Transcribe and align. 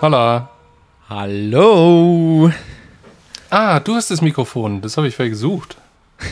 Holla. 0.00 0.50
Hallo. 1.08 2.52
Ah, 3.50 3.80
du 3.80 3.94
hast 3.94 4.10
das 4.10 4.20
Mikrofon. 4.20 4.80
Das 4.82 4.96
habe 4.96 5.08
ich 5.08 5.16
vorher 5.16 5.30
gesucht. 5.30 5.76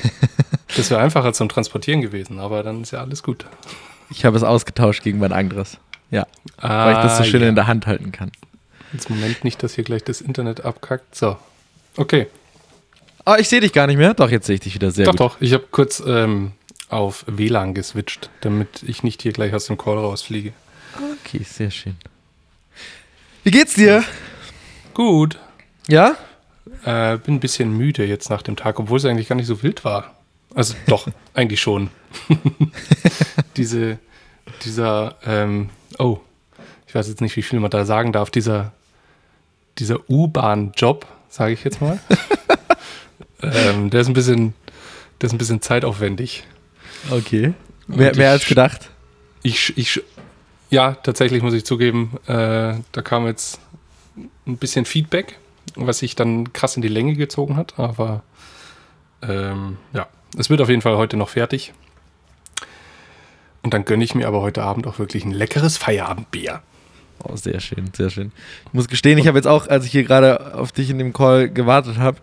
Das 0.77 0.91
wäre 0.91 1.01
einfacher 1.01 1.33
zum 1.33 1.49
Transportieren 1.49 2.03
gewesen, 2.03 2.39
aber 2.39 2.63
dann 2.63 2.83
ist 2.83 2.91
ja 2.91 3.01
alles 3.01 3.23
gut. 3.23 3.47
Ich 4.11 4.27
habe 4.27 4.37
es 4.37 4.43
ausgetauscht 4.43 5.03
gegen 5.03 5.19
mein 5.21 5.33
anderes. 5.33 5.79
Ja, 6.11 6.27
weil 6.59 6.93
ich 6.97 6.99
das 7.03 7.17
so 7.17 7.25
schön 7.25 7.41
Ah, 7.41 7.45
ja. 7.45 7.49
in 7.49 7.55
der 7.55 7.67
Hand 7.67 7.87
halten 7.87 8.13
kann. 8.13 8.31
Jetzt 8.93 9.09
Moment 9.09 9.43
nicht, 9.43 9.63
dass 9.63 9.73
hier 9.75 9.85
gleich 9.85 10.05
das 10.05 10.21
Internet 10.21 10.67
abkackt. 10.67 11.15
So. 11.15 11.39
Okay. 11.97 12.27
Oh, 13.25 13.37
ich 13.39 13.49
sehe 13.49 13.61
dich 13.63 13.73
gar 13.73 13.87
nicht 13.87 13.97
mehr. 13.97 14.13
Doch, 14.13 14.29
jetzt 14.31 14.45
sehe 14.47 14.57
ich 14.57 14.61
dich 14.61 14.75
wieder 14.75 14.91
sehr 14.91 15.07
doch, 15.07 15.13
gut. 15.13 15.21
doch. 15.21 15.37
Ich 15.41 15.55
habe 15.55 15.65
kurz 15.71 16.03
ähm, 16.07 16.53
auf 16.91 17.25
WLAN 17.27 17.73
geswitcht, 17.73 18.29
damit 18.43 18.83
ich 18.83 19.03
nicht 19.03 19.23
hier 19.23 19.33
gleich 19.33 19.55
aus 19.55 19.65
dem 19.65 19.79
Call 19.79 19.97
rausfliege. 19.97 20.53
Okay, 21.25 21.43
sehr 21.43 21.71
schön. 21.71 21.97
Wie 23.47 23.53
geht's 23.53 23.75
dir? 23.75 24.03
Gut. 24.93 25.39
Ja? 25.87 26.17
Äh, 26.85 27.17
bin 27.19 27.37
ein 27.37 27.41
bisschen 27.41 27.71
müde 27.71 28.05
jetzt 28.05 28.29
nach 28.29 28.43
dem 28.43 28.57
Tag, 28.57 28.81
obwohl 28.81 28.99
es 28.99 29.05
eigentlich 29.05 29.29
gar 29.29 29.37
nicht 29.37 29.47
so 29.47 29.63
wild 29.63 29.85
war. 29.85 30.17
Also 30.53 30.75
doch, 30.89 31.07
eigentlich 31.35 31.61
schon. 31.61 31.91
Diese, 33.57 34.01
dieser, 34.65 35.15
ähm, 35.25 35.71
oh, 36.01 36.19
ich 36.89 36.95
weiß 36.97 37.07
jetzt 37.07 37.21
nicht, 37.21 37.37
wie 37.37 37.43
viel 37.43 37.61
man 37.61 37.71
da 37.71 37.85
sagen 37.85 38.13
darf, 38.13 38.31
dieser, 38.31 38.73
dieser 39.79 40.11
U-Bahn-Job, 40.11 41.07
sage 41.29 41.53
ich 41.53 41.63
jetzt 41.63 41.81
mal. 41.81 42.01
ähm, 43.43 43.91
der 43.91 44.01
ist 44.01 44.09
ein 44.09 44.15
bisschen, 44.15 44.55
der 45.21 45.29
ist 45.29 45.33
ein 45.33 45.39
bisschen 45.39 45.63
zeitaufwendig. 45.63 46.43
Okay. 47.11 47.55
Mehr, 47.87 48.17
mehr 48.17 48.33
als 48.33 48.47
gedacht. 48.47 48.91
Ich, 49.45 49.79
ich, 49.79 50.03
ja, 50.71 50.93
tatsächlich 50.95 51.43
muss 51.43 51.55
ich 51.55 51.65
zugeben, 51.65 52.19
äh, 52.27 52.75
da 52.93 53.03
kam 53.03 53.27
jetzt 53.27 53.61
ein 54.47 54.57
bisschen 54.57 54.85
Feedback, 54.85 55.39
was 55.75 55.99
sich 55.99 56.17
dann 56.17 56.53
krass 56.53 56.77
in 56.77 56.83
die 56.83 56.89
Länge 56.89 57.15
gezogen 57.15 57.57
hat, 57.57 57.79
aber 57.79 58.23
ähm, 59.23 59.77
ja, 59.93 60.07
es 60.39 60.51
wird 60.51 60.61
auf 60.61 60.69
jeden 60.69 60.83
Fall 60.83 60.97
heute 60.97 61.17
noch 61.17 61.29
fertig. 61.29 61.73
Und 63.63 63.75
dann 63.75 63.85
gönne 63.85 64.05
ich 64.05 64.15
mir 64.15 64.29
aber 64.29 64.43
heute 64.43 64.63
Abend 64.63 64.87
auch 64.87 64.99
wirklich 64.99 65.25
ein 65.25 65.33
leckeres 65.33 65.77
Feierabendbier. 65.77 66.61
Oh, 67.25 67.35
sehr 67.35 67.61
schön, 67.61 67.91
sehr 67.97 68.11
schön. 68.11 68.31
Ich 68.67 68.73
muss 68.73 68.89
gestehen, 68.89 69.19
ich 69.19 69.27
habe 69.27 69.39
jetzt 69.39 69.47
auch, 69.47 69.67
als 69.69 69.87
ich 69.87 69.93
hier 69.93 70.05
gerade 70.05 70.55
auf 70.55 70.71
dich 70.71 70.91
in 70.91 70.99
dem 70.99 71.13
Call 71.13 71.49
gewartet 71.49 71.99
habe, 71.99 72.19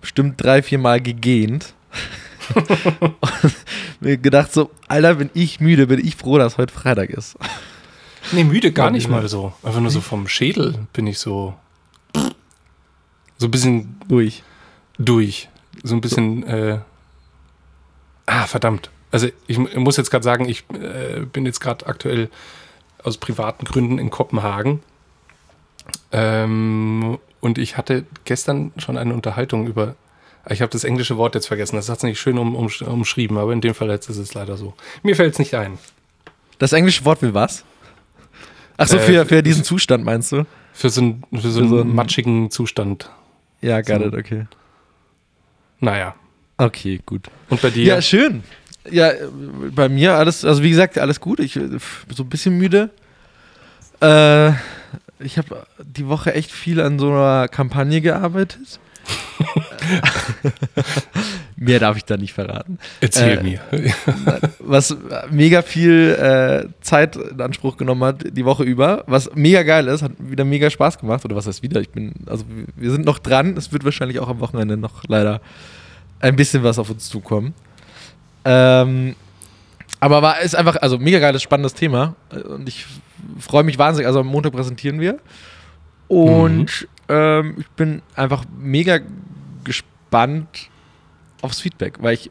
bestimmt 0.00 0.42
drei, 0.42 0.62
vier 0.62 0.78
Mal 0.78 1.00
gegähnt. 1.00 1.74
Und 2.54 3.54
mir 4.00 4.16
gedacht 4.16 4.52
so, 4.52 4.70
Alter, 4.88 5.16
bin 5.16 5.30
ich 5.34 5.60
müde, 5.60 5.86
bin 5.86 6.04
ich 6.04 6.16
froh, 6.16 6.38
dass 6.38 6.58
heute 6.58 6.72
Freitag 6.72 7.10
ist. 7.10 7.36
Nee, 8.32 8.44
müde 8.44 8.72
gar 8.72 8.90
nicht 8.90 9.08
mal 9.08 9.28
so. 9.28 9.52
Einfach 9.62 9.80
nur 9.80 9.90
so 9.90 10.00
vom 10.00 10.28
Schädel 10.28 10.86
bin 10.92 11.06
ich 11.06 11.18
so. 11.18 11.54
So 13.38 13.46
ein 13.46 13.50
bisschen 13.50 14.00
Durch. 14.08 14.42
durch. 14.98 15.48
So 15.82 15.94
ein 15.94 16.00
bisschen. 16.00 16.44
Äh, 16.46 16.78
ah, 18.26 18.46
verdammt. 18.46 18.90
Also, 19.10 19.28
ich 19.46 19.58
mu- 19.58 19.68
muss 19.76 19.96
jetzt 19.96 20.10
gerade 20.10 20.24
sagen, 20.24 20.48
ich 20.48 20.64
äh, 20.72 21.20
bin 21.20 21.46
jetzt 21.46 21.60
gerade 21.60 21.86
aktuell 21.86 22.28
aus 23.02 23.16
privaten 23.16 23.64
Gründen 23.64 23.98
in 23.98 24.10
Kopenhagen. 24.10 24.80
Ähm, 26.12 27.18
und 27.40 27.58
ich 27.58 27.76
hatte 27.76 28.04
gestern 28.24 28.72
schon 28.76 28.98
eine 28.98 29.14
Unterhaltung 29.14 29.66
über. 29.66 29.94
Ich 30.50 30.62
habe 30.62 30.70
das 30.72 30.84
englische 30.84 31.16
Wort 31.16 31.34
jetzt 31.34 31.46
vergessen. 31.46 31.76
Das 31.76 31.88
hat 31.88 31.98
es 31.98 32.02
nicht 32.02 32.18
schön 32.20 32.38
um, 32.38 32.56
um, 32.56 32.68
umschrieben, 32.86 33.36
aber 33.38 33.52
in 33.52 33.60
dem 33.60 33.74
Fall 33.74 33.88
jetzt 33.90 34.08
ist 34.08 34.16
es 34.16 34.34
leider 34.34 34.56
so. 34.56 34.74
Mir 35.02 35.14
fällt 35.14 35.34
es 35.34 35.38
nicht 35.38 35.54
ein. 35.54 35.78
Das 36.58 36.72
englische 36.72 37.04
Wort 37.04 37.22
will 37.22 37.34
was? 37.34 37.64
Ach 38.78 38.86
so, 38.86 38.96
Äh, 38.96 39.00
für, 39.00 39.26
für 39.26 39.42
diesen 39.42 39.64
Zustand 39.64 40.04
meinst 40.04 40.32
du? 40.32 40.46
Für 40.72 40.88
so, 40.88 41.00
einen- 41.02 41.22
für 41.34 41.50
so 41.50 41.60
Für 41.62 41.68
so 41.68 41.80
einen 41.82 41.94
matschigen 41.94 42.50
Zustand. 42.50 43.10
Ja, 43.60 43.80
got 43.82 43.98
So. 44.00 44.06
it, 44.06 44.14
okay. 44.14 44.46
Naja. 45.80 46.14
Okay, 46.56 47.00
gut. 47.04 47.26
Und 47.50 47.60
bei 47.60 47.70
dir? 47.70 47.84
Ja, 47.84 48.00
schön. 48.02 48.42
Ja, 48.90 49.10
bei 49.74 49.88
mir 49.88 50.14
alles, 50.14 50.44
also 50.44 50.62
wie 50.62 50.70
gesagt, 50.70 50.96
alles 50.98 51.20
gut. 51.20 51.40
Ich 51.40 51.56
f- 51.56 52.06
so 52.14 52.22
ein 52.22 52.28
bisschen 52.28 52.56
müde. 52.56 52.90
Äh, 54.00 54.50
ich 55.20 55.36
habe 55.38 55.66
die 55.84 56.06
Woche 56.06 56.32
echt 56.34 56.50
viel 56.52 56.80
an 56.80 56.98
so 56.98 57.10
einer 57.10 57.48
Kampagne 57.48 58.00
gearbeitet. 58.00 58.78
Mehr 61.60 61.80
darf 61.80 61.96
ich 61.96 62.04
da 62.04 62.16
nicht 62.16 62.32
verraten. 62.32 62.78
Erzähl 63.00 63.38
äh, 63.38 63.42
mir. 63.42 63.60
Was 64.60 64.96
mega 65.30 65.62
viel 65.62 66.10
äh, 66.14 66.68
Zeit 66.82 67.16
in 67.16 67.40
Anspruch 67.40 67.76
genommen 67.76 68.04
hat 68.04 68.24
die 68.36 68.44
Woche 68.44 68.62
über. 68.62 69.02
Was 69.06 69.34
mega 69.34 69.62
geil 69.64 69.88
ist, 69.88 70.02
hat 70.02 70.12
wieder 70.18 70.44
mega 70.44 70.70
Spaß 70.70 70.98
gemacht. 70.98 71.24
Oder 71.24 71.34
was 71.34 71.46
heißt 71.48 71.62
wieder? 71.62 71.80
Ich 71.80 71.90
bin, 71.90 72.12
also 72.26 72.44
wir- 72.76 72.90
sind 72.92 73.04
noch 73.04 73.18
dran. 73.18 73.56
Es 73.56 73.72
wird 73.72 73.84
wahrscheinlich 73.84 74.20
auch 74.20 74.28
am 74.28 74.38
Wochenende 74.40 74.76
noch 74.76 75.02
leider 75.08 75.40
ein 76.20 76.36
bisschen 76.36 76.62
was 76.62 76.78
auf 76.78 76.90
uns 76.90 77.08
zukommen. 77.08 77.54
Ähm, 78.44 79.16
aber 80.00 80.22
war 80.22 80.40
ist 80.40 80.54
einfach, 80.54 80.76
also 80.76 80.98
mega 80.98 81.18
geiles, 81.18 81.42
spannendes 81.42 81.74
Thema. 81.74 82.14
Und 82.48 82.68
ich 82.68 82.86
freue 83.40 83.64
mich 83.64 83.78
wahnsinnig. 83.78 84.06
Also 84.06 84.20
am 84.20 84.28
Montag 84.28 84.52
präsentieren 84.52 85.00
wir. 85.00 85.18
Und 86.06 86.86
ähm, 87.08 87.56
ich 87.58 87.68
bin 87.70 88.02
einfach 88.14 88.44
mega 88.58 89.00
gespannt 89.64 90.68
aufs 91.42 91.60
Feedback, 91.60 92.02
weil 92.02 92.14
ich 92.14 92.30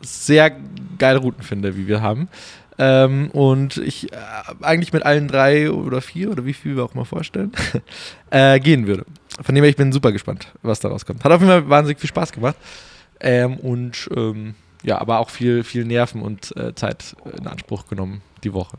sehr 0.00 0.52
geile 0.98 1.18
Routen 1.18 1.42
finde, 1.42 1.76
wie 1.76 1.86
wir 1.86 2.00
haben. 2.00 2.28
Ähm, 2.78 3.30
und 3.32 3.76
ich 3.76 4.10
äh, 4.12 4.16
eigentlich 4.62 4.94
mit 4.94 5.02
allen 5.02 5.28
drei 5.28 5.70
oder 5.70 6.00
vier 6.00 6.30
oder 6.30 6.46
wie 6.46 6.54
viel 6.54 6.76
wir 6.76 6.84
auch 6.84 6.94
mal 6.94 7.04
vorstellen, 7.04 7.52
äh, 8.30 8.58
gehen 8.58 8.86
würde. 8.86 9.04
Von 9.42 9.54
dem 9.54 9.62
her, 9.62 9.70
ich 9.70 9.76
bin 9.76 9.92
super 9.92 10.12
gespannt, 10.12 10.48
was 10.62 10.80
da 10.80 10.88
rauskommt. 10.88 11.22
Hat 11.22 11.30
auf 11.30 11.40
jeden 11.40 11.52
Fall 11.52 11.68
wahnsinnig 11.68 12.00
viel 12.00 12.08
Spaß 12.08 12.32
gemacht. 12.32 12.56
Ähm, 13.20 13.58
und 13.58 14.08
ähm, 14.16 14.54
ja, 14.82 14.98
aber 14.98 15.18
auch 15.18 15.28
viel, 15.28 15.62
viel 15.62 15.84
Nerven 15.84 16.22
und 16.22 16.56
äh, 16.56 16.74
Zeit 16.74 17.14
in 17.38 17.46
Anspruch 17.46 17.86
genommen 17.86 18.22
die 18.44 18.54
Woche. 18.54 18.78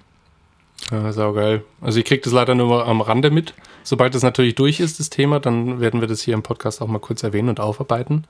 Ja, 0.90 1.14
saugeil. 1.14 1.64
Also 1.80 2.00
ich 2.00 2.06
kriege 2.06 2.22
das 2.22 2.34
leider 2.34 2.56
nur 2.56 2.88
am 2.88 3.02
Rande 3.02 3.30
mit. 3.30 3.54
Sobald 3.84 4.16
das 4.16 4.24
natürlich 4.24 4.56
durch 4.56 4.80
ist, 4.80 5.00
das 5.00 5.12
Thema, 5.12 5.40
dann 5.40 5.80
werden 5.80 6.02
wir 6.02 6.08
das 6.08 6.22
hier 6.22 6.34
im 6.34 6.42
Podcast 6.42 6.82
auch 6.82 6.88
mal 6.88 7.00
kurz 7.00 7.22
erwähnen 7.22 7.50
und 7.50 7.60
aufarbeiten. 7.60 8.26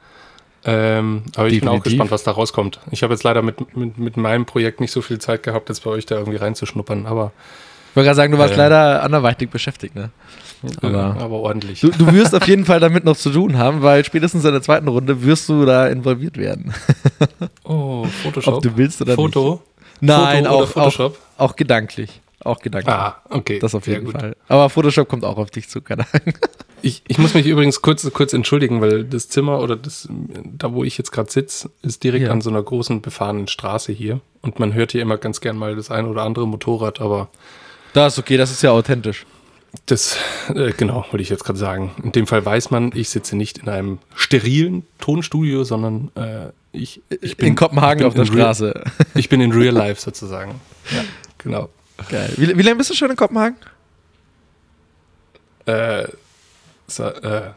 Ähm, 0.64 1.24
aber 1.36 1.48
ich 1.48 1.60
bin 1.60 1.68
auch 1.70 1.74
Definitiv. 1.74 1.84
gespannt, 1.94 2.12
was 2.12 2.24
da 2.24 2.32
rauskommt. 2.32 2.80
Ich 2.92 3.02
habe 3.04 3.14
jetzt 3.14 3.24
leider 3.24 3.42
mit, 3.42 3.76
mit, 3.76 3.98
mit 3.98 4.18
meinem 4.18 4.46
Projekt 4.46 4.80
nicht 4.80 4.92
so 4.92 5.02
viel 5.02 5.18
Zeit 5.20 5.44
gehabt, 5.44 5.70
jetzt 5.70 5.84
bei 5.84 5.90
euch 5.90 6.06
da 6.06 6.16
irgendwie 6.18 6.38
reinzuschnuppern, 6.38 7.06
aber, 7.08 7.32
Ich 7.90 7.96
wollte 7.96 8.06
gerade 8.08 8.16
sagen, 8.16 8.32
du 8.32 8.38
warst 8.38 8.54
Äh. 8.54 8.58
leider 8.58 9.02
anderweitig 9.04 9.50
beschäftigt, 9.50 9.96
ne? 9.96 10.12
Aber- 10.84 11.16
aber 11.20 11.36
ordentlich. 11.40 11.82
Du, 11.82 11.90
du 11.90 12.14
wirst 12.14 12.36
auf 12.36 12.48
jeden 12.48 12.66
Fall 12.66 12.80
damit 12.80 13.04
noch 13.04 13.18
zu 13.18 13.32
tun 13.32 13.58
haben, 13.58 13.82
weil 13.82 14.06
spätestens 14.06 14.46
in 14.46 14.52
der 14.52 14.62
zweiten 14.62 14.88
Runde 14.88 15.24
wirst 15.24 15.50
du 15.50 15.66
da 15.66 15.88
involviert 15.88 16.38
werden. 16.38 16.72
oh, 17.64 18.06
Photoshop. 18.06 18.56
Ob 18.56 18.62
du 18.62 18.78
willst 18.78 19.02
oder 19.02 19.16
Foto. 19.16 19.62
nicht. 20.00 20.10
Nein, 20.14 20.46
Foto 20.46 20.80
auch, 20.82 21.00
auch, 21.00 21.12
auch 21.38 21.56
gedanklich. 21.56 22.22
Auch 22.44 22.60
gedanklich. 22.60 22.94
Ah, 22.94 23.22
okay. 23.30 23.60
das 23.60 23.76
auf 23.76 23.86
jeden. 23.88 24.12
Fall. 24.12 24.36
Aber 24.48 24.70
Photoshop 24.70 25.08
kommt 25.08 25.24
auch 25.24 25.38
auf 25.38 25.52
dich 25.52 25.70
zu, 25.70 25.82
keine 25.82 26.06
Ahnung. 26.14 26.34
Ich, 26.84 27.04
ich 27.08 27.20
muss 27.20 27.36
mich 27.36 27.46
übrigens 27.46 27.84
kurz, 27.84 28.10
kurz 28.12 28.34
entschuldigen, 28.34 28.82
weil 28.82 29.04
das 29.04 29.30
Zimmer 29.30 29.60
oder 29.60 29.76
das, 29.76 30.10
da 30.58 30.74
wo 30.74 30.84
ich 30.84 30.98
jetzt 30.98 31.12
gerade 31.12 31.30
sitze, 31.32 31.70
ist 31.84 32.04
direkt 32.04 32.26
Ja. 32.26 32.32
an 32.32 32.42
so 32.42 32.50
einer 32.50 32.64
großen 32.64 33.02
befahrenen 33.04 33.48
Straße 33.48 33.92
hier. 33.92 34.20
Und 34.42 34.58
man 34.60 34.74
hört 34.74 34.92
hier 34.94 35.04
immer 35.04 35.20
ganz 35.20 35.42
gern 35.42 35.58
mal 35.58 35.76
das 35.76 35.92
ein 35.92 36.08
oder 36.08 36.24
andere 36.24 36.48
Motorrad, 36.48 37.00
aber 37.00 37.30
Das 37.94 38.14
ist 38.14 38.20
okay, 38.20 38.36
das 38.36 38.50
ist 38.50 38.64
ja 38.64 38.72
authentisch. 38.72 39.28
das, 39.86 40.18
äh, 40.56 40.72
genau, 40.76 41.06
wollte 41.12 41.22
ich 41.22 41.30
jetzt 41.30 41.44
gerade 41.44 41.60
sagen. 41.60 41.92
In 42.04 42.14
dem 42.14 42.26
Fall 42.26 42.44
weiß 42.44 42.72
man, 42.72 42.90
ich 42.96 43.10
sitze 43.10 43.38
nicht 43.38 43.60
in 43.60 43.70
einem 43.70 44.00
sterilen 44.16 44.84
Tonstudio, 44.98 45.64
sondern 45.64 46.10
äh, 46.16 46.48
ich, 46.72 47.04
ich 47.22 47.38
bin 47.38 47.50
in 47.50 47.56
Kopenhagen 47.56 48.00
bin 48.00 48.08
auf 48.08 48.16
der 48.16 48.24
in 48.24 48.30
real- 48.34 48.56
Straße. 48.56 48.84
Ich 49.14 49.30
bin 49.30 49.40
in 49.40 49.52
real 49.52 49.76
life 49.76 50.02
sozusagen. 50.02 50.56
Ja, 50.92 51.04
genau. 51.38 51.70
Geil. 52.10 52.34
Wie, 52.38 52.58
wie 52.58 52.62
lange 52.62 52.78
bist 52.78 52.90
du 52.90 52.94
schon 52.94 53.10
in 53.10 53.16
Kopenhagen? 53.16 53.58
Äh, 55.66 56.08
so, 56.88 57.04
äh, 57.06 57.52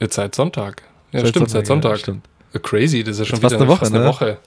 jetzt 0.00 0.14
seit 0.14 0.34
Sonntag. 0.34 0.82
Ja, 1.12 1.20
Seit 1.20 1.30
stimmt, 1.30 1.50
seit 1.50 1.66
Sonntag. 1.66 1.92
Ja, 1.92 1.98
stimmt. 1.98 2.26
Äh, 2.52 2.58
Crazy, 2.58 3.02
das 3.02 3.14
ist 3.14 3.20
ja 3.20 3.24
schon 3.24 3.40
fast 3.40 3.54
wieder 3.54 3.62
eine 3.62 3.70
Woche, 3.70 3.78
fast 3.80 3.94
eine 3.94 4.04
ne? 4.04 4.08
Woche. 4.10 4.38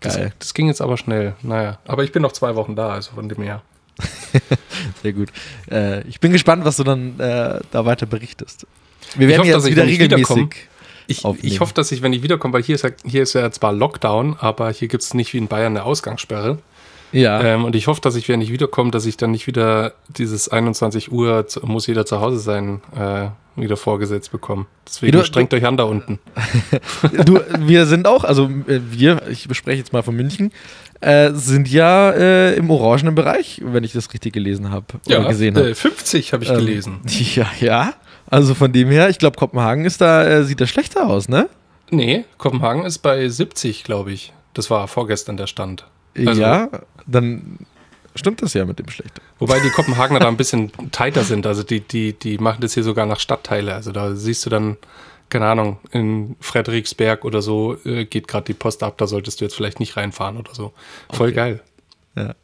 Das, 0.00 0.16
Geil. 0.16 0.32
das 0.38 0.54
ging 0.54 0.66
jetzt 0.68 0.80
aber 0.80 0.96
schnell. 0.96 1.34
Naja, 1.42 1.78
aber 1.86 2.04
ich 2.04 2.12
bin 2.12 2.22
noch 2.22 2.32
zwei 2.32 2.54
Wochen 2.54 2.76
da, 2.76 2.90
also 2.90 3.12
von 3.12 3.28
dem 3.28 3.42
her. 3.42 3.62
Sehr 5.02 5.12
gut. 5.12 5.30
Äh, 5.70 6.02
ich 6.08 6.20
bin 6.20 6.32
gespannt, 6.32 6.64
was 6.64 6.76
du 6.76 6.84
dann 6.84 7.18
äh, 7.18 7.60
da 7.70 7.84
weiter 7.84 8.06
berichtest. 8.06 8.66
Wir 9.16 9.28
werden 9.28 9.40
hoffe, 9.40 9.50
jetzt 9.50 9.66
wieder 9.66 9.86
regelmäßig. 9.86 10.68
Ich, 11.06 11.24
ich 11.42 11.60
hoffe, 11.60 11.74
dass 11.74 11.92
ich, 11.92 12.02
wenn 12.02 12.12
ich 12.12 12.22
wiederkomme, 12.22 12.54
weil 12.54 12.62
hier 12.62 12.74
ist, 12.74 12.82
ja, 12.82 12.90
hier 13.04 13.22
ist 13.22 13.34
ja 13.34 13.50
zwar 13.50 13.72
Lockdown, 13.72 14.36
aber 14.40 14.70
hier 14.70 14.88
gibt 14.88 15.02
es 15.02 15.14
nicht 15.14 15.32
wie 15.34 15.38
in 15.38 15.48
Bayern 15.48 15.76
eine 15.76 15.84
Ausgangssperre. 15.84 16.58
Ja. 17.14 17.40
Ähm, 17.42 17.64
und 17.64 17.76
ich 17.76 17.86
hoffe, 17.86 18.00
dass 18.00 18.16
ich, 18.16 18.28
wenn 18.28 18.40
ich 18.40 18.50
wiederkomme, 18.50 18.90
dass 18.90 19.06
ich 19.06 19.16
dann 19.16 19.30
nicht 19.30 19.46
wieder 19.46 19.92
dieses 20.08 20.48
21 20.48 21.12
Uhr 21.12 21.46
muss 21.62 21.86
jeder 21.86 22.04
zu 22.06 22.20
Hause 22.20 22.38
sein, 22.40 22.80
äh, 22.98 23.28
wieder 23.56 23.76
vorgesetzt 23.76 24.32
bekomme. 24.32 24.66
Deswegen 24.86 25.12
Du- 25.12 25.24
strengt 25.24 25.54
euch 25.54 25.64
an 25.64 25.76
da 25.76 25.84
unten. 25.84 26.18
Du, 27.24 27.38
wir 27.60 27.86
sind 27.86 28.06
auch, 28.08 28.24
also 28.24 28.46
äh, 28.66 28.80
wir, 28.90 29.22
ich 29.30 29.46
bespreche 29.46 29.78
jetzt 29.78 29.92
mal 29.92 30.02
von 30.02 30.16
München, 30.16 30.50
äh, 31.00 31.30
sind 31.34 31.70
ja 31.70 32.10
äh, 32.10 32.54
im 32.56 32.68
orangenen 32.70 33.14
Bereich, 33.14 33.60
wenn 33.64 33.84
ich 33.84 33.92
das 33.92 34.12
richtig 34.12 34.32
gelesen 34.32 34.70
habe 34.70 34.86
oder 35.06 35.28
gesehen 35.28 35.56
habe. 35.56 35.70
äh, 35.70 35.74
50 35.74 36.32
habe 36.32 36.42
ich 36.44 36.50
Ähm, 36.50 36.56
gelesen. 36.56 37.00
Ja, 37.34 37.46
ja. 37.60 37.92
Also 38.28 38.54
von 38.54 38.72
dem 38.72 38.88
her, 38.88 39.08
ich 39.10 39.18
glaube, 39.18 39.36
Kopenhagen 39.36 39.84
ist 39.84 40.00
da, 40.00 40.24
äh, 40.26 40.44
sieht 40.44 40.60
da 40.60 40.66
schlechter 40.66 41.06
aus, 41.06 41.28
ne? 41.28 41.48
Nee, 41.90 42.24
Kopenhagen 42.38 42.84
ist 42.84 42.98
bei 42.98 43.28
70, 43.28 43.84
glaube 43.84 44.10
ich. 44.12 44.32
Das 44.54 44.70
war 44.70 44.88
vorgestern 44.88 45.36
der 45.36 45.46
Stand. 45.46 45.84
Also- 46.16 46.40
ja, 46.40 46.68
dann 47.06 47.58
stimmt 48.14 48.42
das 48.42 48.54
ja 48.54 48.64
mit 48.64 48.78
dem 48.78 48.88
schlechter. 48.88 49.20
Wobei 49.38 49.60
die 49.60 49.70
Kopenhagener 49.70 50.20
da 50.20 50.28
ein 50.28 50.36
bisschen 50.36 50.70
tighter 50.92 51.24
sind. 51.24 51.46
Also 51.46 51.62
die, 51.62 51.80
die, 51.80 52.12
die 52.12 52.38
machen 52.38 52.60
das 52.60 52.74
hier 52.74 52.82
sogar 52.84 53.06
nach 53.06 53.18
Stadtteile. 53.20 53.74
Also 53.74 53.90
da 53.92 54.14
siehst 54.14 54.46
du 54.46 54.50
dann, 54.50 54.76
keine 55.30 55.46
Ahnung, 55.46 55.78
in 55.90 56.36
Frederiksberg 56.40 57.24
oder 57.24 57.42
so 57.42 57.76
äh, 57.84 58.04
geht 58.04 58.28
gerade 58.28 58.44
die 58.46 58.54
Post 58.54 58.82
ab, 58.84 58.98
da 58.98 59.06
solltest 59.06 59.40
du 59.40 59.44
jetzt 59.44 59.54
vielleicht 59.56 59.80
nicht 59.80 59.96
reinfahren 59.96 60.36
oder 60.36 60.54
so. 60.54 60.72
Voll 61.12 61.28
Okay. 61.28 61.34
geil. 61.36 61.60
Ja. 62.16 62.34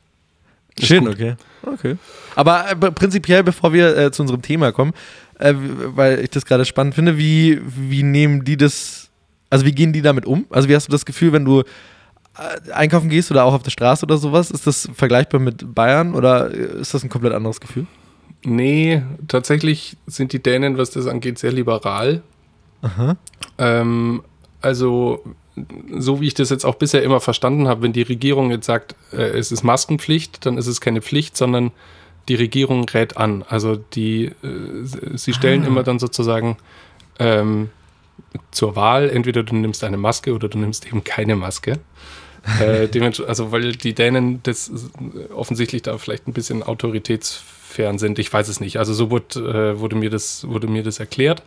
Ist 0.76 0.86
Schön, 0.88 1.04
gut. 1.04 1.14
okay. 1.14 1.36
Okay. 1.62 1.96
Aber 2.34 2.70
äh, 2.70 2.76
prinzipiell, 2.76 3.44
bevor 3.44 3.72
wir 3.72 3.96
äh, 3.96 4.10
zu 4.10 4.22
unserem 4.22 4.42
Thema 4.42 4.72
kommen, 4.72 4.92
äh, 5.38 5.54
weil 5.54 6.18
ich 6.20 6.30
das 6.30 6.44
gerade 6.46 6.64
spannend 6.64 6.94
finde, 6.96 7.16
wie, 7.18 7.60
wie 7.64 8.02
nehmen 8.02 8.44
die 8.44 8.56
das, 8.56 9.08
also 9.50 9.64
wie 9.66 9.72
gehen 9.72 9.92
die 9.92 10.02
damit 10.02 10.26
um? 10.26 10.46
Also 10.50 10.68
wie 10.68 10.74
hast 10.74 10.88
du 10.88 10.92
das 10.92 11.04
Gefühl, 11.06 11.32
wenn 11.32 11.44
du 11.44 11.62
einkaufen 12.72 13.08
gehst 13.08 13.30
oder 13.30 13.44
auch 13.44 13.54
auf 13.54 13.62
der 13.62 13.70
Straße 13.70 14.04
oder 14.04 14.16
sowas, 14.16 14.50
ist 14.50 14.66
das 14.66 14.88
vergleichbar 14.94 15.40
mit 15.40 15.74
Bayern 15.74 16.14
oder 16.14 16.52
äh, 16.52 16.80
ist 16.80 16.94
das 16.94 17.02
ein 17.02 17.10
komplett 17.10 17.32
anderes 17.34 17.60
Gefühl? 17.60 17.86
Nee, 18.42 19.02
tatsächlich 19.28 19.96
sind 20.06 20.32
die 20.32 20.42
Dänen, 20.42 20.78
was 20.78 20.90
das 20.90 21.06
angeht, 21.06 21.38
sehr 21.38 21.52
liberal. 21.52 22.22
Aha. 22.82 23.16
Ähm, 23.58 24.22
also, 24.62 25.22
so 25.98 26.20
wie 26.20 26.26
ich 26.28 26.34
das 26.34 26.48
jetzt 26.48 26.64
auch 26.64 26.76
bisher 26.76 27.02
immer 27.02 27.20
verstanden 27.20 27.68
habe, 27.68 27.82
wenn 27.82 27.92
die 27.92 28.02
Regierung 28.02 28.50
jetzt 28.50 28.66
sagt, 28.66 28.94
äh, 29.12 29.16
es 29.16 29.52
ist 29.52 29.62
Maskenpflicht, 29.62 30.46
dann 30.46 30.56
ist 30.56 30.66
es 30.66 30.80
keine 30.80 31.02
Pflicht, 31.02 31.36
sondern 31.36 31.70
die 32.28 32.34
Regierung 32.36 32.88
rät 32.88 33.16
an. 33.18 33.44
Also 33.48 33.76
die, 33.76 34.26
äh, 34.26 34.34
sie 35.14 35.34
stellen 35.34 35.64
Ah. 35.64 35.66
immer 35.66 35.82
dann 35.82 35.98
sozusagen 35.98 36.56
ähm, 37.18 37.68
zur 38.50 38.76
Wahl, 38.76 39.10
entweder 39.10 39.42
du 39.42 39.54
nimmst 39.54 39.84
eine 39.84 39.96
Maske 39.98 40.32
oder 40.32 40.48
du 40.48 40.56
nimmst 40.58 40.86
eben 40.86 41.04
keine 41.04 41.36
Maske. 41.36 41.78
Äh, 42.60 42.88
also 43.26 43.52
weil 43.52 43.72
die 43.72 43.94
Dänen 43.94 44.40
das 44.42 44.70
offensichtlich 45.34 45.82
da 45.82 45.98
vielleicht 45.98 46.26
ein 46.28 46.32
bisschen 46.32 46.62
autoritätsfern 46.62 47.98
sind. 47.98 48.18
Ich 48.18 48.32
weiß 48.32 48.48
es 48.48 48.60
nicht. 48.60 48.78
Also 48.78 48.92
so 48.94 49.10
wurde, 49.10 49.74
äh, 49.74 49.80
wurde, 49.80 49.96
mir, 49.96 50.10
das, 50.10 50.46
wurde 50.48 50.66
mir 50.66 50.82
das 50.82 50.98
erklärt. 51.00 51.42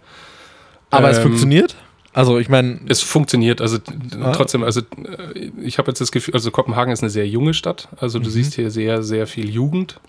Aber 0.89 1.09
es 1.09 1.17
Ähm, 1.17 1.23
funktioniert? 1.23 1.75
Also 2.15 2.37
ich 2.37 2.47
meine, 2.47 2.79
es 2.89 3.01
funktioniert, 3.01 3.59
also 3.59 3.79
Ah. 4.21 4.33
trotzdem, 4.33 4.63
also 4.63 4.81
äh, 4.81 5.49
ich 5.63 5.79
habe 5.79 5.89
jetzt 5.89 5.99
das 5.99 6.11
Gefühl, 6.11 6.35
also 6.35 6.51
Kopenhagen 6.51 6.93
ist 6.93 7.01
eine 7.01 7.09
sehr 7.09 7.27
junge 7.27 7.55
Stadt, 7.55 7.87
also 7.97 8.19
du 8.19 8.27
Mhm. 8.27 8.31
siehst 8.31 8.53
hier 8.53 8.69
sehr, 8.69 9.01
sehr 9.01 9.25
viel 9.25 9.49
Jugend. 9.49 9.99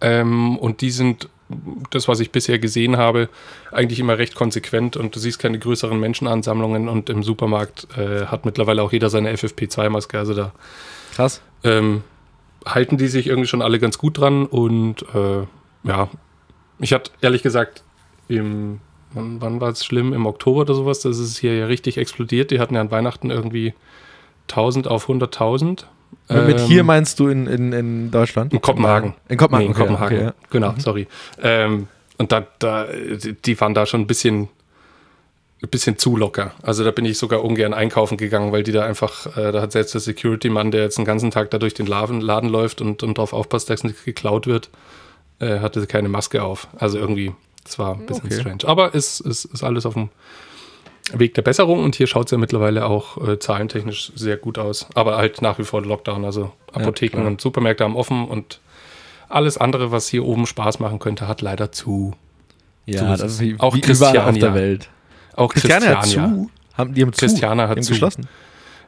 Ähm, 0.00 0.56
und 0.58 0.80
die 0.80 0.92
sind, 0.92 1.28
das, 1.90 2.08
was 2.08 2.20
ich 2.20 2.30
bisher 2.30 2.58
gesehen 2.58 2.96
habe, 2.96 3.28
eigentlich 3.72 4.00
immer 4.00 4.18
recht 4.18 4.34
konsequent 4.34 4.96
und 4.96 5.14
du 5.14 5.18
siehst 5.18 5.38
keine 5.38 5.58
größeren 5.58 5.98
Menschenansammlungen 5.98 6.88
und 6.88 7.08
im 7.10 7.22
Supermarkt 7.22 7.88
äh, 7.96 8.26
hat 8.26 8.44
mittlerweile 8.44 8.82
auch 8.82 8.92
jeder 8.92 9.10
seine 9.10 9.32
FFP2-Maske, 9.32 10.18
also 10.18 10.34
da 10.34 10.52
krass. 11.14 11.40
ähm, 11.64 12.02
halten 12.66 12.98
die 12.98 13.08
sich 13.08 13.26
irgendwie 13.26 13.48
schon 13.48 13.62
alle 13.62 13.78
ganz 13.78 13.98
gut 13.98 14.18
dran 14.18 14.46
und 14.46 15.02
äh, 15.14 15.46
ja, 15.84 16.08
ich 16.78 16.92
hatte 16.92 17.10
ehrlich 17.20 17.42
gesagt 17.42 17.82
im, 18.28 18.80
wann, 19.12 19.40
wann 19.40 19.60
war 19.60 19.70
es 19.70 19.84
schlimm? 19.84 20.12
Im 20.12 20.26
Oktober 20.26 20.60
oder 20.60 20.74
sowas, 20.74 21.00
das 21.00 21.18
ist 21.18 21.38
hier 21.38 21.56
ja 21.56 21.66
richtig 21.66 21.96
explodiert. 21.96 22.50
Die 22.50 22.60
hatten 22.60 22.74
ja 22.74 22.80
an 22.80 22.90
Weihnachten 22.90 23.30
irgendwie 23.30 23.74
1000 24.48 24.88
auf 24.88 25.08
100.000. 25.08 25.84
mit 26.28 26.58
Ähm, 26.60 26.66
hier 26.66 26.84
meinst 26.84 27.18
du 27.20 27.28
in, 27.28 27.46
in, 27.46 27.72
in 27.72 28.10
Deutschland? 28.10 28.52
in 28.52 28.60
Kopenhagen. 28.60 29.14
In 29.28 29.36
Kopenhagen. 29.36 29.66
Nee, 29.66 29.70
in 29.70 29.76
okay, 29.76 29.80
Kopenhagen. 29.88 30.16
okay, 30.18 30.26
ja. 30.26 30.34
Genau, 30.50 30.74
sorry. 30.78 31.06
Ähm, 31.42 31.88
und 32.18 32.32
da, 32.32 32.46
da, 32.58 32.86
die 33.44 33.60
waren 33.60 33.74
da 33.74 33.86
schon 33.86 34.00
ein 34.02 34.06
bisschen, 34.06 34.48
ein 35.62 35.68
bisschen 35.70 35.98
zu 35.98 36.16
locker. 36.16 36.52
Also 36.62 36.84
da 36.84 36.90
bin 36.90 37.04
ich 37.04 37.16
sogar 37.18 37.44
ungern 37.44 37.72
einkaufen 37.74 38.16
gegangen, 38.18 38.52
weil 38.52 38.62
die 38.62 38.72
da 38.72 38.84
einfach, 38.84 39.36
äh, 39.36 39.52
da 39.52 39.62
hat 39.62 39.72
selbst 39.72 39.94
der 39.94 40.00
Security-Mann, 40.00 40.70
der 40.70 40.82
jetzt 40.82 40.98
den 40.98 41.04
ganzen 41.04 41.30
Tag 41.30 41.50
da 41.50 41.58
durch 41.58 41.74
den 41.74 41.86
Laden, 41.86 42.20
Laden 42.20 42.48
läuft 42.50 42.80
und, 42.80 43.02
und 43.02 43.18
darauf 43.18 43.32
aufpasst, 43.32 43.70
dass 43.70 43.84
nichts 43.84 44.04
geklaut 44.04 44.46
wird, 44.46 44.68
äh, 45.38 45.60
hatte 45.60 45.86
keine 45.86 46.08
Maske 46.08 46.42
auf. 46.42 46.68
Also 46.78 46.98
irgendwie, 46.98 47.32
das 47.64 47.78
war 47.78 47.94
ein 47.94 48.06
bisschen 48.06 48.26
Okay. 48.26 48.40
strange. 48.40 48.58
Aber 48.66 48.94
es 48.94 49.20
ist, 49.20 49.44
ist 49.46 49.62
alles 49.62 49.86
auf 49.86 49.94
dem 49.94 50.10
Weg 51.14 51.34
der 51.34 51.42
Besserung 51.42 51.82
und 51.84 51.94
hier 51.94 52.06
schaut 52.06 52.26
es 52.26 52.30
ja 52.32 52.38
mittlerweile 52.38 52.86
auch 52.86 53.16
äh, 53.26 53.38
zahlentechnisch 53.38 54.12
sehr 54.14 54.36
gut 54.36 54.58
aus. 54.58 54.86
Aber 54.94 55.16
halt 55.16 55.42
nach 55.42 55.58
wie 55.58 55.64
vor 55.64 55.82
Lockdown. 55.82 56.24
Also 56.24 56.52
Apotheken 56.72 57.18
klar. 57.18 57.26
und 57.26 57.40
Supermärkte 57.40 57.84
haben 57.84 57.96
offen 57.96 58.26
und 58.28 58.60
alles 59.28 59.58
andere, 59.58 59.90
was 59.92 60.08
hier 60.08 60.24
oben 60.24 60.46
Spaß 60.46 60.80
machen 60.80 60.98
könnte, 60.98 61.28
hat 61.28 61.40
leider 61.42 61.70
zu. 61.72 62.14
So 62.86 62.94
Ja, 62.94 63.14
ist 63.14 63.22
das 63.22 63.32
ist 63.34 63.40
wie, 63.40 63.56
Auch 63.58 63.74
wie 63.74 63.80
überall 63.80 64.16
auf 64.18 64.24
Christiania. 64.24 64.40
der 64.40 64.54
Welt. 64.54 64.88
Auch 65.36 65.52
Christiane 65.52 65.88
hat 65.88 66.00
Christiania. 66.02 66.28
zu. 66.34 66.50
Haben, 66.74 66.94
die 66.94 67.02
haben 67.02 67.12
zu. 67.12 67.20
Christiane 67.26 67.62
hat 67.62 67.70
die 67.70 67.80
haben 67.80 67.82
zu. 67.82 67.92
geschlossen. 67.92 68.28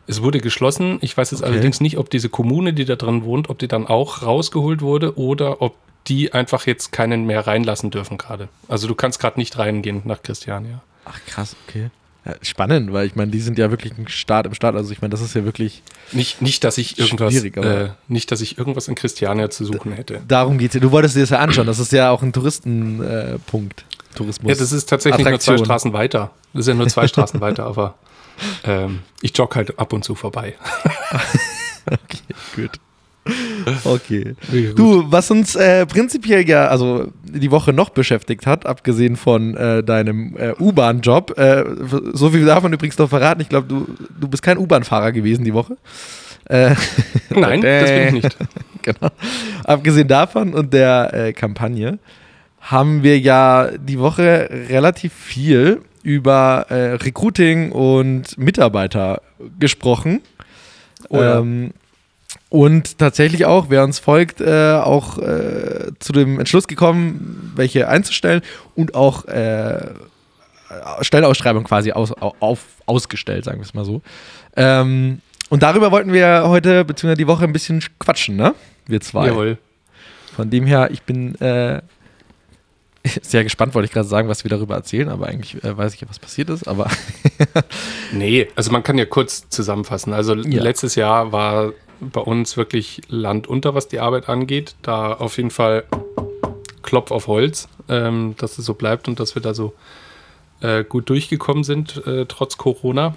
Es 0.06 0.22
wurde 0.22 0.40
geschlossen. 0.40 0.98
Ich 1.02 1.16
weiß 1.16 1.30
jetzt 1.30 1.42
Okay. 1.42 1.52
allerdings 1.52 1.80
nicht, 1.80 1.98
ob 1.98 2.10
diese 2.10 2.28
Kommune, 2.28 2.72
die 2.72 2.84
da 2.84 2.96
drin 2.96 3.24
wohnt, 3.24 3.48
ob 3.50 3.58
die 3.58 3.68
dann 3.68 3.86
auch 3.86 4.22
rausgeholt 4.22 4.80
wurde 4.82 5.16
oder 5.18 5.60
ob 5.62 5.76
die 6.08 6.32
einfach 6.32 6.66
jetzt 6.66 6.90
keinen 6.92 7.26
mehr 7.26 7.46
reinlassen 7.46 7.90
dürfen 7.90 8.16
gerade. 8.18 8.48
Also 8.66 8.88
du 8.88 8.94
kannst 8.94 9.20
gerade 9.20 9.38
nicht 9.38 9.58
reingehen 9.58 10.00
nach 10.04 10.22
Christiania. 10.22 10.80
Ach 11.04 11.18
krass, 11.26 11.54
okay. 11.68 11.90
Ja, 12.24 12.34
spannend, 12.42 12.92
weil 12.92 13.06
ich 13.06 13.16
meine, 13.16 13.30
die 13.30 13.40
sind 13.40 13.58
ja 13.58 13.70
wirklich 13.70 13.96
ein 13.96 14.06
Staat 14.08 14.46
im 14.46 14.54
Staat. 14.54 14.74
Also 14.74 14.92
ich 14.92 15.00
meine, 15.00 15.10
das 15.10 15.22
ist 15.22 15.34
ja 15.34 15.44
wirklich, 15.44 15.82
Nicht, 16.12 16.42
nicht, 16.42 16.64
dass 16.64 16.76
ich 16.76 16.98
irgendwas, 16.98 17.34
äh, 17.34 17.88
nicht, 18.08 18.30
dass 18.30 18.42
ich 18.42 18.58
irgendwas 18.58 18.88
in 18.88 18.94
Christiania 18.94 19.48
zu 19.48 19.64
suchen 19.64 19.92
hätte. 19.92 20.20
darum 20.28 20.58
geht 20.58 20.74
es. 20.74 20.80
Du 20.80 20.90
wolltest 20.90 21.16
dir 21.16 21.20
das 21.20 21.30
ja 21.30 21.38
anschauen. 21.38 21.66
Das 21.66 21.78
ist 21.78 21.92
ja 21.92 22.10
auch 22.10 22.22
ein 22.22 22.32
Touristenpunkt. 22.32 23.80
Äh. 23.80 24.14
Tourismus. 24.14 24.50
Ja, 24.50 24.58
das 24.58 24.72
ist 24.72 24.88
tatsächlich 24.88 25.24
nur 25.24 25.38
zwei 25.38 25.52
Attraktion. 25.52 25.64
Straßen 25.64 25.92
weiter. 25.92 26.32
Das 26.52 26.60
ist 26.60 26.68
ja 26.68 26.74
nur 26.74 26.88
zwei 26.88 27.06
Straßen 27.08 27.40
weiter, 27.40 27.64
aber 27.64 27.94
ähm, 28.64 29.00
ich 29.22 29.36
jogge 29.36 29.54
halt 29.54 29.78
ab 29.78 29.92
und 29.92 30.04
zu 30.04 30.14
vorbei. 30.14 30.56
gut. 32.56 32.80
Okay. 33.90 34.34
Du, 34.76 35.10
was 35.10 35.30
uns 35.32 35.56
äh, 35.56 35.84
prinzipiell 35.84 36.48
ja, 36.48 36.68
also 36.68 37.08
die 37.24 37.50
Woche 37.50 37.72
noch 37.72 37.90
beschäftigt 37.90 38.46
hat, 38.46 38.64
abgesehen 38.64 39.16
von 39.16 39.56
äh, 39.56 39.82
deinem 39.82 40.36
äh, 40.36 40.52
U-Bahn-Job, 40.60 41.36
äh, 41.36 41.64
so 42.12 42.30
viel 42.30 42.44
darf 42.44 42.62
man 42.62 42.72
übrigens 42.72 42.96
noch 42.98 43.08
verraten. 43.08 43.40
Ich 43.40 43.48
glaube, 43.48 43.66
du, 43.66 43.86
du 44.20 44.28
bist 44.28 44.44
kein 44.44 44.58
U-Bahn-Fahrer 44.58 45.10
gewesen 45.10 45.44
die 45.44 45.54
Woche. 45.54 45.76
Äh, 46.44 46.74
Nein, 47.30 47.62
das 47.62 47.90
bin 47.90 48.06
ich 48.06 48.12
nicht. 48.12 48.36
genau. 48.82 49.10
Abgesehen 49.64 50.06
davon 50.06 50.54
und 50.54 50.72
der 50.72 51.12
äh, 51.12 51.32
Kampagne 51.32 51.98
haben 52.60 53.02
wir 53.02 53.18
ja 53.18 53.70
die 53.76 53.98
Woche 53.98 54.48
relativ 54.68 55.12
viel 55.14 55.80
über 56.02 56.66
Recruiting 56.70 57.72
und 57.72 58.38
Mitarbeiter 58.38 59.20
gesprochen. 59.58 60.20
Oh 61.08 61.20
ja. 61.20 61.38
ähm, 61.40 61.72
und 62.50 62.98
tatsächlich 62.98 63.46
auch, 63.46 63.66
wer 63.70 63.82
uns 63.84 63.98
folgt, 63.98 64.40
äh, 64.42 64.74
auch 64.74 65.16
äh, 65.18 65.92
zu 66.00 66.12
dem 66.12 66.38
Entschluss 66.38 66.66
gekommen, 66.68 67.52
welche 67.56 67.88
einzustellen 67.88 68.42
und 68.74 68.94
auch 68.94 69.24
äh, 69.26 69.80
Stellenausschreibung 71.00 71.64
quasi 71.64 71.92
aus, 71.92 72.12
au- 72.20 72.34
auf, 72.40 72.60
ausgestellt, 72.86 73.44
sagen 73.44 73.58
wir 73.58 73.64
es 73.64 73.74
mal 73.74 73.84
so. 73.84 74.02
Ähm, 74.56 75.20
und 75.48 75.62
darüber 75.62 75.90
wollten 75.90 76.12
wir 76.12 76.44
heute, 76.46 76.84
beziehungsweise 76.84 77.18
die 77.18 77.26
Woche, 77.26 77.44
ein 77.44 77.52
bisschen 77.52 77.82
quatschen, 77.98 78.36
ne? 78.36 78.54
Wir 78.86 79.00
zwei. 79.00 79.26
Jawohl. 79.26 79.58
Von 80.36 80.48
dem 80.50 80.64
her, 80.66 80.90
ich 80.92 81.02
bin 81.02 81.34
äh, 81.40 81.82
sehr 83.22 83.42
gespannt, 83.42 83.74
wollte 83.74 83.86
ich 83.86 83.92
gerade 83.92 84.06
sagen, 84.06 84.28
was 84.28 84.44
wir 84.44 84.48
darüber 84.48 84.74
erzählen, 84.76 85.08
aber 85.08 85.26
eigentlich 85.26 85.62
äh, 85.64 85.76
weiß 85.76 85.94
ich 85.94 86.00
ja, 86.00 86.08
was 86.08 86.18
passiert 86.20 86.50
ist, 86.50 86.68
aber 86.68 86.88
Nee, 88.12 88.48
also 88.54 88.70
man 88.70 88.82
kann 88.84 88.96
ja 88.98 89.06
kurz 89.06 89.48
zusammenfassen. 89.48 90.12
Also 90.12 90.34
Ja. 90.34 90.62
letztes 90.62 90.94
Jahr 90.94 91.32
war 91.32 91.72
bei 92.00 92.20
uns 92.20 92.56
wirklich 92.56 93.02
Land 93.08 93.46
unter, 93.46 93.74
was 93.74 93.88
die 93.88 94.00
Arbeit 94.00 94.28
angeht. 94.28 94.74
Da 94.82 95.12
auf 95.12 95.36
jeden 95.36 95.50
Fall 95.50 95.84
Klopf 96.82 97.10
auf 97.10 97.26
Holz, 97.26 97.68
ähm, 97.88 98.34
dass 98.38 98.58
es 98.58 98.66
so 98.66 98.74
bleibt 98.74 99.08
und 99.08 99.20
dass 99.20 99.34
wir 99.34 99.42
da 99.42 99.54
so 99.54 99.74
äh, 100.60 100.84
gut 100.84 101.08
durchgekommen 101.08 101.64
sind, 101.64 102.04
äh, 102.06 102.26
trotz 102.26 102.56
Corona. 102.56 103.14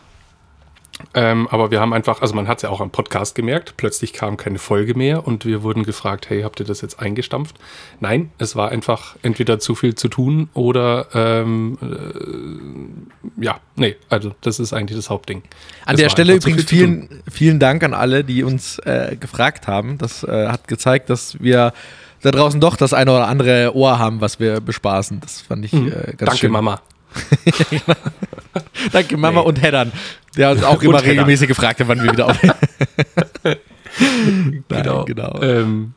Ähm, 1.13 1.47
aber 1.49 1.71
wir 1.71 1.79
haben 1.79 1.93
einfach, 1.93 2.21
also 2.21 2.33
man 2.35 2.47
hat 2.47 2.57
es 2.59 2.61
ja 2.63 2.69
auch 2.69 2.81
am 2.81 2.89
Podcast 2.89 3.35
gemerkt, 3.35 3.75
plötzlich 3.77 4.13
kam 4.13 4.37
keine 4.37 4.59
Folge 4.59 4.95
mehr 4.95 5.27
und 5.27 5.45
wir 5.45 5.63
wurden 5.63 5.83
gefragt, 5.83 6.29
hey, 6.29 6.41
habt 6.41 6.59
ihr 6.59 6.65
das 6.65 6.81
jetzt 6.81 6.99
eingestampft? 6.99 7.55
Nein, 7.99 8.31
es 8.37 8.55
war 8.55 8.69
einfach 8.69 9.15
entweder 9.21 9.59
zu 9.59 9.75
viel 9.75 9.95
zu 9.95 10.07
tun 10.07 10.49
oder 10.53 11.07
ähm, 11.13 11.77
äh, 11.81 13.43
ja, 13.43 13.59
nee, 13.75 13.95
also 14.09 14.33
das 14.41 14.59
ist 14.59 14.73
eigentlich 14.73 14.97
das 14.97 15.09
Hauptding. 15.09 15.43
An 15.85 15.95
Es 15.95 16.01
der 16.01 16.09
Stelle 16.09 16.33
übrigens 16.35 16.63
vielen, 16.65 17.21
vielen 17.31 17.59
Dank 17.59 17.83
an 17.83 17.93
alle, 17.93 18.23
die 18.23 18.43
uns 18.43 18.79
äh, 18.79 19.15
gefragt 19.19 19.67
haben. 19.67 19.97
Das 19.97 20.23
äh, 20.23 20.47
hat 20.47 20.67
gezeigt, 20.67 21.09
dass 21.09 21.39
wir 21.41 21.73
da 22.21 22.31
draußen 22.31 22.59
doch 22.61 22.75
das 22.77 22.93
eine 22.93 23.11
oder 23.11 23.27
andere 23.27 23.75
Ohr 23.75 23.99
haben, 23.99 24.21
was 24.21 24.39
wir 24.39 24.61
bespaßen. 24.61 25.19
Das 25.19 25.41
fand 25.41 25.65
ich 25.65 25.73
äh, 25.73 25.89
ganz. 26.17 26.17
Danke, 26.17 26.37
schön. 26.37 26.51
Mama. 26.51 26.81
Danke, 28.91 29.17
Mama 29.17 29.41
Nee. 29.41 29.47
und 29.47 29.61
Heddern, 29.61 29.91
der 30.37 30.51
uns 30.51 30.63
auch 30.63 30.81
immer 30.83 31.03
regelmäßig 31.03 31.47
gefragt 31.47 31.79
hat, 31.79 31.87
wann 31.87 32.03
wir 32.03 32.11
wieder 32.11 32.27
auf. 32.27 32.39
Nein, 33.43 34.63
Genau. 34.67 35.05
genau. 35.05 35.39
Ähm, 35.41 35.93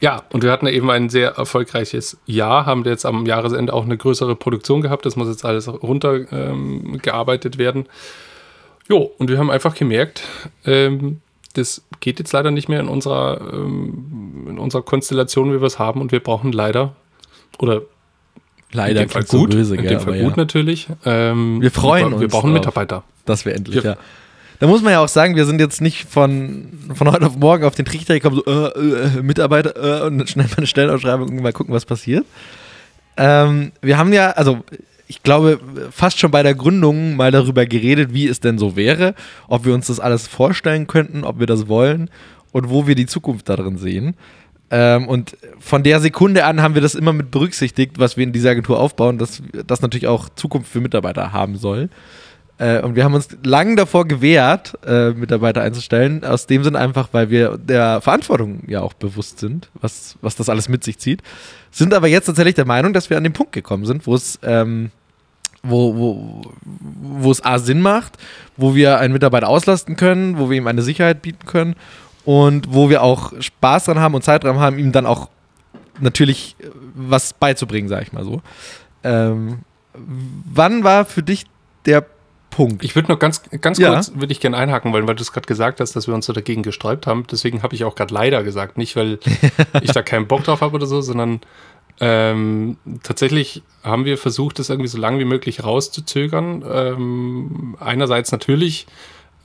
ja, 0.00 0.24
und 0.32 0.42
wir 0.42 0.50
hatten 0.50 0.66
eben 0.66 0.90
ein 0.90 1.08
sehr 1.08 1.36
erfolgreiches 1.36 2.18
Jahr, 2.26 2.66
haben 2.66 2.84
jetzt 2.84 3.06
am 3.06 3.24
Jahresende 3.24 3.72
auch 3.72 3.84
eine 3.84 3.96
größere 3.96 4.34
Produktion 4.34 4.80
gehabt. 4.80 5.06
Das 5.06 5.14
muss 5.14 5.28
jetzt 5.28 5.44
alles 5.44 5.68
runtergearbeitet 5.68 7.54
ähm, 7.54 7.58
werden. 7.60 7.86
Jo, 8.88 9.12
und 9.18 9.30
wir 9.30 9.38
haben 9.38 9.50
einfach 9.50 9.76
gemerkt, 9.76 10.22
ähm, 10.66 11.20
das 11.54 11.82
geht 12.00 12.18
jetzt 12.18 12.32
leider 12.32 12.50
nicht 12.50 12.68
mehr 12.68 12.80
in 12.80 12.88
unserer, 12.88 13.40
ähm, 13.52 14.46
in 14.48 14.58
unserer 14.58 14.82
Konstellation, 14.82 15.52
wie 15.54 15.60
wir 15.60 15.66
es 15.66 15.78
haben. 15.78 16.00
Und 16.00 16.10
wir 16.10 16.20
brauchen 16.20 16.50
leider, 16.50 16.96
oder 17.60 17.82
Leider 18.74 19.02
in 19.02 19.06
dem 19.06 19.10
Fall 19.10 19.22
klingt 19.22 19.30
so 19.30 19.38
gut, 19.38 19.50
böse, 19.50 19.76
in 19.76 19.86
dem 19.86 20.00
Fall 20.00 20.18
gut 20.18 20.30
ja, 20.30 20.36
natürlich. 20.36 20.88
Ähm, 21.04 21.60
Wir 21.60 21.70
freuen 21.70 22.10
wir, 22.10 22.18
Wir 22.20 22.24
uns 22.24 22.32
brauchen 22.32 22.50
drauf. 22.50 22.60
Mitarbeiter. 22.60 23.04
Dass 23.24 23.44
wir 23.44 23.54
endlich, 23.54 23.76
Wir- 23.82 23.90
ja. 23.92 23.96
Da 24.58 24.68
muss 24.68 24.80
man 24.80 24.92
ja 24.92 25.00
auch 25.00 25.08
sagen, 25.08 25.34
wir 25.34 25.44
sind 25.44 25.60
jetzt 25.60 25.80
nicht 25.80 26.08
von, 26.08 26.68
von 26.94 27.10
heute 27.10 27.26
auf 27.26 27.36
morgen 27.36 27.64
auf 27.64 27.74
den 27.74 27.84
Trichter 27.84 28.14
gekommen, 28.14 28.40
so, 28.46 28.68
äh, 28.68 29.16
äh, 29.18 29.22
Mitarbeiter, 29.22 30.02
äh, 30.02 30.06
und 30.06 30.28
schnell 30.30 30.46
mal 30.46 30.58
eine 30.58 30.66
Stellenausschreibung 30.68 31.30
und 31.30 31.42
mal 31.42 31.52
gucken, 31.52 31.74
was 31.74 31.84
passiert. 31.84 32.24
Ähm, 33.16 33.72
wir 33.80 33.98
haben 33.98 34.12
ja, 34.12 34.30
also 34.30 34.60
ich 35.08 35.22
glaube, 35.22 35.58
fast 35.90 36.18
schon 36.20 36.30
bei 36.30 36.42
der 36.44 36.54
Gründung 36.54 37.16
mal 37.16 37.30
darüber 37.32 37.66
geredet, 37.66 38.14
wie 38.14 38.28
es 38.28 38.38
denn 38.40 38.56
so 38.56 38.76
wäre, 38.76 39.14
ob 39.48 39.64
wir 39.64 39.74
uns 39.74 39.88
das 39.88 40.00
alles 40.00 40.28
vorstellen 40.28 40.86
könnten, 40.86 41.24
ob 41.24 41.40
wir 41.40 41.46
das 41.46 41.66
wollen 41.68 42.08
und 42.52 42.70
wo 42.70 42.86
wir 42.86 42.94
die 42.94 43.06
Zukunft 43.06 43.48
darin 43.48 43.78
sehen. 43.78 44.14
Ähm, 44.70 45.08
und 45.08 45.36
von 45.58 45.82
der 45.82 46.00
Sekunde 46.00 46.44
an 46.44 46.62
haben 46.62 46.74
wir 46.74 46.80
das 46.82 46.94
immer 46.94 47.12
mit 47.12 47.30
berücksichtigt, 47.30 47.98
was 47.98 48.16
wir 48.16 48.24
in 48.24 48.32
dieser 48.32 48.50
Agentur 48.50 48.78
aufbauen, 48.78 49.18
dass 49.18 49.42
das 49.66 49.82
natürlich 49.82 50.06
auch 50.06 50.28
Zukunft 50.30 50.70
für 50.70 50.80
Mitarbeiter 50.80 51.32
haben 51.32 51.56
soll. 51.58 51.90
Äh, 52.58 52.80
und 52.80 52.96
wir 52.96 53.04
haben 53.04 53.14
uns 53.14 53.28
lang 53.42 53.76
davor 53.76 54.06
gewehrt, 54.06 54.78
äh, 54.86 55.10
Mitarbeiter 55.10 55.62
einzustellen, 55.62 56.24
aus 56.24 56.46
dem 56.46 56.62
Sinn 56.64 56.76
einfach, 56.76 57.08
weil 57.12 57.30
wir 57.30 57.58
der 57.58 58.00
Verantwortung 58.00 58.62
ja 58.66 58.80
auch 58.82 58.92
bewusst 58.92 59.40
sind, 59.40 59.68
was, 59.80 60.16
was 60.20 60.36
das 60.36 60.48
alles 60.48 60.68
mit 60.68 60.84
sich 60.84 60.98
zieht. 60.98 61.22
Sind 61.70 61.94
aber 61.94 62.08
jetzt 62.08 62.26
tatsächlich 62.26 62.54
der 62.54 62.66
Meinung, 62.66 62.92
dass 62.92 63.10
wir 63.10 63.16
an 63.16 63.24
den 63.24 63.32
Punkt 63.32 63.52
gekommen 63.52 63.86
sind, 63.86 64.06
wo 64.06 64.14
es, 64.14 64.38
ähm, 64.42 64.90
wo, 65.62 65.96
wo, 65.96 66.42
wo 67.00 67.30
es 67.30 67.44
A 67.44 67.58
Sinn 67.58 67.80
macht, 67.80 68.18
wo 68.56 68.74
wir 68.74 68.98
einen 68.98 69.12
Mitarbeiter 69.12 69.48
auslasten 69.48 69.96
können, 69.96 70.38
wo 70.38 70.50
wir 70.50 70.56
ihm 70.56 70.66
eine 70.66 70.82
Sicherheit 70.82 71.22
bieten 71.22 71.46
können 71.46 71.74
und 72.24 72.72
wo 72.72 72.90
wir 72.90 73.02
auch 73.02 73.32
Spaß 73.40 73.86
dran 73.86 73.98
haben 73.98 74.14
und 74.14 74.22
Zeit 74.22 74.44
dran 74.44 74.58
haben, 74.58 74.78
ihm 74.78 74.92
dann 74.92 75.06
auch 75.06 75.28
natürlich 76.00 76.56
äh, 76.60 76.66
was 76.94 77.32
beizubringen, 77.32 77.88
sag 77.88 78.02
ich 78.02 78.12
mal 78.12 78.24
so. 78.24 78.42
Ähm, 79.02 79.60
wann 79.94 80.84
war 80.84 81.04
für 81.04 81.22
dich 81.22 81.46
der 81.86 82.04
Punkt? 82.52 82.84
Ich 82.84 82.94
würde 82.94 83.10
noch 83.10 83.18
ganz, 83.18 83.42
ganz 83.60 83.78
Ja. 83.78 83.92
kurz, 83.94 84.12
würde 84.14 84.30
ich 84.32 84.38
gerne 84.38 84.56
einhaken 84.56 84.92
wollen, 84.92 85.08
weil 85.08 85.16
du 85.16 85.22
es 85.22 85.32
gerade 85.32 85.46
gesagt 85.46 85.80
hast, 85.80 85.96
dass 85.96 86.06
wir 86.06 86.14
uns 86.14 86.26
so 86.26 86.32
dagegen 86.32 86.62
gesträubt 86.62 87.06
haben. 87.08 87.24
Deswegen 87.30 87.62
habe 87.64 87.74
ich 87.74 87.84
auch 87.84 87.96
gerade 87.96 88.14
leider 88.14 88.44
gesagt. 88.44 88.78
Nicht, 88.78 88.94
weil 88.94 89.18
ich 89.82 89.90
da 89.90 90.02
keinen 90.02 90.28
Bock 90.28 90.44
drauf 90.44 90.60
habe 90.60 90.74
oder 90.76 90.86
so, 90.86 91.00
sondern 91.00 91.40
ähm, 92.00 92.76
tatsächlich 93.02 93.62
haben 93.82 94.04
wir 94.04 94.16
versucht, 94.18 94.58
das 94.58 94.70
irgendwie 94.70 94.88
so 94.88 94.98
lange 94.98 95.18
wie 95.18 95.24
möglich 95.24 95.64
rauszuzögern. 95.64 96.64
Ähm, 96.70 97.76
einerseits 97.80 98.30
natürlich 98.32 98.86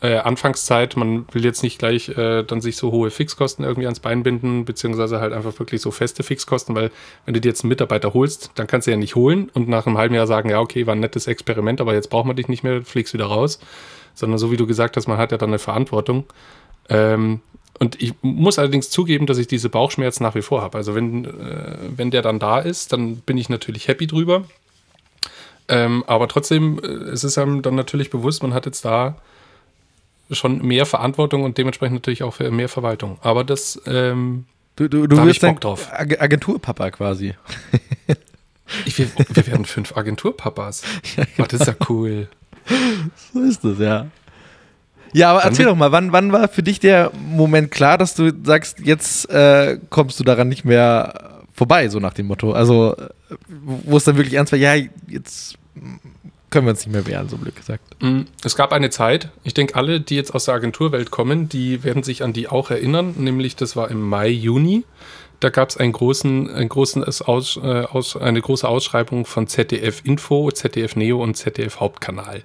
äh, 0.02 0.18
Anfangszeit, 0.18 0.96
man 0.96 1.26
will 1.32 1.44
jetzt 1.44 1.64
nicht 1.64 1.80
gleich 1.80 2.10
äh, 2.10 2.44
dann 2.44 2.62
sich 2.62 2.78
so 2.78 2.92
hohe 2.92 3.10
Fixkosten 3.10 3.66
irgendwie 3.66 3.88
ans 3.88 4.00
Bein 4.00 4.22
binden, 4.22 4.64
beziehungsweise 4.64 5.20
halt 5.20 5.34
einfach 5.34 5.58
wirklich 5.58 5.82
so 5.82 5.90
feste 5.90 6.22
Fixkosten, 6.22 6.76
weil 6.76 6.92
wenn 7.26 7.34
du 7.34 7.42
dir 7.42 7.50
jetzt 7.50 7.64
einen 7.64 7.70
Mitarbeiter 7.70 8.14
holst, 8.14 8.52
dann 8.56 8.68
kannst 8.68 8.86
du 8.86 8.92
ja 8.92 8.98
nicht 8.98 9.16
holen 9.16 9.50
und 9.54 9.68
nach 9.68 9.88
einem 9.88 9.98
halben 9.98 10.14
Jahr 10.14 10.28
sagen, 10.28 10.50
ja, 10.50 10.60
okay, 10.60 10.86
war 10.86 10.96
ein 10.96 11.00
nettes 11.00 11.26
Experiment, 11.26 11.82
aber 11.82 11.94
jetzt 11.94 12.10
brauchen 12.10 12.30
wir 12.30 12.36
dich 12.36 12.48
nicht 12.48 12.64
mehr, 12.64 12.84
fliegst 12.84 13.14
wieder 13.14 13.26
raus. 13.26 13.60
Sondern 14.14 14.40
so 14.40 14.52
wie 14.52 14.58
du 14.58 14.66
gesagt 14.66 14.98
hast, 14.98 15.08
man 15.08 15.18
hat 15.18 15.32
ja 15.32 15.38
dann 15.38 15.50
eine 15.50 15.60
Verantwortung. 15.60 16.26
Ähm, 16.90 17.42
und 17.80 18.02
ich 18.02 18.14
muss 18.22 18.58
allerdings 18.58 18.90
zugeben, 18.90 19.28
dass 19.28 19.38
ich 19.38 19.48
diese 19.48 19.70
Bauchschmerzen 19.70 20.24
nach 20.24 20.34
wie 20.34 20.42
vor 20.42 20.62
habe. 20.62 20.78
Also 20.78 20.96
wenn, 20.96 21.26
äh, 21.26 21.78
wenn 21.96 22.12
der 22.12 22.22
dann 22.24 22.40
da 22.40 22.60
ist, 22.60 22.94
dann 22.94 23.18
bin 23.18 23.38
ich 23.38 23.50
natürlich 23.50 23.88
happy 23.88 24.08
drüber. 24.08 24.46
Ähm, 25.68 26.04
aber 26.08 26.28
trotzdem, 26.28 26.80
äh, 26.80 26.88
es 26.88 27.24
ist 27.24 27.38
einem 27.38 27.62
dann 27.62 27.76
natürlich 27.76 28.10
bewusst, 28.10 28.42
man 28.42 28.54
hat 28.54 28.66
jetzt 28.66 28.86
da 28.86 29.18
schon 30.32 30.62
mehr 30.62 30.86
Verantwortung 30.86 31.44
und 31.44 31.58
dementsprechend 31.58 31.96
natürlich 31.96 32.24
auch 32.24 32.34
für 32.34 32.52
mehr 32.52 32.70
Verwaltung. 32.70 33.18
Aber 33.22 33.44
das, 33.44 33.82
ähm, 33.86 34.46
Du, 34.78 34.88
du, 34.88 35.08
du 35.08 35.18
wirst 35.18 35.38
ich 35.38 35.42
Bock 35.42 35.60
drauf. 35.60 35.90
Ag 35.92 36.22
Agenturpapa 36.22 36.92
quasi. 36.92 37.34
ich, 38.86 38.98
wir, 39.00 39.08
wir 39.30 39.48
werden 39.48 39.66
fünf 39.66 39.98
Agenturpapas. 39.98 40.84
Oh, 41.40 41.44
das 41.50 41.62
ist 41.62 41.68
ja 41.68 41.74
cool. 41.90 42.28
So 43.34 43.42
ist 43.42 43.66
es, 43.66 43.80
ja. 43.80 44.06
Ja, 45.14 45.32
aber 45.32 45.40
Dann 45.40 45.50
erzähl 45.50 45.66
doch 45.66 45.76
mal, 45.76 45.92
wann, 45.92 46.12
wann 46.12 46.32
war 46.32 46.48
für 46.48 46.62
dich 46.62 46.80
der 46.80 47.12
Moment 47.16 47.72
klar, 47.72 47.98
dass 47.98 48.14
du 48.14 48.32
sagst, 48.44 48.80
jetzt 48.82 49.28
äh, 49.32 49.80
kommst 49.90 50.20
du 50.20 50.24
daran 50.24 50.48
nicht 50.48 50.64
mehr 50.64 51.38
vorbei, 51.54 51.90
so 51.90 52.00
nach 52.00 52.14
dem 52.14 52.28
Motto? 52.28 52.52
Also, 52.52 52.96
äh, 52.96 53.36
wo 53.50 53.98
es 53.98 54.04
dann 54.04 54.18
wirklich 54.18 54.36
ernst 54.36 54.52
war, 54.52 54.60
ja, 54.60 54.76
jetzt 55.08 55.58
können 56.50 56.66
wir 56.66 56.72
uns 56.72 56.86
nicht 56.86 56.94
mehr 56.94 57.06
wehren, 57.06 57.28
so 57.30 57.38
blöd 57.38 57.56
gesagt. 57.56 57.84
Mm, 58.02 58.22
Es 58.44 58.56
gab 58.56 58.72
eine 58.72 58.90
Zeit, 58.90 59.30
ich 59.44 59.54
denke, 59.54 59.76
alle, 59.76 60.00
die 60.00 60.16
jetzt 60.16 60.34
aus 60.34 60.46
der 60.46 60.54
Agenturwelt 60.56 61.12
kommen, 61.12 61.50
die 61.50 61.84
werden 61.84 62.04
sich 62.04 62.24
an 62.24 62.32
die 62.34 62.48
auch 62.48 62.72
erinnern, 62.72 63.16
nämlich 63.18 63.56
das 63.56 63.76
war 63.76 63.90
im 63.92 64.02
Mai, 64.02 64.30
Juni. 64.30 64.84
Da 65.40 65.50
gab 65.50 65.70
es 65.70 65.78
einen 65.78 65.92
großen, 65.92 66.50
einen 66.50 66.70
großen 66.70 67.04
aus, 67.04 67.58
äh, 67.58 67.84
aus, 67.84 68.18
eine 68.18 68.42
große 68.42 68.68
Ausschreibung 68.68 69.26
von 69.26 69.48
ZDF 69.48 70.02
Info, 70.04 70.50
ZDF 70.52 70.96
Neo 70.96 71.22
und 71.22 71.36
ZDF 71.36 71.80
Hauptkanal. 71.80 72.42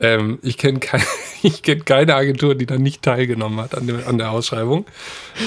Ähm, 0.00 0.38
ich 0.42 0.56
kenne 0.56 0.80
kein, 0.80 1.02
ich 1.42 1.62
kenn 1.62 1.84
keine 1.84 2.14
Agentur, 2.16 2.54
die 2.56 2.66
da 2.66 2.76
nicht 2.78 3.02
teilgenommen 3.02 3.60
hat 3.60 3.76
an, 3.76 3.86
der- 3.86 4.08
an 4.08 4.18
der 4.18 4.30
Ausschreibung. 4.32 4.84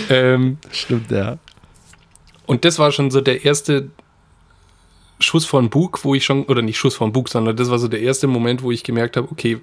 Ähm, 0.10 0.60
Stimmt, 0.72 1.10
ja. 1.12 1.40
und 2.46 2.64
das 2.64 2.80
war 2.80 2.92
schon 2.92 3.12
so 3.12 3.20
der 3.22 3.44
erste 3.44 3.90
Schuss 5.22 5.46
von 5.46 5.70
Bug, 5.70 6.04
wo 6.04 6.16
ich 6.16 6.26
schon, 6.26 6.44
oder 6.46 6.62
nicht 6.62 6.78
Schuss 6.78 6.96
von 6.96 7.12
Bug, 7.12 7.30
sondern 7.30 7.56
das 7.56 7.70
war 7.70 7.80
so 7.80 7.88
der 7.88 8.02
erste 8.02 8.28
Moment, 8.28 8.64
wo 8.64 8.72
ich 8.72 8.84
gemerkt 8.84 9.18
habe, 9.18 9.28
okay, 9.32 9.60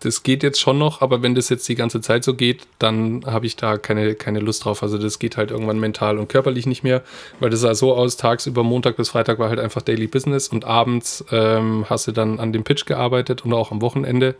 das 0.00 0.22
geht 0.22 0.42
jetzt 0.42 0.60
schon 0.60 0.78
noch, 0.78 1.00
aber 1.00 1.22
wenn 1.22 1.34
das 1.34 1.48
jetzt 1.48 1.68
die 1.68 1.74
ganze 1.74 2.00
Zeit 2.00 2.22
so 2.22 2.34
geht, 2.34 2.66
dann 2.78 3.24
habe 3.26 3.46
ich 3.46 3.56
da 3.56 3.78
keine, 3.78 4.14
keine 4.14 4.40
Lust 4.40 4.64
drauf. 4.64 4.82
Also 4.82 4.98
das 4.98 5.18
geht 5.18 5.36
halt 5.36 5.50
irgendwann 5.50 5.80
mental 5.80 6.18
und 6.18 6.28
körperlich 6.28 6.66
nicht 6.66 6.82
mehr, 6.82 7.02
weil 7.40 7.50
das 7.50 7.60
sah 7.60 7.74
so 7.74 7.94
aus, 7.94 8.16
tagsüber 8.16 8.62
Montag 8.62 8.96
bis 8.96 9.08
Freitag 9.08 9.38
war 9.38 9.48
halt 9.48 9.58
einfach 9.58 9.82
Daily 9.82 10.06
Business 10.06 10.48
und 10.48 10.64
abends 10.64 11.24
ähm, 11.30 11.86
hast 11.88 12.08
du 12.08 12.12
dann 12.12 12.38
an 12.38 12.52
dem 12.52 12.62
Pitch 12.62 12.84
gearbeitet 12.84 13.44
und 13.44 13.52
auch 13.54 13.72
am 13.72 13.80
Wochenende. 13.80 14.34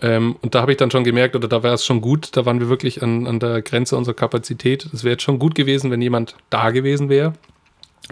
Ähm, 0.00 0.36
und 0.42 0.54
da 0.54 0.62
habe 0.62 0.72
ich 0.72 0.78
dann 0.78 0.90
schon 0.90 1.04
gemerkt, 1.04 1.36
oder 1.36 1.48
da 1.48 1.62
war 1.62 1.72
es 1.72 1.84
schon 1.84 2.00
gut, 2.00 2.30
da 2.36 2.44
waren 2.44 2.60
wir 2.60 2.68
wirklich 2.68 3.02
an, 3.02 3.26
an 3.26 3.40
der 3.40 3.62
Grenze 3.62 3.96
unserer 3.96 4.14
Kapazität. 4.14 4.88
Es 4.92 5.04
wäre 5.04 5.12
jetzt 5.12 5.22
schon 5.22 5.38
gut 5.38 5.54
gewesen, 5.54 5.90
wenn 5.90 6.02
jemand 6.02 6.36
da 6.50 6.70
gewesen 6.70 7.08
wäre, 7.08 7.34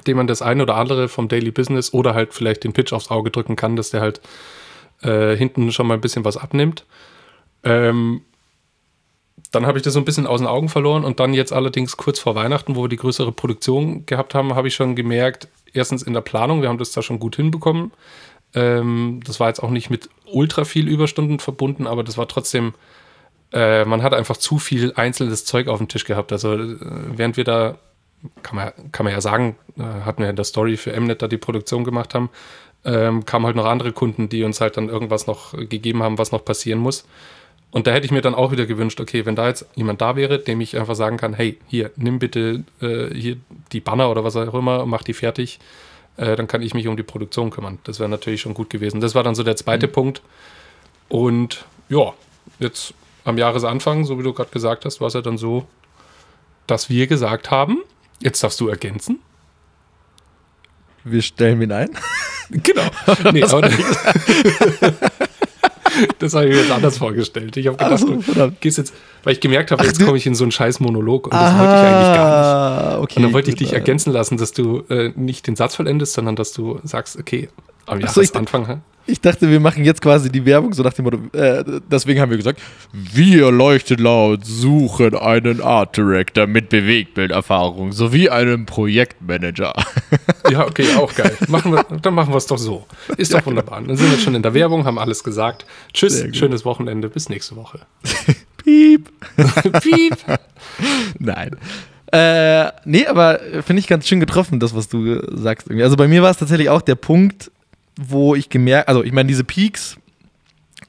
dem 0.06 0.16
man 0.16 0.26
das 0.26 0.42
eine 0.42 0.62
oder 0.62 0.76
andere 0.76 1.08
vom 1.08 1.28
Daily 1.28 1.50
Business 1.50 1.92
oder 1.92 2.14
halt 2.14 2.32
vielleicht 2.32 2.64
den 2.64 2.72
Pitch 2.72 2.92
aufs 2.92 3.10
Auge 3.10 3.30
drücken 3.30 3.56
kann, 3.56 3.76
dass 3.76 3.90
der 3.90 4.00
halt 4.00 4.20
äh, 5.02 5.36
hinten 5.36 5.72
schon 5.72 5.86
mal 5.86 5.94
ein 5.94 6.00
bisschen 6.00 6.24
was 6.24 6.36
abnimmt. 6.36 6.84
Ähm, 7.64 8.22
dann 9.50 9.66
habe 9.66 9.78
ich 9.78 9.84
das 9.84 9.94
so 9.94 9.98
ein 9.98 10.04
bisschen 10.04 10.26
aus 10.26 10.40
den 10.40 10.46
Augen 10.46 10.68
verloren 10.68 11.04
und 11.04 11.18
dann 11.18 11.34
jetzt 11.34 11.52
allerdings 11.52 11.96
kurz 11.96 12.20
vor 12.20 12.34
Weihnachten, 12.34 12.76
wo 12.76 12.82
wir 12.82 12.88
die 12.88 12.96
größere 12.96 13.32
Produktion 13.32 14.06
gehabt 14.06 14.34
haben, 14.34 14.54
habe 14.54 14.68
ich 14.68 14.74
schon 14.74 14.94
gemerkt, 14.94 15.48
erstens 15.72 16.02
in 16.02 16.12
der 16.12 16.20
Planung, 16.20 16.62
wir 16.62 16.68
haben 16.68 16.78
das 16.78 16.92
da 16.92 17.02
schon 17.02 17.18
gut 17.18 17.36
hinbekommen. 17.36 17.92
Ähm, 18.54 19.20
das 19.24 19.40
war 19.40 19.48
jetzt 19.48 19.62
auch 19.62 19.70
nicht 19.70 19.90
mit 19.90 20.08
ultra 20.26 20.64
viel 20.64 20.88
Überstunden 20.88 21.38
verbunden, 21.38 21.86
aber 21.86 22.04
das 22.04 22.16
war 22.16 22.28
trotzdem, 22.28 22.74
äh, 23.52 23.84
man 23.84 24.02
hat 24.02 24.14
einfach 24.14 24.36
zu 24.36 24.58
viel 24.58 24.92
einzelnes 24.94 25.44
Zeug 25.44 25.68
auf 25.68 25.78
dem 25.78 25.88
Tisch 25.88 26.04
gehabt. 26.04 26.32
Also 26.32 26.54
äh, 26.54 26.76
während 27.16 27.36
wir 27.36 27.44
da, 27.44 27.78
kann 28.42 28.56
man, 28.56 28.72
kann 28.92 29.04
man 29.04 29.12
ja 29.12 29.20
sagen, 29.20 29.56
äh, 29.78 29.82
hatten 29.82 30.22
wir 30.22 30.30
in 30.30 30.36
der 30.36 30.44
Story 30.44 30.76
für 30.76 30.98
Mnet 30.98 31.22
da 31.22 31.28
die 31.28 31.38
Produktion 31.38 31.84
gemacht 31.84 32.14
haben, 32.14 32.30
ähm, 32.84 33.24
kamen 33.24 33.46
halt 33.46 33.56
noch 33.56 33.66
andere 33.66 33.92
Kunden, 33.92 34.28
die 34.28 34.44
uns 34.44 34.60
halt 34.60 34.76
dann 34.76 34.88
irgendwas 34.88 35.26
noch 35.26 35.52
gegeben 35.52 36.02
haben, 36.02 36.18
was 36.18 36.32
noch 36.32 36.44
passieren 36.44 36.78
muss. 36.78 37.04
Und 37.72 37.86
da 37.86 37.92
hätte 37.92 38.04
ich 38.04 38.10
mir 38.10 38.20
dann 38.20 38.34
auch 38.34 38.50
wieder 38.50 38.66
gewünscht, 38.66 39.00
okay, 39.00 39.26
wenn 39.26 39.36
da 39.36 39.46
jetzt 39.46 39.66
jemand 39.76 40.00
da 40.00 40.16
wäre, 40.16 40.38
dem 40.38 40.60
ich 40.60 40.76
einfach 40.76 40.96
sagen 40.96 41.16
kann, 41.16 41.34
hey, 41.34 41.58
hier, 41.68 41.90
nimm 41.96 42.18
bitte 42.18 42.64
äh, 42.80 43.14
hier 43.14 43.36
die 43.72 43.80
Banner 43.80 44.10
oder 44.10 44.24
was 44.24 44.34
auch 44.36 44.54
immer, 44.54 44.86
mach 44.86 45.02
die 45.02 45.12
fertig, 45.12 45.60
äh, 46.16 46.34
dann 46.34 46.48
kann 46.48 46.62
ich 46.62 46.74
mich 46.74 46.88
um 46.88 46.96
die 46.96 47.04
Produktion 47.04 47.50
kümmern. 47.50 47.78
Das 47.84 48.00
wäre 48.00 48.08
natürlich 48.08 48.40
schon 48.40 48.54
gut 48.54 48.70
gewesen. 48.70 49.00
Das 49.00 49.14
war 49.14 49.22
dann 49.22 49.36
so 49.36 49.44
der 49.44 49.56
zweite 49.56 49.86
Punkt. 49.86 50.20
Und 51.08 51.64
ja, 51.88 52.12
jetzt 52.58 52.94
am 53.24 53.38
Jahresanfang, 53.38 54.04
so 54.04 54.18
wie 54.18 54.24
du 54.24 54.32
gerade 54.32 54.50
gesagt 54.50 54.84
hast, 54.84 55.00
war 55.00 55.08
es 55.08 55.14
ja 55.14 55.22
dann 55.22 55.38
so, 55.38 55.66
dass 56.66 56.90
wir 56.90 57.06
gesagt 57.06 57.50
haben, 57.50 57.82
jetzt 58.22 58.42
darfst 58.42 58.60
du 58.60 58.68
ergänzen. 58.68 59.20
Wir 61.04 61.22
stellen 61.22 61.62
ihn 61.62 61.72
ein. 61.72 61.90
Genau. 62.52 62.82
Nee, 63.32 63.44
aber 63.44 63.60
das 66.18 66.34
habe 66.34 66.46
ich 66.48 66.54
mir 66.54 66.60
jetzt 66.62 66.70
anders 66.72 66.98
vorgestellt. 66.98 67.56
Ich 67.56 67.68
habe 67.68 67.76
gedacht, 67.76 68.00
so, 68.00 68.16
du 68.16 68.52
gehst 68.60 68.78
jetzt, 68.78 68.92
weil 69.22 69.34
ich 69.34 69.40
gemerkt 69.40 69.70
habe, 69.70 69.84
jetzt 69.84 70.04
komme 70.04 70.16
ich 70.16 70.26
in 70.26 70.34
so 70.34 70.42
einen 70.44 70.50
scheiß 70.50 70.80
Monolog 70.80 71.26
und 71.26 71.34
das 71.34 71.52
wollte 71.56 71.72
ich 71.74 71.78
eigentlich 71.78 72.14
gar 72.16 72.88
nicht. 72.88 72.98
Okay, 73.02 73.16
Und 73.16 73.22
dann 73.22 73.32
wollte 73.32 73.50
ich 73.50 73.56
dich 73.56 73.72
äh, 73.72 73.76
ergänzen 73.76 74.12
lassen, 74.12 74.36
dass 74.36 74.50
du 74.50 74.80
äh, 74.88 75.12
nicht 75.14 75.46
den 75.46 75.54
Satz 75.54 75.76
vollendest, 75.76 76.14
sondern 76.14 76.34
dass 76.34 76.52
du 76.52 76.80
sagst, 76.82 77.16
okay, 77.16 77.48
am 77.90 78.00
Ach 78.04 78.08
so, 78.08 78.20
ich- 78.20 78.32
hä? 78.32 78.78
Ich 79.06 79.20
dachte, 79.20 79.50
wir 79.50 79.58
machen 79.58 79.84
jetzt 79.84 80.02
quasi 80.02 80.30
die 80.30 80.44
Werbung, 80.44 80.72
so 80.72 80.84
nach 80.84 80.92
dem 80.92 81.04
Motto, 81.06 81.18
äh, 81.36 81.64
deswegen 81.90 82.20
haben 82.20 82.30
wir 82.30 82.36
gesagt, 82.36 82.60
wir 82.92 83.50
leuchten 83.50 83.98
laut 83.98 84.44
suchen 84.44 85.16
einen 85.16 85.60
Art 85.62 85.96
Director 85.96 86.46
mit 86.46 86.68
Bewegtbilderfahrung 86.68 87.90
sowie 87.92 88.28
einen 88.28 88.66
Projektmanager. 88.66 89.72
Ja, 90.50 90.64
okay, 90.66 90.84
auch 90.96 91.12
geil. 91.14 91.36
Machen 91.48 91.72
wir, 91.72 91.82
dann 92.02 92.14
machen 92.14 92.32
wir 92.32 92.36
es 92.36 92.46
doch 92.46 92.58
so. 92.58 92.86
Ist 93.16 93.34
doch 93.34 93.44
wunderbar. 93.46 93.80
Dann 93.80 93.96
sind 93.96 94.10
wir 94.12 94.18
schon 94.18 94.34
in 94.36 94.42
der 94.42 94.54
Werbung, 94.54 94.84
haben 94.84 94.98
alles 94.98 95.24
gesagt. 95.24 95.64
Tschüss, 95.92 96.24
schönes 96.32 96.64
Wochenende, 96.64 97.08
bis 97.08 97.28
nächste 97.28 97.56
Woche. 97.56 97.80
Piep. 98.58 99.10
Piep. 99.82 100.16
Nein. 101.18 101.56
Äh, 102.12 102.70
nee, 102.84 103.06
aber 103.06 103.40
finde 103.64 103.80
ich 103.80 103.86
ganz 103.86 104.06
schön 104.06 104.20
getroffen, 104.20 104.60
das, 104.60 104.74
was 104.74 104.88
du 104.88 105.14
äh, 105.14 105.22
sagst. 105.32 105.68
Irgendwie. 105.68 105.84
Also 105.84 105.96
bei 105.96 106.06
mir 106.08 106.22
war 106.22 106.30
es 106.30 106.36
tatsächlich 106.38 106.68
auch 106.68 106.82
der 106.82 106.96
Punkt, 106.96 107.50
wo 108.08 108.34
ich 108.34 108.48
gemerkt, 108.48 108.88
also 108.88 109.04
ich 109.04 109.12
meine, 109.12 109.26
diese 109.26 109.44
Peaks, 109.44 109.96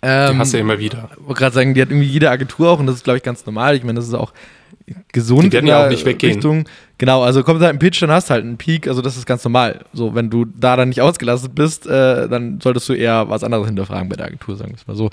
Die 0.03 0.07
ähm, 0.07 0.37
hast 0.39 0.53
du 0.53 0.57
ja 0.57 0.61
immer 0.61 0.79
wieder. 0.79 1.09
wollte 1.19 1.39
gerade 1.39 1.53
sagen, 1.53 1.73
die 1.73 1.81
hat 1.81 1.89
irgendwie 1.89 2.07
jede 2.07 2.29
Agentur 2.29 2.69
auch 2.69 2.79
und 2.79 2.87
das 2.87 2.95
ist, 2.95 3.03
glaube 3.03 3.17
ich, 3.17 3.23
ganz 3.23 3.45
normal. 3.45 3.75
Ich 3.75 3.83
meine, 3.83 3.99
das 3.99 4.07
ist 4.07 4.13
auch 4.13 4.33
gesund. 5.11 5.43
Die 5.43 5.51
werden 5.51 5.67
ja 5.67 5.85
auch 5.85 5.89
nicht 5.89 6.05
weggehen. 6.05 6.33
Richtung. 6.33 6.65
Genau, 6.97 7.23
also 7.23 7.43
kommt 7.43 7.61
halt 7.61 7.73
ein 7.73 7.79
Pitch, 7.79 8.01
dann 8.01 8.11
hast 8.11 8.29
du 8.29 8.33
halt 8.33 8.43
einen 8.43 8.57
Peak, 8.57 8.87
also 8.87 9.01
das 9.01 9.17
ist 9.17 9.25
ganz 9.25 9.43
normal. 9.43 9.85
So, 9.93 10.15
wenn 10.15 10.29
du 10.29 10.45
da 10.45 10.75
dann 10.75 10.89
nicht 10.89 11.01
ausgelastet 11.01 11.55
bist, 11.55 11.85
äh, 11.87 12.29
dann 12.29 12.59
solltest 12.61 12.87
du 12.89 12.93
eher 12.93 13.29
was 13.29 13.43
anderes 13.43 13.67
hinterfragen 13.67 14.07
bei 14.09 14.15
der 14.15 14.27
Agentur, 14.27 14.55
sagen 14.55 14.71
wir 14.71 14.77
es 14.77 14.87
mal 14.87 14.95
so. 14.95 15.09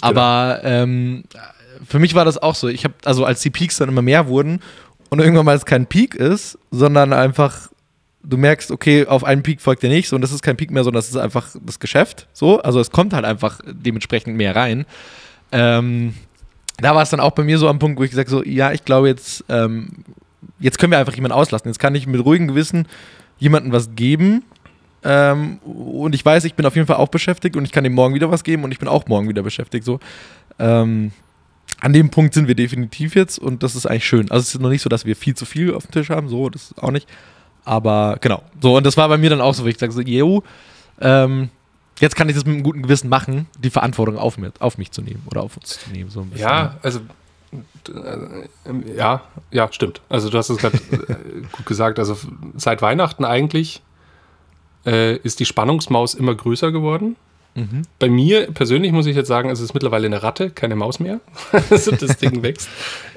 Aber 0.00 0.60
ähm, 0.62 1.24
für 1.86 1.98
mich 1.98 2.14
war 2.14 2.24
das 2.24 2.38
auch 2.38 2.54
so. 2.54 2.68
Ich 2.68 2.84
habe, 2.84 2.94
also 3.04 3.24
als 3.24 3.40
die 3.40 3.50
Peaks 3.50 3.76
dann 3.76 3.88
immer 3.88 4.02
mehr 4.02 4.28
wurden 4.28 4.60
und 5.10 5.18
irgendwann 5.20 5.44
mal 5.44 5.56
es 5.56 5.66
kein 5.66 5.86
Peak 5.86 6.14
ist, 6.14 6.58
sondern 6.70 7.12
einfach 7.12 7.68
du 8.24 8.36
merkst, 8.36 8.70
okay, 8.70 9.06
auf 9.06 9.24
einen 9.24 9.42
Peak 9.42 9.60
folgt 9.60 9.82
der 9.82 9.90
nächste 9.90 10.14
und 10.14 10.22
das 10.22 10.32
ist 10.32 10.42
kein 10.42 10.56
Peak 10.56 10.70
mehr, 10.70 10.84
sondern 10.84 10.98
das 10.98 11.08
ist 11.08 11.16
einfach 11.16 11.48
das 11.64 11.80
Geschäft. 11.80 12.28
So, 12.32 12.60
also 12.60 12.80
es 12.80 12.90
kommt 12.90 13.12
halt 13.12 13.24
einfach 13.24 13.60
dementsprechend 13.66 14.36
mehr 14.36 14.54
rein. 14.54 14.86
Ähm, 15.50 16.14
da 16.78 16.94
war 16.94 17.02
es 17.02 17.10
dann 17.10 17.20
auch 17.20 17.32
bei 17.32 17.44
mir 17.44 17.58
so 17.58 17.68
am 17.68 17.78
Punkt, 17.78 17.98
wo 17.98 18.04
ich 18.04 18.10
gesagt 18.10 18.28
so, 18.28 18.44
ja, 18.44 18.72
ich 18.72 18.84
glaube 18.84 19.08
jetzt, 19.08 19.44
ähm, 19.48 19.90
jetzt 20.58 20.78
können 20.78 20.92
wir 20.92 20.98
einfach 20.98 21.14
jemanden 21.14 21.36
auslassen. 21.36 21.68
Jetzt 21.68 21.78
kann 21.78 21.94
ich 21.94 22.06
mit 22.06 22.24
ruhigem 22.24 22.48
Gewissen 22.48 22.86
jemandem 23.38 23.72
was 23.72 23.94
geben. 23.94 24.44
Ähm, 25.04 25.58
und 25.58 26.14
ich 26.14 26.24
weiß, 26.24 26.44
ich 26.44 26.54
bin 26.54 26.64
auf 26.64 26.76
jeden 26.76 26.86
Fall 26.86 26.96
auch 26.96 27.08
beschäftigt 27.08 27.56
und 27.56 27.64
ich 27.64 27.72
kann 27.72 27.84
ihm 27.84 27.92
morgen 27.92 28.14
wieder 28.14 28.30
was 28.30 28.44
geben 28.44 28.62
und 28.64 28.72
ich 28.72 28.78
bin 28.78 28.88
auch 28.88 29.06
morgen 29.06 29.28
wieder 29.28 29.42
beschäftigt. 29.42 29.84
So. 29.84 29.98
Ähm, 30.58 31.10
an 31.80 31.92
dem 31.92 32.10
Punkt 32.10 32.34
sind 32.34 32.46
wir 32.46 32.54
definitiv 32.54 33.16
jetzt 33.16 33.38
und 33.38 33.64
das 33.64 33.74
ist 33.74 33.86
eigentlich 33.86 34.06
schön. 34.06 34.30
Also 34.30 34.42
es 34.42 34.54
ist 34.54 34.60
noch 34.60 34.70
nicht 34.70 34.82
so, 34.82 34.88
dass 34.88 35.04
wir 35.04 35.16
viel 35.16 35.34
zu 35.34 35.44
viel 35.44 35.74
auf 35.74 35.86
dem 35.86 35.90
Tisch 35.90 36.10
haben, 36.10 36.28
so, 36.28 36.48
das 36.48 36.70
ist 36.70 36.82
auch 36.82 36.92
nicht. 36.92 37.08
Aber 37.64 38.16
genau. 38.20 38.42
So, 38.60 38.76
und 38.76 38.84
das 38.84 38.96
war 38.96 39.08
bei 39.08 39.18
mir 39.18 39.30
dann 39.30 39.40
auch 39.40 39.54
so, 39.54 39.64
wo 39.64 39.68
ich 39.68 39.78
sage 39.78 39.92
so, 39.92 40.00
yo, 40.00 40.42
ähm, 41.00 41.50
jetzt 42.00 42.16
kann 42.16 42.28
ich 42.28 42.34
das 42.34 42.44
mit 42.44 42.54
einem 42.54 42.62
guten 42.64 42.82
Gewissen 42.82 43.08
machen, 43.08 43.46
die 43.58 43.70
Verantwortung 43.70 44.18
auf, 44.18 44.38
mir, 44.38 44.52
auf 44.58 44.78
mich 44.78 44.90
zu 44.90 45.02
nehmen 45.02 45.22
oder 45.30 45.42
auf 45.42 45.56
uns 45.56 45.80
zu 45.80 45.90
nehmen. 45.90 46.10
So. 46.10 46.26
Ja, 46.34 46.76
also 46.82 47.00
äh, 47.88 48.96
ja, 48.96 49.22
ja, 49.50 49.72
stimmt. 49.72 50.00
Also 50.08 50.30
du 50.30 50.38
hast 50.38 50.50
es 50.50 50.58
gerade 50.58 50.76
äh, 50.90 51.42
gut 51.52 51.66
gesagt. 51.66 51.98
Also 51.98 52.16
seit 52.56 52.82
Weihnachten 52.82 53.24
eigentlich 53.24 53.82
äh, 54.86 55.16
ist 55.16 55.40
die 55.40 55.44
Spannungsmaus 55.44 56.14
immer 56.14 56.34
größer 56.34 56.72
geworden. 56.72 57.16
Mhm. 57.54 57.82
Bei 57.98 58.08
mir 58.08 58.50
persönlich 58.52 58.92
muss 58.92 59.06
ich 59.06 59.14
jetzt 59.14 59.28
sagen, 59.28 59.50
es 59.50 59.60
ist 59.60 59.74
mittlerweile 59.74 60.06
eine 60.06 60.22
Ratte, 60.22 60.50
keine 60.50 60.74
Maus 60.74 61.00
mehr. 61.00 61.20
also 61.70 61.90
das 61.92 62.16
Ding 62.16 62.42
wächst. 62.42 62.68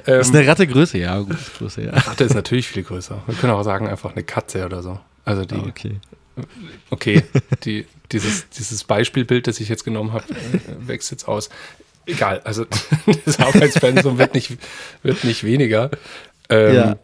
Ähm, 0.06 0.20
Ist 0.22 0.36
eine 0.36 0.46
Ratte 0.46 0.68
Größe, 0.68 0.98
ja, 0.98 1.18
gut, 1.20 1.38
Größe, 1.58 1.84
ja. 1.84 1.92
Ratte 1.92 2.26
ist 2.26 2.34
natürlich 2.36 2.68
viel 2.68 2.84
größer. 2.84 3.24
Wir 3.26 3.36
können 3.36 3.54
auch 3.54 3.64
sagen, 3.64 3.88
einfach 3.88 4.12
eine 4.14 4.24
Katze 4.24 4.66
oder 4.66 4.84
so. 4.84 5.00
Also 5.24 5.46
die, 5.46 5.56
Ah, 5.56 5.66
okay. 5.68 5.96
okay, 6.92 7.24
die, 7.64 7.86
dieses, 8.12 8.48
dieses 8.50 8.84
Beispielbild, 8.84 9.48
das 9.48 9.60
ich 9.60 9.70
jetzt 9.70 9.84
genommen 9.86 10.14
habe, 10.14 10.26
äh, 10.30 10.88
wächst 10.88 11.12
jetzt 11.12 11.28
aus. 11.28 11.50
Egal, 12.06 12.42
also 12.44 12.66
das 13.26 13.40
Arbeitspensum 13.40 14.20
wird 14.20 14.36
nicht, 14.36 14.58
wird 15.02 15.24
nicht 15.24 15.44
weniger. 15.44 15.90
Ähm, 16.50 16.76
Ja. 16.76 16.96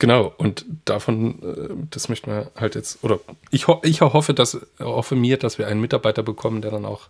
Genau, 0.00 0.32
und 0.38 0.64
davon, 0.86 1.42
äh, 1.42 1.68
das 1.90 2.08
möchten 2.08 2.30
wir 2.30 2.50
halt 2.56 2.74
jetzt, 2.74 3.04
oder 3.04 3.20
ich, 3.50 3.68
ho 3.68 3.80
ich 3.84 4.00
hoffe, 4.00 4.34
dass, 4.34 4.58
hoffe 4.80 5.14
mir, 5.14 5.36
dass 5.36 5.58
wir 5.58 5.68
einen 5.68 5.80
Mitarbeiter 5.80 6.22
bekommen, 6.22 6.62
der 6.62 6.70
dann 6.72 6.84
auch 6.86 7.02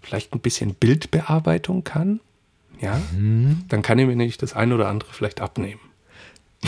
vielleicht 0.00 0.32
ein 0.32 0.40
bisschen 0.40 0.74
Bildbearbeitung 0.74 1.84
kann. 1.84 2.20
Ja, 2.80 3.02
Mhm. 3.12 3.64
dann 3.68 3.82
kann 3.82 3.98
er 3.98 4.06
mir 4.06 4.14
nämlich 4.14 4.38
das 4.38 4.54
ein 4.54 4.72
oder 4.72 4.88
andere 4.88 5.12
vielleicht 5.12 5.40
abnehmen. 5.40 5.80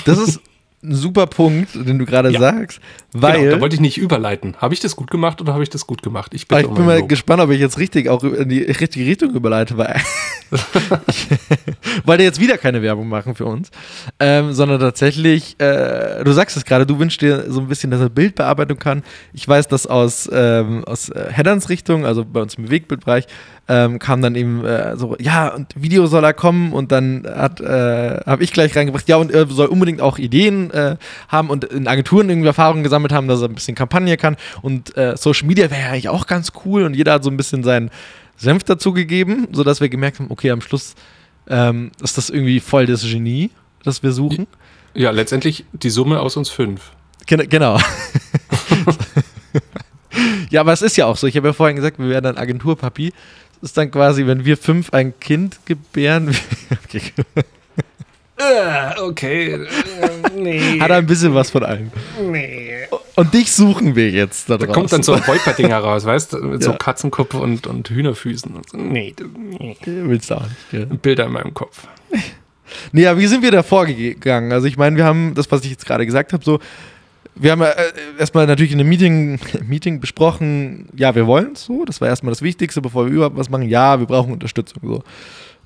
Das 0.07 0.19
ist 0.19 0.41
ein 0.83 0.95
super 0.95 1.27
Punkt, 1.27 1.75
den 1.75 1.99
du 1.99 2.07
gerade 2.07 2.31
Ja. 2.31 2.41
sagst, 2.41 2.81
weil. 3.13 3.39
genau, 3.41 3.51
da 3.57 3.61
wollte 3.61 3.75
ich 3.75 3.81
nicht 3.81 3.99
überleiten. 3.99 4.57
Habe 4.59 4.73
ich 4.73 4.81
das 4.81 4.97
gut 4.97 5.11
gemacht 5.11 5.41
oder 5.43 5.53
habe 5.53 5.63
ich 5.63 5.69
das 5.69 5.87
gut 5.87 6.03
gemacht? 6.03 6.33
Ich 6.35 6.43
ich 6.43 6.49
bin 6.49 6.87
mal 6.87 7.01
Lob. 7.01 7.09
gespannt, 7.09 7.43
ob 7.43 7.51
ich 7.51 7.61
jetzt 7.61 7.79
richtig 7.79 8.09
auch 8.09 8.25
in 8.25 8.49
die 8.49 8.63
richtige 8.63 9.05
Richtung 9.05 9.35
überleite, 9.35 9.77
weil 9.77 9.97
ich 11.09 11.27
wollte 12.07 12.23
jetzt 12.23 12.41
wieder 12.41 12.57
keine 12.59 12.83
Werbung 12.83 13.09
machen 13.09 13.35
für 13.35 13.45
uns, 13.45 13.71
ähm, 14.19 14.53
sondern 14.53 14.81
tatsächlich, 14.81 15.55
äh, 15.61 16.25
du 16.25 16.33
sagst 16.33 16.57
es 16.57 16.65
gerade, 16.65 16.87
du 16.87 16.99
wünschst 16.99 17.21
dir 17.21 17.51
so 17.51 17.61
ein 17.61 17.69
bisschen, 17.69 17.91
dass 17.91 18.01
er 18.01 18.09
Bildbearbeitung 18.09 18.79
kann. 18.79 19.03
Ich 19.33 19.47
weiß, 19.47 19.69
dass 19.69 19.87
aus, 19.87 20.29
ähm, 20.33 20.85
aus 20.85 21.11
äh, 21.11 21.27
Hedderns 21.31 21.69
Richtung, 21.69 22.07
also 22.07 22.25
bei 22.25 22.41
uns 22.41 22.55
im 22.55 22.65
Bewegtbildbereich, 22.65 23.27
ähm, 23.69 23.99
kam 24.01 24.21
dann 24.23 24.35
eben 24.35 24.65
äh, 24.65 24.97
so, 24.97 25.17
ja, 25.21 25.49
und 25.55 25.69
Video 25.81 26.07
soll 26.07 26.25
er 26.25 26.33
kommen 26.33 26.73
und 26.73 26.91
dann 26.91 27.25
hat, 27.33 27.61
äh, 27.61 28.21
habe 28.27 28.43
ich 28.43 28.53
gleich 28.53 28.75
reingebracht, 28.75 29.09
ja, 29.09 29.17
und 29.17 29.31
er 29.31 29.47
soll 29.47 29.67
unbedingt 29.69 30.01
auch 30.01 30.19
Ideen 30.19 30.70
äh, 30.71 30.97
haben 31.29 31.51
und 31.51 31.65
in 31.65 31.87
Agenturen 31.87 32.29
irgendwie 32.29 32.49
Erfahrungen 32.49 32.83
gesammelt 32.83 33.13
haben, 33.13 33.29
dass 33.29 33.43
er 33.43 33.49
ein 33.49 33.55
bisschen 33.55 33.75
Kampagne 33.75 34.17
kann 34.17 34.37
und 34.63 34.97
äh, 34.97 35.17
Social 35.17 35.47
Media 35.47 35.71
wäre 35.71 35.81
ja 35.81 35.89
eigentlich 35.89 36.09
auch 36.09 36.27
ganz 36.27 36.53
cool 36.65 36.85
und 36.85 36.95
jeder 36.95 37.15
hat 37.15 37.25
so 37.25 37.31
ein 37.31 37.37
bisschen 37.37 37.63
seinen 37.63 37.91
Senf 38.37 38.65
dazu 38.65 38.93
gegeben, 38.93 39.49
sodass 39.53 39.81
wir 39.81 39.89
gemerkt 39.89 40.19
haben, 40.19 40.31
okay, 40.31 40.51
am 40.51 40.63
Schluss 40.63 40.95
ähm, 41.49 41.91
ist 42.03 42.17
das 42.17 42.31
irgendwie 42.31 42.61
voll 42.61 42.87
das 42.87 43.03
Genie, 43.03 43.51
das 43.85 44.03
wir 44.03 44.13
suchen. 44.13 44.47
Ja, 44.95 45.11
letztendlich 45.11 45.65
die 45.73 45.91
Summe 45.91 46.21
aus 46.21 46.37
uns 46.37 46.49
fünf. 46.49 46.93
Gen 47.27 47.49
genau. 47.49 47.79
ja, 50.51 50.61
aber 50.61 50.73
es 50.73 50.83
ist 50.83 50.97
ja 50.97 51.07
auch 51.07 51.17
so. 51.17 51.27
Ich 51.27 51.37
habe 51.37 51.49
ja 51.49 51.53
vorhin 51.53 51.77
gesagt, 51.77 51.99
wir 51.99 52.09
wären 52.09 52.25
dann 52.25 52.39
Agenturpapi. 52.39 53.13
Es 53.57 53.63
ist 53.63 53.77
dann 53.77 53.91
quasi, 53.91 54.27
wenn 54.27 54.45
wir 54.45 54.57
fünf 54.57 54.93
ein 54.93 55.19
Kind 55.21 55.61
gebären, 55.67 56.35
okay. 56.85 57.03
Okay, 59.03 59.59
nee. 60.37 60.79
hat 60.81 60.91
er 60.91 60.97
ein 60.97 61.07
bisschen 61.07 61.35
was 61.35 61.51
von 61.51 61.65
allem. 61.65 61.91
nee. 62.31 62.67
Und 63.17 63.35
dich 63.35 63.53
suchen 63.53 63.97
wir 63.97 64.09
jetzt 64.11 64.49
da 64.49 64.55
Da 64.57 64.65
draußen. 64.65 64.73
kommt 64.75 64.93
dann 64.93 65.03
so 65.03 65.13
ein 65.13 65.27
Wolperding 65.27 65.69
heraus, 65.69 66.07
weißt 66.07 66.33
du? 66.33 66.39
Mit 66.39 66.63
so 66.63 66.71
Ja. 66.71 66.77
Katzenkopf 66.79 67.35
und, 67.35 67.67
und 67.67 67.91
Hühnerfüßen. 67.91 68.51
Und 68.55 68.71
so. 68.71 68.79
Nee, 68.79 69.15
nee. 69.59 69.77
Willst 69.85 70.31
du 70.31 70.37
auch 70.37 70.43
nicht, 70.45 70.71
gell? 70.71 70.87
Bilder 70.87 71.27
in 71.27 71.33
meinem 71.33 71.55
Kopf. 71.55 71.87
Nee, 72.93 73.03
ja, 73.03 73.19
wie 73.19 73.27
sind 73.27 73.43
wir 73.43 73.51
da 73.51 73.65
vorgegangen? 73.65 74.53
Also 74.53 74.69
ich 74.69 74.77
meine, 74.77 74.97
wir 74.97 75.05
haben 75.05 75.35
das, 75.35 75.51
was 75.51 75.65
ich 75.65 75.73
jetzt 75.73 75.87
gerade 75.87 76.07
gesagt 76.07 76.33
habe, 76.33 76.45
so, 76.45 76.61
wir 77.35 77.51
haben 77.51 77.63
ja 77.63 77.71
äh, 77.71 77.93
erstmal 78.17 78.47
natürlich 78.47 78.71
in 78.71 78.79
einem 78.79 78.89
Meeting, 78.89 79.41
Meeting 79.67 79.99
besprochen, 79.99 80.87
ja, 80.95 81.13
wir 81.17 81.27
wollen 81.27 81.55
es 81.55 81.65
so, 81.65 81.85
das 81.85 82.01
war 82.01 82.07
erstmal 82.07 82.31
das 82.31 82.43
Wichtigste, 82.43 82.81
bevor 82.81 83.07
wir 83.07 83.13
überhaupt 83.13 83.37
was 83.37 83.51
machen, 83.51 83.69
ja, 83.69 83.99
wir 83.99 84.07
brauchen 84.07 84.33
Unterstützung. 84.33 84.81
So. 84.85 85.03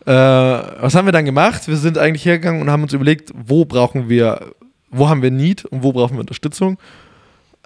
Äh, 0.07 0.13
was 0.13 0.95
haben 0.95 1.07
wir 1.07 1.13
dann 1.13 1.25
gemacht? 1.25 1.67
Wir 1.67 1.77
sind 1.77 1.97
eigentlich 1.99 2.27
hergegangen 2.27 2.61
und 2.61 2.71
haben 2.71 2.83
uns 2.83 2.93
überlegt, 2.93 3.33
wo 3.35 3.65
brauchen 3.65 4.09
wir, 4.09 4.55
wo 4.91 5.09
haben 5.09 5.23
wir 5.23 5.31
Need 5.31 5.65
und 5.65 5.83
wo 5.83 5.93
brauchen 5.93 6.15
wir 6.15 6.21
Unterstützung. 6.21 6.79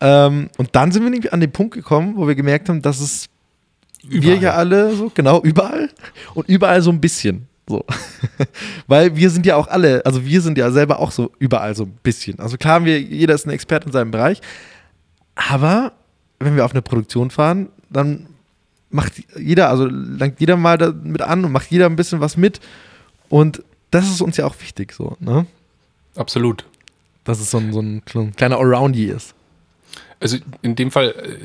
Ähm, 0.01 0.48
und 0.57 0.70
dann 0.72 0.92
sind 0.92 1.11
wir 1.11 1.33
an 1.33 1.40
den 1.40 1.51
Punkt 1.51 1.74
gekommen, 1.74 2.14
wo 2.16 2.29
wir 2.29 2.35
gemerkt 2.35 2.68
haben, 2.68 2.83
dass 2.83 3.01
es 3.01 3.29
wir 4.03 4.18
Überall. 4.18 4.42
ja 4.42 4.53
alle 4.55 4.94
so, 4.94 5.11
genau, 5.12 5.40
überall 5.42 5.90
und 6.35 6.48
überall 6.48 6.81
so 6.83 6.90
ein 6.90 7.01
bisschen. 7.01 7.48
So. 7.68 7.85
Weil 8.87 9.16
wir 9.16 9.29
sind 9.29 9.44
ja 9.44 9.57
auch 9.57 9.66
alle, 9.66 10.05
also 10.07 10.24
wir 10.24 10.40
sind 10.40 10.57
ja 10.57 10.70
selber 10.70 11.01
auch 11.01 11.11
so 11.11 11.33
überall 11.38 11.74
so 11.74 11.85
ein 11.85 11.98
bisschen. 12.03 12.38
Also 12.38 12.57
klar 12.57 12.74
haben 12.74 12.85
wir, 12.85 13.01
jeder 13.01 13.35
ist 13.35 13.46
ein 13.46 13.51
Experte 13.51 13.87
in 13.87 13.92
seinem 13.92 14.12
Bereich, 14.12 14.40
aber 15.35 15.92
wenn 16.38 16.55
wir 16.55 16.64
auf 16.64 16.72
eine 16.72 16.83
Produktion 16.83 17.31
fahren, 17.31 17.68
dann 17.90 18.27
macht 18.90 19.22
jeder, 19.37 19.68
also 19.68 19.87
langt 19.87 20.40
jeder 20.40 20.57
mal 20.57 20.79
damit 20.79 21.22
an 21.22 21.44
und 21.44 21.53
macht 21.53 21.70
jeder 21.70 21.87
ein 21.87 21.96
bisschen 21.96 22.20
was 22.20 22.37
mit. 22.37 22.61
Und 23.29 23.62
das 23.90 24.09
ist 24.09 24.20
uns 24.20 24.37
ja 24.37 24.46
auch 24.46 24.61
wichtig, 24.61 24.92
so, 24.92 25.16
ne? 25.20 25.46
Absolut. 26.16 26.64
Dass 27.24 27.40
es 27.40 27.51
so 27.51 27.59
ein, 27.59 27.72
so 27.72 27.81
ein 28.20 28.35
kleiner 28.35 28.59
Allroundy 28.59 29.07
ist. 29.07 29.35
Also 30.20 30.38
in 30.62 30.74
dem 30.74 30.90
Fall, 30.90 31.11
äh, 31.11 31.38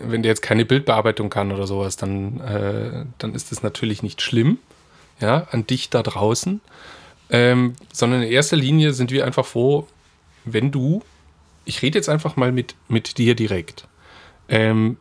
wenn 0.00 0.22
der 0.22 0.30
jetzt 0.30 0.42
keine 0.42 0.64
Bildbearbeitung 0.64 1.30
kann 1.30 1.52
oder 1.52 1.66
sowas, 1.66 1.96
dann, 1.96 2.40
äh, 2.40 3.04
dann 3.18 3.34
ist 3.34 3.52
das 3.52 3.62
natürlich 3.62 4.02
nicht 4.02 4.20
schlimm, 4.20 4.58
ja, 5.20 5.46
an 5.50 5.66
dich 5.66 5.90
da 5.90 6.02
draußen. 6.02 6.60
Ähm, 7.30 7.74
sondern 7.92 8.22
in 8.22 8.30
erster 8.30 8.56
Linie 8.56 8.92
sind 8.92 9.10
wir 9.10 9.24
einfach 9.24 9.44
froh, 9.44 9.86
wenn 10.44 10.70
du, 10.70 11.02
ich 11.64 11.82
rede 11.82 11.98
jetzt 11.98 12.08
einfach 12.08 12.36
mal 12.36 12.52
mit, 12.52 12.74
mit 12.88 13.18
dir 13.18 13.34
direkt. 13.34 13.86
Ähm, 14.48 14.96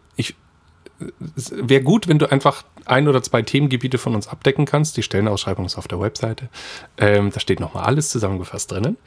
wäre 1.00 1.84
gut, 1.84 2.08
wenn 2.08 2.20
du 2.20 2.32
einfach 2.32 2.64
ein 2.86 3.08
oder 3.08 3.22
zwei 3.22 3.42
Themengebiete 3.42 3.98
von 3.98 4.16
uns 4.16 4.28
abdecken 4.28 4.66
kannst. 4.66 4.98
Die 4.98 5.04
Stellenausschreibung 5.04 5.66
ist 5.66 5.78
auf 5.78 5.88
der 5.88 6.00
Webseite. 6.00 6.50
Ähm, 6.98 7.32
da 7.32 7.40
steht 7.40 7.60
nochmal 7.60 7.84
alles 7.84 8.10
zusammengefasst 8.10 8.72
drinnen. 8.72 8.98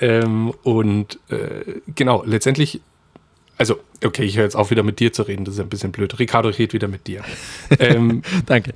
Ähm, 0.00 0.52
und 0.62 1.18
äh, 1.28 1.80
genau, 1.94 2.22
letztendlich, 2.24 2.80
also, 3.58 3.78
okay, 4.04 4.24
ich 4.24 4.36
höre 4.36 4.44
jetzt 4.44 4.56
auf, 4.56 4.70
wieder 4.70 4.82
mit 4.82 5.00
dir 5.00 5.12
zu 5.12 5.22
reden. 5.22 5.44
Das 5.44 5.54
ist 5.54 5.60
ein 5.60 5.68
bisschen 5.68 5.92
blöd. 5.92 6.18
Ricardo 6.18 6.48
redet 6.48 6.72
wieder 6.72 6.88
mit 6.88 7.06
dir. 7.06 7.22
ähm, 7.78 8.22
Danke. 8.46 8.72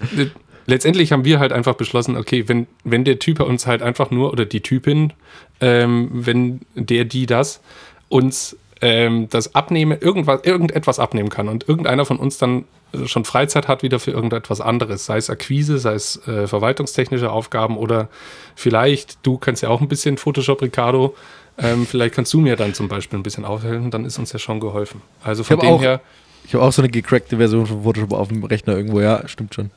Letztendlich 0.67 1.13
haben 1.13 1.25
wir 1.25 1.39
halt 1.39 1.53
einfach 1.53 1.75
beschlossen, 1.75 2.17
okay, 2.17 2.49
wenn, 2.49 2.67
wenn 2.85 3.05
der 3.05 3.19
Typ 3.19 3.41
uns 3.41 3.67
halt 3.67 3.83
einfach 3.83 4.11
nur, 4.11 4.33
oder 4.33 4.45
die 4.45 4.61
Typin, 4.61 5.13
ähm, 5.61 6.11
wenn 6.13 6.61
der, 6.75 7.05
die 7.05 7.27
das, 7.27 7.61
uns 8.09 8.57
ähm, 8.81 9.29
das 9.31 9.55
Abnehmen, 9.55 9.99
irgendwas, 10.01 10.43
irgendetwas 10.45 10.99
abnehmen 10.99 11.29
kann 11.29 11.49
und 11.49 11.69
irgendeiner 11.69 12.05
von 12.05 12.19
uns 12.19 12.39
dann 12.39 12.65
schon 13.05 13.25
Freizeit 13.25 13.69
hat 13.69 13.83
wieder 13.83 13.99
für 13.99 14.13
irgendetwas 14.13 14.61
anderes, 14.61 15.05
sei 15.05 15.19
es 15.19 15.29
Akquise, 15.29 15.79
sei 15.79 15.95
es 15.95 16.27
äh, 16.27 16.47
verwaltungstechnische 16.47 17.31
Aufgaben 17.31 17.77
oder 17.77 18.09
vielleicht, 18.55 19.19
du 19.27 19.37
kannst 19.37 19.63
ja 19.63 19.69
auch 19.69 19.81
ein 19.81 19.89
bisschen 19.89 20.17
Photoshop, 20.17 20.63
Ricardo, 20.63 21.15
ähm, 21.59 21.87
vielleicht 21.87 22.15
kannst 22.15 22.33
du 22.33 22.41
mir 22.41 22.57
dann 22.57 22.75
zum 22.75 22.89
Beispiel 22.89 23.19
ein 23.19 23.23
bisschen 23.23 23.45
aufhelfen, 23.45 23.91
dann 23.91 24.05
ist 24.05 24.19
uns 24.19 24.33
ja 24.33 24.39
schon 24.39 24.61
geholfen. 24.61 25.03
Also 25.23 25.45
von 25.45 25.59
dem 25.59 25.69
auch, 25.69 25.83
her. 25.83 26.01
Ich 26.45 26.55
habe 26.55 26.65
auch 26.65 26.73
so 26.73 26.81
eine 26.81 26.91
gecrackte 26.91 27.37
Version 27.37 27.67
von 27.67 27.83
Photoshop 27.83 28.13
auf 28.13 28.29
dem 28.29 28.43
Rechner 28.45 28.77
irgendwo, 28.77 29.01
ja, 29.01 29.27
stimmt 29.29 29.55
schon. 29.55 29.71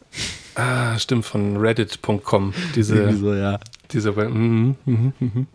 Ah, 0.56 0.98
stimmt, 1.00 1.26
von 1.26 1.58
reddit.com. 1.58 2.54
Diese, 2.76 3.14
so, 3.18 3.34
ja. 3.34 3.60
diese, 3.92 4.12
mm, 4.12 4.76
mm, 4.86 5.14
mm, 5.20 5.48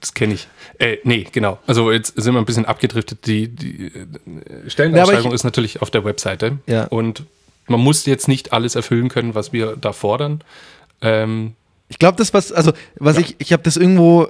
das 0.00 0.14
kenne 0.14 0.34
ich. 0.34 0.48
Äh, 0.78 0.98
nee, 1.04 1.26
genau. 1.30 1.58
Also 1.66 1.90
jetzt 1.90 2.14
sind 2.20 2.34
wir 2.34 2.40
ein 2.40 2.44
bisschen 2.44 2.64
abgedriftet. 2.64 3.26
Die, 3.26 3.48
die 3.48 3.86
äh, 3.86 4.70
Stellenausschreibung 4.70 5.30
ja, 5.30 5.34
ist 5.34 5.44
natürlich 5.44 5.82
auf 5.82 5.90
der 5.90 6.04
Webseite. 6.04 6.58
Ja. 6.66 6.84
Und 6.84 7.24
man 7.66 7.80
muss 7.80 8.06
jetzt 8.06 8.28
nicht 8.28 8.52
alles 8.52 8.74
erfüllen 8.74 9.08
können, 9.08 9.34
was 9.34 9.52
wir 9.52 9.76
da 9.76 9.92
fordern. 9.92 10.42
Ähm, 11.00 11.54
ich 11.88 11.98
glaube, 11.98 12.16
das, 12.16 12.34
was, 12.34 12.52
also, 12.52 12.72
was 12.96 13.16
ja. 13.16 13.22
ich, 13.22 13.36
ich 13.38 13.52
habe 13.52 13.62
das 13.62 13.76
irgendwo 13.76 14.24
äh, 14.24 14.28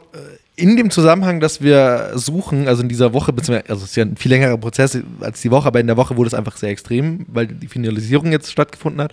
in 0.57 0.77
dem 0.77 0.91
Zusammenhang, 0.91 1.41
dass 1.41 1.63
wir 1.63 2.13
suchen, 2.15 2.67
also 2.67 2.83
in 2.83 2.89
dieser 2.89 3.13
Woche, 3.13 3.33
beziehungsweise, 3.33 3.71
also 3.71 3.85
es 3.85 3.91
ist 3.91 3.97
ja 3.97 4.05
ein 4.05 4.17
viel 4.17 4.31
längerer 4.31 4.57
Prozess 4.57 4.99
als 5.21 5.41
die 5.41 5.51
Woche, 5.51 5.69
aber 5.69 5.81
in 5.81 5.87
der 5.87 5.97
Woche 5.97 6.17
wurde 6.17 6.29
es 6.29 6.35
einfach 6.35 6.57
sehr 6.57 6.71
extrem, 6.71 7.27
weil 7.29 7.47
die 7.47 7.69
Finalisierung 7.69 8.33
jetzt 8.33 8.51
stattgefunden 8.51 9.01
hat. 9.01 9.13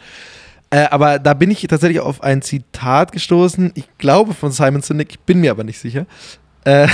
Äh, 0.72 0.88
aber 0.90 1.20
da 1.20 1.34
bin 1.34 1.52
ich 1.52 1.62
tatsächlich 1.68 2.00
auf 2.00 2.24
ein 2.24 2.42
Zitat 2.42 3.12
gestoßen, 3.12 3.72
ich 3.76 3.86
glaube 3.98 4.34
von 4.34 4.52
Simon 4.52 4.82
Sinek, 4.82 5.10
ich 5.12 5.20
bin 5.20 5.40
mir 5.40 5.52
aber 5.52 5.64
nicht 5.64 5.80
sicher. 5.80 6.08
Äh, 6.66 6.88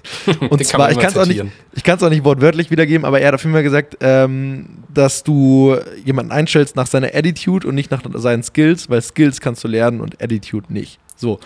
und 0.50 0.64
zwar, 0.64 0.90
ich 0.90 0.98
kann 0.98 1.10
es 1.10 1.16
auch, 1.18 1.26
nicht, 1.26 1.42
auch 1.42 2.10
nicht 2.10 2.24
wortwörtlich 2.24 2.70
wiedergeben, 2.70 3.04
aber 3.04 3.20
er 3.20 3.28
hat 3.28 3.34
auf 3.34 3.42
jeden 3.42 3.52
Fall 3.52 3.62
gesagt, 3.62 3.98
ähm, 4.00 4.84
dass 4.92 5.22
du 5.22 5.76
jemanden 6.04 6.32
einstellst 6.32 6.76
nach 6.76 6.86
seiner 6.86 7.08
Attitude 7.14 7.68
und 7.68 7.74
nicht 7.74 7.90
nach 7.90 8.02
seinen 8.14 8.42
Skills, 8.42 8.88
weil 8.88 9.02
Skills 9.02 9.40
kannst 9.40 9.62
du 9.64 9.68
lernen 9.68 10.00
und 10.00 10.22
Attitude 10.22 10.72
nicht. 10.72 10.98
So. 11.14 11.38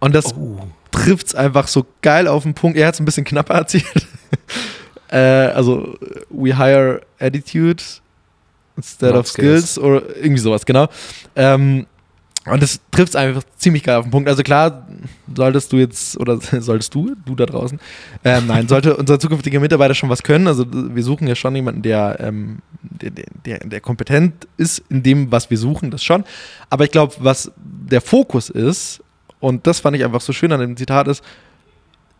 Und 0.00 0.14
das 0.14 0.34
oh. 0.34 0.58
trifft 0.90 1.28
es 1.28 1.34
einfach 1.36 1.68
so 1.68 1.86
geil 2.02 2.26
auf 2.26 2.42
den 2.42 2.54
Punkt. 2.54 2.76
Er 2.76 2.88
hat 2.88 2.94
es 2.94 3.00
ein 3.00 3.04
bisschen 3.04 3.24
knapper 3.24 3.54
erzählt. 3.58 4.06
äh, 5.08 5.16
also, 5.16 5.96
we 6.30 6.56
hire 6.56 7.00
Attitude 7.20 7.82
instead 8.76 9.12
Not 9.12 9.20
of 9.20 9.28
skills. 9.28 9.74
skills 9.74 9.78
oder 9.78 10.16
irgendwie 10.16 10.42
sowas, 10.42 10.66
genau. 10.66 10.88
Ähm, 11.36 11.86
und 12.46 12.62
das 12.62 12.80
trifft 12.90 13.10
es 13.10 13.16
einfach 13.16 13.42
ziemlich 13.56 13.84
geil 13.84 13.96
auf 13.96 14.04
den 14.04 14.10
Punkt. 14.10 14.28
Also 14.28 14.42
klar, 14.42 14.86
solltest 15.34 15.72
du 15.72 15.78
jetzt, 15.78 16.18
oder 16.18 16.38
solltest 16.60 16.94
du, 16.94 17.14
du 17.24 17.34
da 17.34 17.46
draußen, 17.46 17.80
ähm, 18.24 18.46
nein, 18.46 18.68
sollte 18.68 18.96
unser 18.96 19.18
zukünftiger 19.18 19.60
Mitarbeiter 19.60 19.94
schon 19.94 20.10
was 20.10 20.22
können. 20.22 20.46
Also 20.46 20.66
wir 20.70 21.02
suchen 21.02 21.26
ja 21.26 21.34
schon 21.34 21.56
jemanden, 21.56 21.82
der, 21.82 22.18
ähm, 22.20 22.58
der, 22.82 23.10
der, 23.44 23.58
der 23.60 23.80
kompetent 23.80 24.46
ist 24.58 24.82
in 24.90 25.02
dem, 25.02 25.32
was 25.32 25.50
wir 25.50 25.56
suchen, 25.56 25.90
das 25.90 26.04
schon. 26.04 26.24
Aber 26.68 26.84
ich 26.84 26.90
glaube, 26.90 27.14
was 27.18 27.50
der 27.56 28.02
Fokus 28.02 28.50
ist, 28.50 29.02
und 29.40 29.66
das 29.66 29.80
fand 29.80 29.96
ich 29.96 30.04
einfach 30.04 30.20
so 30.20 30.32
schön 30.32 30.52
an 30.52 30.60
dem 30.60 30.76
Zitat, 30.76 31.08
ist 31.08 31.24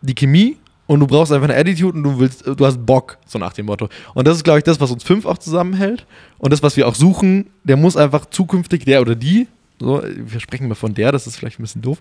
die 0.01 0.15
Chemie 0.15 0.57
und 0.87 0.99
du 0.99 1.07
brauchst 1.07 1.31
einfach 1.31 1.49
eine 1.49 1.57
Attitude 1.57 1.97
und 1.97 2.03
du 2.03 2.19
willst, 2.19 2.45
du 2.45 2.65
hast 2.65 2.83
Bock, 2.83 3.17
so 3.25 3.37
nach 3.39 3.53
dem 3.53 3.67
Motto. 3.67 3.89
Und 4.13 4.27
das 4.27 4.37
ist, 4.37 4.43
glaube 4.43 4.59
ich, 4.59 4.63
das, 4.63 4.79
was 4.79 4.91
uns 4.91 5.03
fünf 5.03 5.25
auch 5.25 5.37
zusammenhält. 5.37 6.05
Und 6.37 6.51
das, 6.51 6.61
was 6.63 6.77
wir 6.77 6.87
auch 6.87 6.95
suchen, 6.95 7.47
der 7.63 7.77
muss 7.77 7.97
einfach 7.97 8.25
zukünftig, 8.27 8.85
der 8.85 9.01
oder 9.01 9.15
die, 9.15 9.47
so, 9.79 10.01
wir 10.03 10.39
sprechen 10.39 10.67
mal 10.67 10.75
von 10.75 10.93
der, 10.93 11.11
das 11.11 11.27
ist 11.27 11.37
vielleicht 11.37 11.59
ein 11.59 11.63
bisschen 11.63 11.81
doof, 11.81 11.99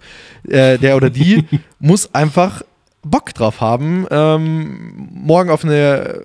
äh, 0.49 0.79
der 0.79 0.97
oder 0.97 1.11
die 1.11 1.45
muss 1.79 2.15
einfach 2.15 2.63
Bock 3.03 3.35
drauf 3.35 3.61
haben, 3.61 4.07
ähm, 4.11 5.09
morgen 5.13 5.51
auf 5.51 5.65
eine, 5.65 6.23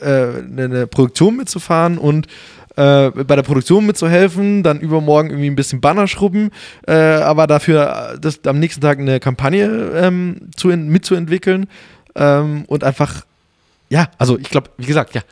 äh, 0.00 0.06
eine 0.06 0.86
Produktion 0.86 1.36
mitzufahren 1.36 1.98
und 1.98 2.26
äh, 2.76 3.10
bei 3.10 3.34
der 3.34 3.42
Produktion 3.42 3.86
mitzuhelfen, 3.86 4.62
dann 4.62 4.78
übermorgen 4.78 5.30
irgendwie 5.30 5.50
ein 5.50 5.56
bisschen 5.56 5.80
Banner 5.80 6.06
schrubben, 6.06 6.50
äh, 6.86 6.92
aber 6.92 7.46
dafür 7.46 8.16
das, 8.20 8.40
am 8.46 8.60
nächsten 8.60 8.80
Tag 8.80 8.98
eine 8.98 9.18
Kampagne 9.18 9.92
ähm, 9.96 10.50
zu, 10.54 10.68
mitzuentwickeln 10.68 11.66
ähm, 12.14 12.64
und 12.68 12.84
einfach, 12.84 13.24
ja, 13.88 14.10
also 14.18 14.38
ich 14.38 14.50
glaube, 14.50 14.70
wie 14.76 14.86
gesagt, 14.86 15.14
ja, 15.14 15.22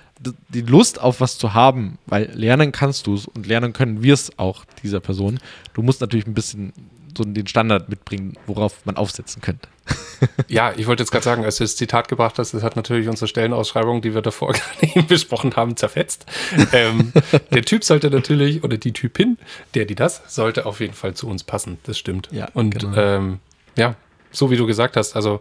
die 0.49 0.63
Lust 0.63 1.01
auf 1.01 1.21
was 1.21 1.39
zu 1.39 1.55
haben, 1.55 1.99
weil 2.07 2.31
lernen 2.35 2.73
kannst 2.73 3.07
du 3.07 3.15
es 3.15 3.27
und 3.27 3.47
lernen 3.47 3.73
können 3.73 4.03
wir 4.03 4.15
es 4.15 4.39
auch 4.39 4.65
dieser 4.83 5.01
Person. 5.01 5.39
Du 5.75 5.83
musst 5.83 6.01
natürlich 6.01 6.27
ein 6.27 6.35
bisschen 6.35 6.73
so 7.17 7.25
den 7.25 7.47
Standard 7.47 7.89
mitbringen, 7.89 8.35
worauf 8.47 8.85
man 8.85 8.97
aufsetzen 8.97 9.43
könnte. 9.43 9.69
ja, 10.49 10.73
ich 10.77 10.87
wollte 10.87 11.03
jetzt 11.03 11.11
gerade 11.11 11.25
sagen, 11.25 11.45
als 11.45 11.57
du 11.57 11.65
das 11.65 11.77
Zitat 11.77 12.09
gebracht 12.09 12.39
hast, 12.39 12.53
das 12.55 12.63
hat 12.63 12.77
natürlich 12.77 13.09
unsere 13.09 13.29
Stellenausschreibung, 13.29 14.03
die 14.03 14.15
wir 14.15 14.23
davor 14.23 14.53
gerade 14.81 15.03
besprochen 15.05 15.57
haben, 15.57 15.77
zerfetzt. 15.77 16.27
ähm, 16.73 17.13
der 17.53 17.63
Typ 17.63 17.85
sollte 17.85 18.11
natürlich, 18.11 18.65
oder 18.65 18.77
die 18.79 18.93
Typin, 18.93 19.39
der, 19.75 19.85
die 19.85 19.95
das, 19.95 20.23
sollte 20.27 20.67
auf 20.67 20.81
jeden 20.81 20.95
Fall 20.95 21.15
zu 21.15 21.29
uns 21.29 21.45
passen. 21.45 21.79
Das 21.85 21.99
stimmt. 21.99 22.29
Ja, 22.33 22.49
und 22.55 22.79
genau. 22.79 22.97
ähm, 22.97 23.39
ja, 23.77 23.95
so 24.31 24.51
wie 24.51 24.57
du 24.57 24.67
gesagt 24.67 24.97
hast, 24.97 25.17
also 25.17 25.41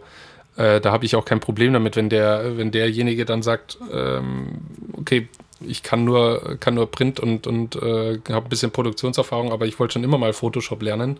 äh, 0.56 0.80
da 0.80 0.92
habe 0.92 1.04
ich 1.04 1.16
auch 1.16 1.24
kein 1.24 1.40
Problem 1.40 1.72
damit, 1.72 1.96
wenn 1.96 2.08
der, 2.08 2.56
wenn 2.56 2.70
derjenige 2.70 3.24
dann 3.24 3.42
sagt, 3.42 3.78
ähm, 3.92 4.58
okay, 4.94 5.28
ich 5.60 5.82
kann 5.82 6.04
nur, 6.04 6.56
kann 6.60 6.74
nur 6.74 6.90
Print 6.90 7.20
und, 7.20 7.46
und 7.46 7.76
äh, 7.76 8.18
habe 8.30 8.46
ein 8.46 8.48
bisschen 8.48 8.70
Produktionserfahrung, 8.70 9.52
aber 9.52 9.66
ich 9.66 9.78
wollte 9.78 9.94
schon 9.94 10.04
immer 10.04 10.18
mal 10.18 10.32
Photoshop 10.32 10.82
lernen 10.82 11.18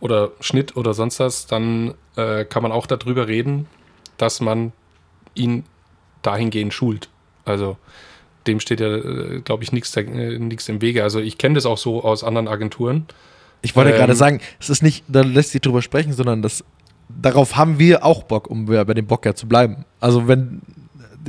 oder 0.00 0.32
Schnitt 0.40 0.76
oder 0.76 0.94
sonst 0.94 1.20
was, 1.20 1.46
dann 1.46 1.94
äh, 2.16 2.44
kann 2.44 2.62
man 2.62 2.72
auch 2.72 2.86
darüber 2.86 3.28
reden, 3.28 3.66
dass 4.18 4.40
man 4.40 4.72
ihn 5.34 5.64
dahingehend 6.22 6.74
schult. 6.74 7.08
Also 7.44 7.76
dem 8.46 8.60
steht 8.60 8.80
ja, 8.80 8.88
äh, 8.88 9.40
glaube 9.44 9.62
ich, 9.62 9.72
nichts 9.72 9.96
äh, 9.96 10.02
im 10.02 10.80
Wege. 10.80 11.02
Also 11.02 11.20
ich 11.20 11.38
kenne 11.38 11.54
das 11.54 11.66
auch 11.66 11.78
so 11.78 12.02
aus 12.02 12.24
anderen 12.24 12.48
Agenturen. 12.48 13.06
Ich 13.62 13.76
wollte 13.76 13.92
ähm, 13.92 13.96
gerade 13.96 14.14
sagen, 14.14 14.40
es 14.60 14.70
ist 14.70 14.82
nicht, 14.82 15.04
da 15.08 15.22
lässt 15.22 15.50
sich 15.50 15.60
drüber 15.60 15.82
sprechen, 15.82 16.12
sondern 16.12 16.42
das 16.42 16.64
darauf 17.20 17.56
haben 17.56 17.78
wir 17.78 18.04
auch 18.04 18.22
Bock, 18.22 18.48
um 18.48 18.66
bei 18.66 18.84
dem 18.84 19.06
Bock 19.06 19.24
ja 19.26 19.34
zu 19.34 19.46
bleiben. 19.46 19.84
Also 20.00 20.28
wenn 20.28 20.62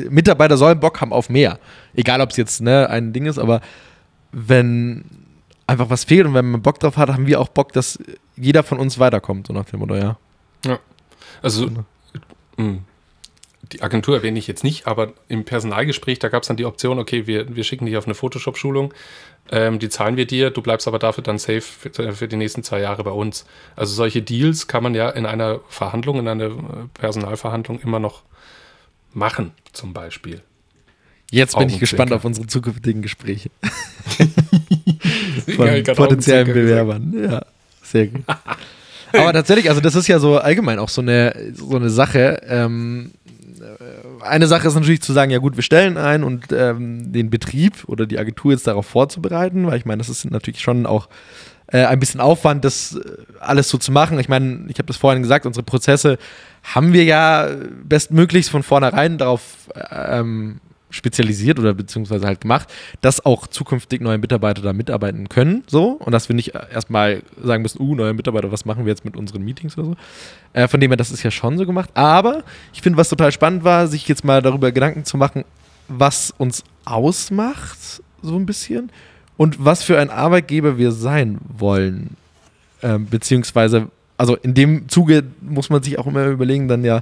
Mitarbeiter 0.10 0.58
sollen 0.58 0.80
Bock 0.80 1.02
haben 1.02 1.14
auf 1.14 1.30
mehr, 1.30 1.60
egal 1.94 2.22
ob 2.22 2.32
es 2.32 2.38
jetzt 2.38 2.62
ne, 2.62 2.90
ein 2.90 3.14
Ding 3.14 3.26
ist, 3.26 3.38
aber 3.38 3.62
wenn 4.32 5.06
einfach 5.68 5.90
was 5.90 6.04
fehlt 6.04 6.26
und 6.26 6.34
wenn 6.34 6.52
man 6.52 6.62
Bock 6.62 6.80
drauf 6.80 6.98
hat, 6.98 7.10
haben 7.10 7.28
wir 7.28 7.40
auch 7.40 7.50
Bock, 7.50 7.72
dass 7.74 8.00
jeder 8.36 8.64
von 8.64 8.80
uns 8.80 9.00
weiterkommt, 9.00 9.48
so 9.48 9.54
nach 9.54 9.66
dem 9.66 9.80
Motto, 9.80 9.96
ja. 9.96 10.18
Ja. 10.66 10.80
Also, 11.42 11.68
mh, 11.68 11.84
hm, 12.58 12.82
die 13.74 13.82
Agentur 13.82 14.16
erwähne 14.16 14.40
ich 14.40 14.48
jetzt 14.48 14.64
nicht, 14.64 14.88
aber 14.88 15.14
im 15.28 15.46
Personalgespräch, 15.46 16.20
da 16.20 16.30
gab 16.30 16.44
es 16.44 16.48
dann 16.48 16.58
die 16.58 16.66
Option, 16.66 17.00
okay, 17.00 17.28
wir, 17.28 17.56
wir 17.56 17.64
schicken 17.64 17.86
dich 17.86 17.98
auf 17.98 18.06
eine 18.06 18.14
Photoshop-Schulung, 18.14 18.94
ähm, 19.52 19.80
die 19.80 19.90
zahlen 19.90 20.16
wir 20.16 20.26
dir, 20.26 20.52
du 20.52 20.62
bleibst 20.62 20.88
aber 20.88 21.00
dafür 21.00 21.24
dann 21.24 21.38
safe 21.38 21.62
für, 21.62 22.14
für, 22.14 22.28
die 22.28 22.36
nächsten 22.36 22.64
zwei 22.64 22.80
Jahre 22.80 23.04
bei 23.04 23.12
uns. 23.12 23.46
Also 23.76 23.94
solche 23.94 24.22
Deals 24.22 24.68
kann 24.68 24.84
man 24.84 24.96
ja 24.96 25.10
in 25.10 25.26
einer 25.26 25.60
Verhandlung, 25.68 26.20
in 26.20 26.28
einer 26.28 26.52
Personalverhandlung 26.94 27.80
immer 27.82 28.00
noch 28.00 28.22
machen, 29.14 29.52
zum 29.74 29.94
Beispiel. 29.94 30.42
Jetzt 31.32 31.58
bin 31.58 31.68
ich 31.70 31.80
gespannt 31.80 32.14
auf 32.14 32.24
unsere 32.26 32.46
zukünftigen 32.46 33.02
Gespräche. 33.02 33.50
Von 35.56 35.84
potenziellen 35.96 36.54
Bewerbern. 36.54 37.14
Ja, 37.18 37.46
sehr 37.82 38.08
gut. 38.08 38.22
Aber 39.14 39.34
tatsächlich, 39.34 39.70
also 39.70 39.82
das 39.82 39.96
ist 39.96 40.08
ja 40.08 40.20
so 40.20 40.38
allgemein 40.38 40.80
auch 40.80 40.90
so 40.90 41.02
eine, 41.02 41.54
so 41.54 41.76
eine 41.76 41.90
Sache. 41.90 42.42
Ähm, 42.48 43.12
eine 44.24 44.48
Sache 44.48 44.68
ist 44.68 44.76
natürlich 44.76 45.02
zu 45.02 45.14
sagen, 45.14 45.32
ja 45.32 45.40
gut, 45.40 45.56
wir 45.56 45.64
stellen 45.64 45.98
ein 45.98 46.24
und 46.24 46.52
ähm, 46.52 47.12
den 47.12 47.30
Betrieb 47.30 47.84
oder 47.88 48.06
die 48.06 48.20
Agentur 48.20 48.52
jetzt 48.52 48.68
darauf 48.68 48.86
vorzubereiten, 48.86 49.68
weil 49.68 49.78
ich 49.78 49.86
meine, 49.86 50.00
das 50.00 50.10
ist 50.10 50.30
natürlich 50.30 50.62
schon 50.62 50.86
auch 50.86 51.10
äh, 51.68 51.86
ein 51.86 52.00
bisschen 52.00 52.20
Aufwand, 52.20 52.66
das 52.66 52.96
äh, 52.96 53.02
alles 53.40 53.70
so 53.70 53.78
zu 53.78 53.92
machen. 53.92 54.20
Ich 54.20 54.30
meine, 54.30 54.66
ich 54.68 54.78
habe 54.78 54.88
das 54.88 54.98
vorhin 54.98 55.22
gesagt, 55.22 55.46
unsere 55.46 55.64
Prozesse 55.64 56.18
haben 56.64 56.94
wir 56.94 57.04
ja 57.04 57.50
bestmöglichst 57.84 58.50
von 58.50 58.64
vornherein 58.64 59.18
darauf 59.18 59.42
ähm, 59.92 60.60
spezialisiert 60.94 61.60
oder 61.60 61.74
beziehungsweise 61.74 62.26
halt 62.26 62.42
gemacht, 62.42 62.72
dass 63.02 63.26
auch 63.26 63.48
zukünftig 63.48 64.02
neue 64.02 64.18
Mitarbeiter 64.18 64.62
da 64.62 64.74
mitarbeiten 64.74 65.28
können, 65.28 65.64
so 65.68 65.92
und 65.92 66.12
dass 66.12 66.30
wir 66.30 66.36
nicht 66.36 66.54
erstmal 66.54 67.24
sagen 67.42 67.64
müssen, 67.64 67.82
uh, 67.82 67.96
neue 67.96 68.14
Mitarbeiter, 68.14 68.52
was 68.52 68.66
machen 68.66 68.86
wir 68.86 68.92
jetzt 68.92 69.04
mit 69.04 69.18
unseren 69.18 69.44
Meetings 69.44 69.78
oder 69.78 69.88
so. 69.88 69.96
Äh, 70.54 70.68
von 70.68 70.80
dem 70.80 70.92
her, 70.92 70.98
das 70.98 71.12
ist 71.12 71.24
ja 71.24 71.32
schon 71.32 71.58
so 71.58 71.66
gemacht. 71.66 71.90
Aber 71.96 72.44
ich 72.74 72.82
finde, 72.82 72.98
was 72.98 73.10
total 73.10 73.32
spannend 73.32 73.64
war, 73.64 73.88
sich 73.88 74.08
jetzt 74.08 74.24
mal 74.24 74.42
darüber 74.42 74.72
Gedanken 74.72 75.04
zu 75.04 75.18
machen, 75.18 75.44
was 75.88 76.32
uns 76.38 76.64
ausmacht, 76.86 78.02
so 78.22 78.36
ein 78.36 78.46
bisschen 78.46 78.92
und 79.36 79.64
was 79.64 79.84
für 79.84 80.00
ein 80.00 80.10
Arbeitgeber 80.10 80.78
wir 80.78 80.92
sein 80.92 81.40
wollen, 81.58 82.16
ähm, 82.82 83.08
beziehungsweise 83.08 83.90
also 84.18 84.36
in 84.36 84.54
dem 84.54 84.88
Zuge 84.90 85.24
muss 85.42 85.70
man 85.70 85.82
sich 85.84 85.98
auch 85.98 86.08
immer 86.08 86.28
überlegen, 86.28 86.68
dann 86.68 86.84
ja, 86.84 87.02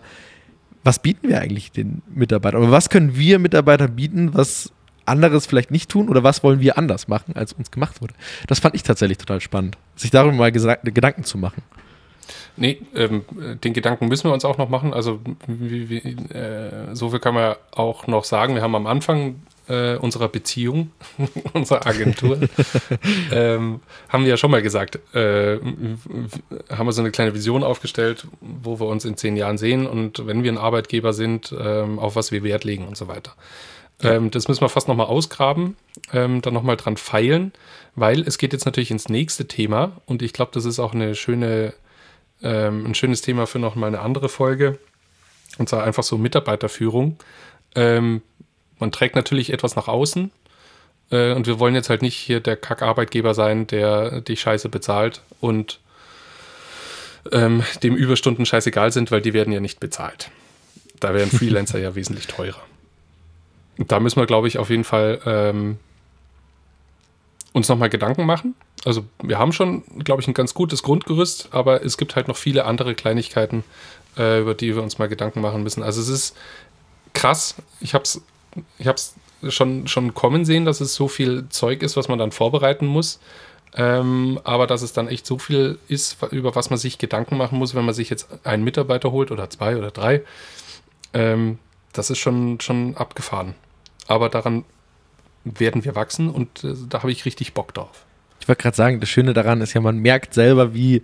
was 0.84 1.00
bieten 1.00 1.30
wir 1.30 1.40
eigentlich 1.40 1.72
den 1.72 2.02
Mitarbeitern? 2.14 2.64
Aber 2.64 2.72
was 2.72 2.90
können 2.90 3.16
wir 3.16 3.40
Mitarbeiter 3.40 3.88
bieten, 3.88 4.34
was 4.34 4.72
anderes 5.06 5.46
vielleicht 5.46 5.72
nicht 5.72 5.90
tun 5.90 6.10
oder 6.10 6.24
was 6.24 6.44
wollen 6.44 6.60
wir 6.60 6.78
anders 6.78 7.08
machen, 7.08 7.36
als 7.36 7.54
uns 7.54 7.72
gemacht 7.72 8.02
wurde? 8.02 8.14
Das 8.48 8.60
fand 8.60 8.76
ich 8.76 8.84
tatsächlich 8.84 9.18
total 9.18 9.42
spannend, 9.42 9.78
sich 9.96 10.12
darüber 10.12 10.36
mal 10.36 10.52
Gedanken 10.52 11.24
zu 11.24 11.38
machen. 11.38 11.64
Nee, 12.58 12.82
ähm, 12.96 13.24
den 13.64 13.74
Gedanken 13.74 14.08
müssen 14.08 14.26
wir 14.26 14.34
uns 14.34 14.46
auch 14.46 14.58
noch 14.58 14.70
machen. 14.70 14.94
Also, 14.94 15.20
wie, 15.48 15.90
wie, 15.90 15.98
äh, 16.34 16.94
so 16.94 17.10
viel 17.10 17.20
kann 17.20 17.34
man 17.34 17.56
auch 17.72 18.08
noch 18.08 18.24
sagen. 18.24 18.56
Wir 18.56 18.62
haben 18.62 18.76
am 18.76 18.88
Anfang 18.88 19.42
äh, 19.72 19.96
unserer 19.96 20.28
Beziehung, 20.28 20.92
unserer 21.54 21.88
Agentur, 21.88 22.40
ähm, 23.32 23.80
haben 24.10 24.24
wir 24.24 24.32
ja 24.32 24.38
schon 24.38 24.52
mal 24.52 24.62
gesagt, 24.62 25.00
äh, 25.16 25.60
haben 26.70 26.86
wir 26.86 26.92
so 26.92 27.02
eine 27.02 27.12
kleine 27.12 27.34
Vision 27.34 27.64
aufgestellt, 27.64 28.28
wo 28.42 28.80
wir 28.80 28.88
uns 28.88 29.06
in 29.06 29.16
zehn 29.16 29.38
Jahren 29.38 29.58
sehen 29.58 29.88
und 29.88 30.28
wenn 30.28 30.44
wir 30.44 30.52
ein 30.52 30.58
Arbeitgeber 30.58 31.14
sind, 31.14 31.56
ähm, 31.58 32.00
auf 32.00 32.16
was 32.16 32.32
wir 32.32 32.44
Wert 32.44 32.66
legen 32.66 32.86
und 32.88 32.98
so 32.98 33.08
weiter. 33.08 33.34
Ähm, 34.04 34.32
das 34.32 34.48
müssen 34.48 34.62
wir 34.62 34.70
fast 34.70 34.88
nochmal 34.88 35.08
ausgraben, 35.08 35.78
ähm, 36.12 36.42
dann 36.42 36.54
nochmal 36.54 36.76
dran 36.76 36.98
feilen, 36.98 37.54
weil 37.96 38.22
es 38.22 38.38
geht 38.38 38.52
jetzt 38.52 38.66
natürlich 38.66 38.92
ins 38.92 39.10
nächste 39.10 39.48
Thema 39.48 40.02
und 40.06 40.22
ich 40.22 40.34
glaube, 40.34 40.52
das 40.54 40.66
ist 40.66 40.80
auch 40.80 40.94
eine 40.94 41.16
schöne, 41.16 41.74
ähm, 42.42 42.86
ein 42.88 42.96
schönes 42.96 43.22
Thema 43.22 43.48
für 43.48 43.60
nochmal 43.60 43.88
eine 43.88 44.00
andere 44.00 44.28
Folge. 44.28 44.80
Und 45.58 45.70
zwar 45.70 45.84
einfach 45.84 46.04
so 46.04 46.18
Mitarbeiterführung. 46.18 47.18
Ähm, 47.76 48.22
man 48.82 48.92
trägt 48.92 49.16
natürlich 49.16 49.54
etwas 49.54 49.76
nach 49.78 49.88
außen. 49.88 50.32
Äh, 51.12 51.34
und 51.34 51.48
wir 51.48 51.60
wollen 51.60 51.76
jetzt 51.76 51.90
halt 51.90 52.02
nicht 52.02 52.18
hier 52.18 52.42
der 52.42 52.58
Kack-Arbeitgeber 52.58 53.34
sein, 53.34 53.68
der 53.68 54.22
dich 54.22 54.42
scheiße 54.42 54.68
bezahlt 54.70 55.22
und 55.40 55.80
ähm, 57.32 57.64
dem 57.84 57.96
Überstunden 57.96 58.46
scheißegal 58.46 58.92
sind, 58.92 59.12
weil 59.12 59.22
die 59.22 59.34
werden 59.34 59.54
ja 59.54 59.60
nicht 59.60 59.80
bezahlt. 59.80 60.32
Da 61.00 61.14
wären 61.14 61.30
Freelancer 61.32 61.80
ja 61.80 61.96
wesentlich 61.96 62.28
teurer. 62.28 62.62
Da 63.78 64.00
müssen 64.00 64.20
wir, 64.20 64.26
glaube 64.26 64.48
ich, 64.48 64.58
auf 64.58 64.70
jeden 64.70 64.84
Fall 64.84 65.22
ähm, 65.26 65.78
uns 67.54 67.70
nochmal 67.70 67.90
Gedanken 67.90 68.26
machen. 68.26 68.56
Also 68.86 69.06
wir 69.22 69.38
haben 69.38 69.54
schon, 69.54 69.84
glaube 70.04 70.22
ich, 70.22 70.28
ein 70.28 70.34
ganz 70.34 70.54
gutes 70.54 70.84
Grundgerüst, 70.84 71.50
aber 71.52 71.84
es 71.84 71.98
gibt 71.98 72.16
halt 72.16 72.28
noch 72.28 72.38
viele 72.38 72.66
andere 72.66 72.96
Kleinigkeiten, 72.96 73.64
äh, 74.18 74.42
über 74.42 74.56
die 74.56 74.76
wir 74.76 74.82
uns 74.82 74.98
mal 74.98 75.08
Gedanken 75.08 75.42
machen 75.42 75.64
müssen. 75.64 75.84
Also 75.84 76.02
es 76.02 76.08
ist 76.08 76.38
krass. 77.14 77.56
Ich 77.80 77.94
habe 77.94 78.04
es 78.04 78.22
ich 78.78 78.88
habe 78.88 78.96
es 78.96 79.16
schon, 79.50 79.88
schon 79.88 80.14
kommen 80.14 80.46
sehen, 80.46 80.66
dass 80.66 80.82
es 80.82 80.94
so 80.96 81.08
viel 81.08 81.48
Zeug 81.50 81.82
ist, 81.84 81.98
was 81.98 82.08
man 82.08 82.20
dann 82.20 82.32
vorbereiten 82.32 82.86
muss. 82.86 83.20
Ähm, 83.74 84.40
aber 84.44 84.68
dass 84.68 84.82
es 84.82 84.92
dann 84.92 85.08
echt 85.08 85.26
so 85.26 85.38
viel 85.38 85.80
ist, 85.88 86.18
über 86.32 86.56
was 86.56 86.70
man 86.70 86.78
sich 86.78 86.98
Gedanken 86.98 87.38
machen 87.38 87.58
muss, 87.58 87.74
wenn 87.74 87.86
man 87.86 87.96
sich 87.96 88.10
jetzt 88.10 88.28
einen 88.44 88.64
Mitarbeiter 88.64 89.12
holt 89.12 89.32
oder 89.32 89.50
zwei 89.50 89.78
oder 89.78 89.92
drei, 89.92 90.24
ähm, 91.14 91.58
das 91.94 92.10
ist 92.10 92.20
schon, 92.20 92.60
schon 92.60 92.98
abgefahren. 92.98 93.56
Aber 94.08 94.28
daran 94.28 94.66
werden 95.46 95.86
wir 95.86 95.96
wachsen 95.96 96.30
und 96.30 96.64
äh, 96.64 96.74
da 96.90 97.00
habe 97.00 97.12
ich 97.12 97.26
richtig 97.26 97.54
Bock 97.54 97.74
drauf. 97.74 98.06
Ich 98.42 98.48
wollte 98.48 98.62
gerade 98.62 98.76
sagen, 98.76 99.00
das 99.00 99.10
Schöne 99.10 99.34
daran 99.34 99.62
ist 99.62 99.74
ja, 99.74 99.82
man 99.82 100.00
merkt 100.00 100.34
selber, 100.34 100.74
wie 100.74 101.04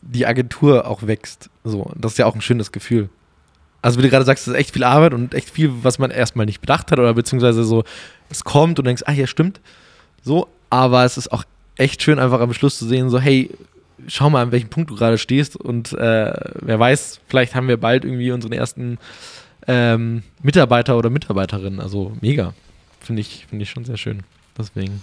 die 0.00 0.26
Agentur 0.26 0.88
auch 0.88 1.06
wächst. 1.06 1.50
So, 1.64 1.92
das 1.94 2.12
ist 2.12 2.18
ja 2.18 2.26
auch 2.26 2.34
ein 2.34 2.40
schönes 2.40 2.72
Gefühl. 2.72 3.10
Also 3.82 3.98
wie 3.98 4.02
du 4.02 4.10
gerade 4.10 4.24
sagst, 4.24 4.46
es 4.46 4.54
ist 4.54 4.58
echt 4.58 4.72
viel 4.72 4.84
Arbeit 4.84 5.12
und 5.12 5.34
echt 5.34 5.50
viel, 5.50 5.70
was 5.82 5.98
man 5.98 6.10
erstmal 6.10 6.46
nicht 6.46 6.60
bedacht 6.60 6.90
hat 6.90 6.98
oder 6.98 7.14
beziehungsweise 7.14 7.64
so, 7.64 7.84
es 8.30 8.44
kommt 8.44 8.78
und 8.78 8.86
denkst, 8.86 9.02
ah 9.06 9.12
ja, 9.12 9.26
stimmt. 9.26 9.60
So, 10.22 10.48
aber 10.70 11.04
es 11.04 11.18
ist 11.18 11.32
auch 11.32 11.44
echt 11.76 12.02
schön, 12.02 12.18
einfach 12.18 12.40
am 12.40 12.54
Schluss 12.54 12.78
zu 12.78 12.86
sehen, 12.86 13.10
so, 13.10 13.18
hey, 13.18 13.50
schau 14.06 14.30
mal, 14.30 14.42
an 14.42 14.52
welchem 14.52 14.68
Punkt 14.68 14.90
du 14.90 14.94
gerade 14.94 15.18
stehst 15.18 15.56
und 15.56 15.92
äh, 15.92 16.32
wer 16.60 16.78
weiß, 16.78 17.20
vielleicht 17.28 17.54
haben 17.54 17.68
wir 17.68 17.76
bald 17.76 18.04
irgendwie 18.04 18.30
unseren 18.30 18.52
ersten 18.52 18.98
ähm, 19.66 20.22
Mitarbeiter 20.42 20.96
oder 20.96 21.10
Mitarbeiterin. 21.10 21.80
Also 21.80 22.12
mega. 22.20 22.54
Finde 23.00 23.20
ich, 23.20 23.46
find 23.48 23.62
ich 23.62 23.70
schon 23.70 23.84
sehr 23.84 23.96
schön. 23.96 24.22
Deswegen. 24.56 25.00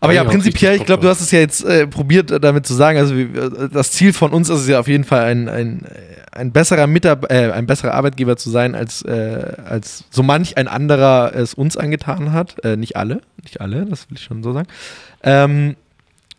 Aber 0.00 0.12
ja, 0.12 0.24
prinzipiell, 0.24 0.76
ich 0.76 0.84
glaube, 0.84 1.02
du 1.02 1.08
hast 1.08 1.20
es 1.20 1.30
ja 1.30 1.40
jetzt 1.40 1.64
äh, 1.64 1.86
probiert, 1.86 2.30
äh, 2.30 2.38
damit 2.38 2.66
zu 2.66 2.74
sagen. 2.74 2.98
Also, 2.98 3.14
äh, 3.14 3.68
das 3.72 3.92
Ziel 3.92 4.12
von 4.12 4.32
uns 4.32 4.48
ist 4.48 4.60
es 4.60 4.68
ja 4.68 4.78
auf 4.78 4.88
jeden 4.88 5.04
Fall, 5.04 5.24
ein, 5.24 5.48
ein, 5.48 5.86
ein, 6.32 6.52
besserer, 6.52 6.86
Mitab 6.86 7.30
äh, 7.32 7.50
ein 7.50 7.66
besserer 7.66 7.94
Arbeitgeber 7.94 8.36
zu 8.36 8.50
sein, 8.50 8.74
als, 8.74 9.02
äh, 9.02 9.56
als 9.64 10.04
so 10.10 10.22
manch 10.22 10.56
ein 10.56 10.68
anderer 10.68 11.34
es 11.34 11.54
uns 11.54 11.76
angetan 11.76 12.32
hat. 12.32 12.64
Äh, 12.64 12.76
nicht 12.76 12.96
alle, 12.96 13.22
nicht 13.42 13.60
alle, 13.60 13.86
das 13.86 14.08
will 14.08 14.16
ich 14.16 14.24
schon 14.24 14.42
so 14.42 14.52
sagen. 14.52 14.68
Ähm, 15.22 15.76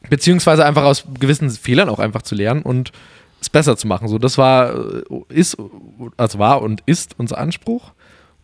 beziehungsweise 0.10 0.66
einfach 0.66 0.84
aus 0.84 1.04
gewissen 1.20 1.50
Fehlern 1.50 1.90
auch 1.90 2.00
einfach 2.00 2.22
zu 2.22 2.36
lernen 2.36 2.62
und 2.62 2.94
es 3.42 3.50
besser 3.50 3.76
zu 3.78 3.88
machen. 3.88 4.08
So, 4.08 4.18
das 4.18 4.38
war, 4.38 4.74
ist, 5.30 5.58
also 6.18 6.40
war 6.40 6.62
und 6.62 6.82
ist 6.86 7.16
unser 7.18 7.38
Anspruch. 7.38 7.92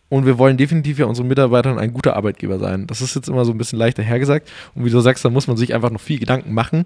Und 0.08 0.24
wir 0.24 0.38
wollen 0.38 0.56
definitiv 0.56 0.98
ja 0.98 1.06
unseren 1.06 1.26
Mitarbeitern 1.26 1.78
ein 1.78 1.92
guter 1.92 2.14
Arbeitgeber 2.14 2.58
sein. 2.58 2.86
Das 2.86 3.00
ist 3.00 3.16
jetzt 3.16 3.28
immer 3.28 3.44
so 3.44 3.52
ein 3.52 3.58
bisschen 3.58 3.78
leichter 3.78 4.02
hergesagt. 4.02 4.48
Und 4.74 4.84
wie 4.84 4.90
du 4.90 5.00
sagst, 5.00 5.24
da 5.24 5.30
muss 5.30 5.48
man 5.48 5.56
sich 5.56 5.74
einfach 5.74 5.90
noch 5.90 6.00
viel 6.00 6.20
Gedanken 6.20 6.54
machen. 6.54 6.84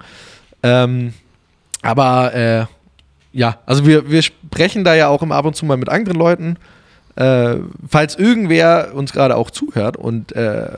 Ähm, 0.62 1.12
aber 1.82 2.34
äh, 2.34 2.66
ja, 3.32 3.58
also 3.66 3.86
wir, 3.86 4.10
wir 4.10 4.22
sprechen 4.22 4.84
da 4.84 4.94
ja 4.94 5.08
auch 5.08 5.22
immer 5.22 5.36
ab 5.36 5.44
und 5.44 5.54
zu 5.54 5.66
mal 5.66 5.76
mit 5.76 5.88
anderen 5.88 6.18
Leuten. 6.18 6.56
Äh, 7.16 7.56
falls 7.86 8.16
irgendwer 8.16 8.92
uns 8.94 9.12
gerade 9.12 9.36
auch 9.36 9.50
zuhört 9.50 9.96
und 9.96 10.32
äh, 10.32 10.68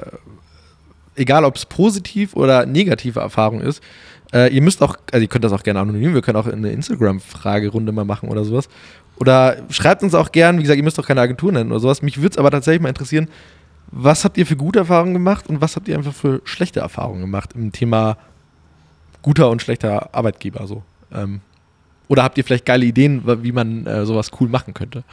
egal 1.14 1.44
ob 1.44 1.56
es 1.56 1.66
positiv 1.66 2.34
oder 2.34 2.66
negative 2.66 3.20
Erfahrung 3.20 3.60
ist, 3.60 3.82
äh, 4.32 4.52
ihr 4.52 4.62
müsst 4.62 4.82
auch, 4.82 4.96
also 5.12 5.22
ihr 5.22 5.28
könnt 5.28 5.44
das 5.44 5.52
auch 5.52 5.62
gerne 5.62 5.80
anonym, 5.80 6.14
wir 6.14 6.22
können 6.22 6.36
auch 6.36 6.46
eine 6.46 6.72
Instagram-Fragerunde 6.72 7.92
mal 7.92 8.04
machen 8.04 8.28
oder 8.28 8.44
sowas. 8.44 8.68
Oder 9.16 9.58
schreibt 9.70 10.02
uns 10.02 10.14
auch 10.14 10.32
gern, 10.32 10.58
wie 10.58 10.62
gesagt, 10.62 10.78
ihr 10.78 10.82
müsst 10.82 10.98
doch 10.98 11.06
keine 11.06 11.20
Agentur 11.20 11.52
nennen 11.52 11.70
oder 11.70 11.80
sowas. 11.80 12.02
Mich 12.02 12.16
würde 12.18 12.30
es 12.30 12.38
aber 12.38 12.50
tatsächlich 12.50 12.82
mal 12.82 12.88
interessieren, 12.88 13.28
was 13.92 14.24
habt 14.24 14.38
ihr 14.38 14.46
für 14.46 14.56
gute 14.56 14.80
Erfahrungen 14.80 15.12
gemacht 15.12 15.48
und 15.48 15.60
was 15.60 15.76
habt 15.76 15.86
ihr 15.86 15.96
einfach 15.96 16.14
für 16.14 16.40
schlechte 16.44 16.80
Erfahrungen 16.80 17.20
gemacht 17.20 17.50
im 17.54 17.72
Thema 17.72 18.16
guter 19.20 19.50
und 19.50 19.60
schlechter 19.60 20.14
Arbeitgeber 20.14 20.66
so? 20.66 20.82
Ähm, 21.12 21.40
oder 22.08 22.22
habt 22.22 22.38
ihr 22.38 22.44
vielleicht 22.44 22.64
geile 22.64 22.84
Ideen, 22.84 23.22
wie 23.42 23.52
man 23.52 23.86
äh, 23.86 24.06
sowas 24.06 24.30
cool 24.40 24.48
machen 24.48 24.74
könnte? 24.74 25.04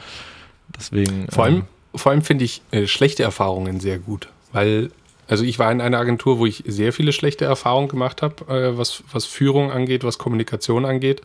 Deswegen. 0.76 1.26
Vor 1.30 1.44
allem, 1.44 1.56
ähm, 1.56 1.62
vor 1.94 2.12
allem 2.12 2.22
finde 2.22 2.44
ich 2.44 2.62
äh, 2.70 2.86
schlechte 2.86 3.22
Erfahrungen 3.22 3.80
sehr 3.80 3.98
gut, 3.98 4.28
weil 4.52 4.90
also 5.30 5.44
ich 5.44 5.60
war 5.60 5.70
in 5.70 5.80
einer 5.80 5.98
Agentur, 5.98 6.40
wo 6.40 6.46
ich 6.46 6.64
sehr 6.66 6.92
viele 6.92 7.12
schlechte 7.12 7.44
Erfahrungen 7.44 7.88
gemacht 7.88 8.20
habe, 8.20 8.52
äh, 8.52 8.76
was, 8.76 9.04
was 9.12 9.26
Führung 9.26 9.70
angeht, 9.70 10.02
was 10.02 10.18
Kommunikation 10.18 10.84
angeht. 10.84 11.22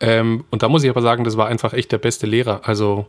Ähm, 0.00 0.44
und 0.50 0.62
da 0.62 0.70
muss 0.70 0.82
ich 0.84 0.88
aber 0.88 1.02
sagen, 1.02 1.22
das 1.22 1.36
war 1.36 1.46
einfach 1.46 1.74
echt 1.74 1.92
der 1.92 1.98
beste 1.98 2.26
Lehrer. 2.26 2.62
Also, 2.64 3.06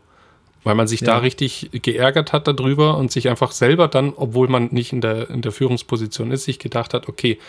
weil 0.66 0.76
man 0.76 0.86
sich 0.86 1.00
ja. 1.00 1.08
da 1.08 1.18
richtig 1.20 1.70
geärgert 1.72 2.34
hat 2.34 2.46
darüber 2.46 2.98
und 2.98 3.10
sich 3.10 3.30
einfach 3.30 3.54
selber 3.54 3.88
dann, 3.88 4.12
obwohl 4.14 4.50
man 4.50 4.68
nicht 4.72 4.92
in 4.92 5.00
der, 5.00 5.30
in 5.30 5.42
der 5.42 5.54
Führungsposition 5.54 6.32
ist, 6.32 6.44
sich 6.44 6.60
gedacht 6.60 6.94
hat, 6.94 7.08
okay, 7.08 7.40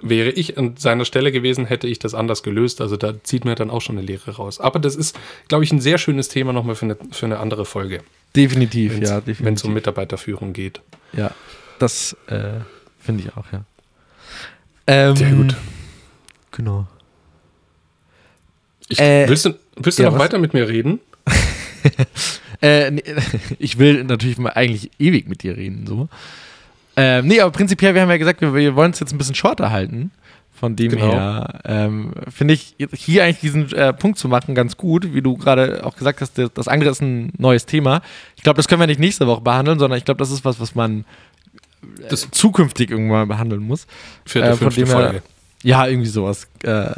wäre 0.00 0.30
ich 0.30 0.58
an 0.58 0.76
seiner 0.76 1.04
Stelle 1.04 1.30
gewesen, 1.30 1.66
hätte 1.66 1.86
ich 1.86 2.00
das 2.00 2.14
anders 2.14 2.42
gelöst. 2.42 2.80
Also 2.80 2.96
da 2.96 3.22
zieht 3.22 3.44
mir 3.44 3.54
dann 3.54 3.70
auch 3.70 3.80
schon 3.80 3.96
eine 3.96 4.04
Lehre 4.04 4.32
raus. 4.32 4.58
Aber 4.58 4.80
das 4.80 4.96
ist, 4.96 5.16
glaube 5.46 5.62
ich, 5.62 5.72
ein 5.72 5.80
sehr 5.80 5.98
schönes 5.98 6.28
Thema 6.28 6.52
nochmal 6.52 6.74
für 6.74 6.86
eine, 6.86 6.96
für 7.12 7.26
eine 7.26 7.38
andere 7.38 7.64
Folge. 7.64 8.00
Definitiv, 8.34 8.98
ja, 8.98 9.20
definitiv. 9.20 9.44
Wenn 9.44 9.54
es 9.54 9.62
um 9.62 9.72
Mitarbeiterführung 9.72 10.52
geht. 10.52 10.80
Ja, 11.12 11.30
das 11.78 12.16
äh, 12.26 12.60
finde 12.98 13.24
ich 13.24 13.36
auch, 13.36 13.46
ja. 13.52 13.64
Ähm, 14.86 15.16
sehr 15.16 15.30
gut. 15.32 15.56
Genau. 16.52 16.86
Ich, 18.88 18.98
äh, 18.98 19.28
willst 19.28 19.44
du, 19.44 19.54
willst 19.76 19.98
du 19.98 20.02
ja, 20.02 20.08
noch 20.08 20.16
was? 20.16 20.24
weiter 20.24 20.38
mit 20.38 20.54
mir 20.54 20.68
reden? 20.68 21.00
äh, 22.62 22.90
nee, 22.90 23.02
ich 23.58 23.78
will 23.78 24.04
natürlich 24.04 24.38
mal 24.38 24.50
eigentlich 24.50 24.90
ewig 24.98 25.28
mit 25.28 25.42
dir 25.42 25.56
reden. 25.56 25.86
So. 25.86 26.08
Ähm, 26.96 27.26
nee, 27.26 27.40
aber 27.40 27.52
prinzipiell, 27.52 27.94
wir 27.94 28.02
haben 28.02 28.10
ja 28.10 28.16
gesagt, 28.16 28.40
wir, 28.40 28.54
wir 28.54 28.74
wollen 28.74 28.92
es 28.92 29.00
jetzt 29.00 29.12
ein 29.12 29.18
bisschen 29.18 29.34
shorter 29.34 29.70
halten. 29.70 30.10
Von 30.52 30.74
dem 30.74 30.90
genau. 30.90 31.12
her 31.12 31.60
ähm, 31.66 32.12
finde 32.28 32.54
ich 32.54 32.74
hier 32.92 33.22
eigentlich 33.22 33.38
diesen 33.38 33.72
äh, 33.74 33.92
Punkt 33.92 34.18
zu 34.18 34.26
machen 34.26 34.56
ganz 34.56 34.76
gut, 34.76 35.14
wie 35.14 35.22
du 35.22 35.36
gerade 35.36 35.86
auch 35.86 35.94
gesagt 35.94 36.20
hast, 36.20 36.36
das 36.36 36.66
andere 36.66 36.90
ist 36.90 37.00
ein 37.00 37.32
neues 37.38 37.64
Thema. 37.64 38.02
Ich 38.34 38.42
glaube, 38.42 38.56
das 38.56 38.66
können 38.66 38.80
wir 38.80 38.88
nicht 38.88 38.98
nächste 38.98 39.28
Woche 39.28 39.42
behandeln, 39.42 39.78
sondern 39.78 39.98
ich 39.98 40.04
glaube, 40.04 40.18
das 40.18 40.32
ist 40.32 40.44
was, 40.44 40.58
was 40.58 40.74
man 40.74 41.04
äh, 42.00 42.14
zukünftig 42.14 42.90
irgendwann 42.90 43.28
behandeln 43.28 43.62
muss. 43.62 43.86
Für 44.24 44.40
die 44.40 44.48
äh, 44.48 44.56
fünfte 44.56 44.86
Folge. 44.86 45.12
Her, 45.12 45.22
ja, 45.62 45.86
irgendwie 45.86 46.08
sowas. 46.08 46.48
Äh, 46.62 46.68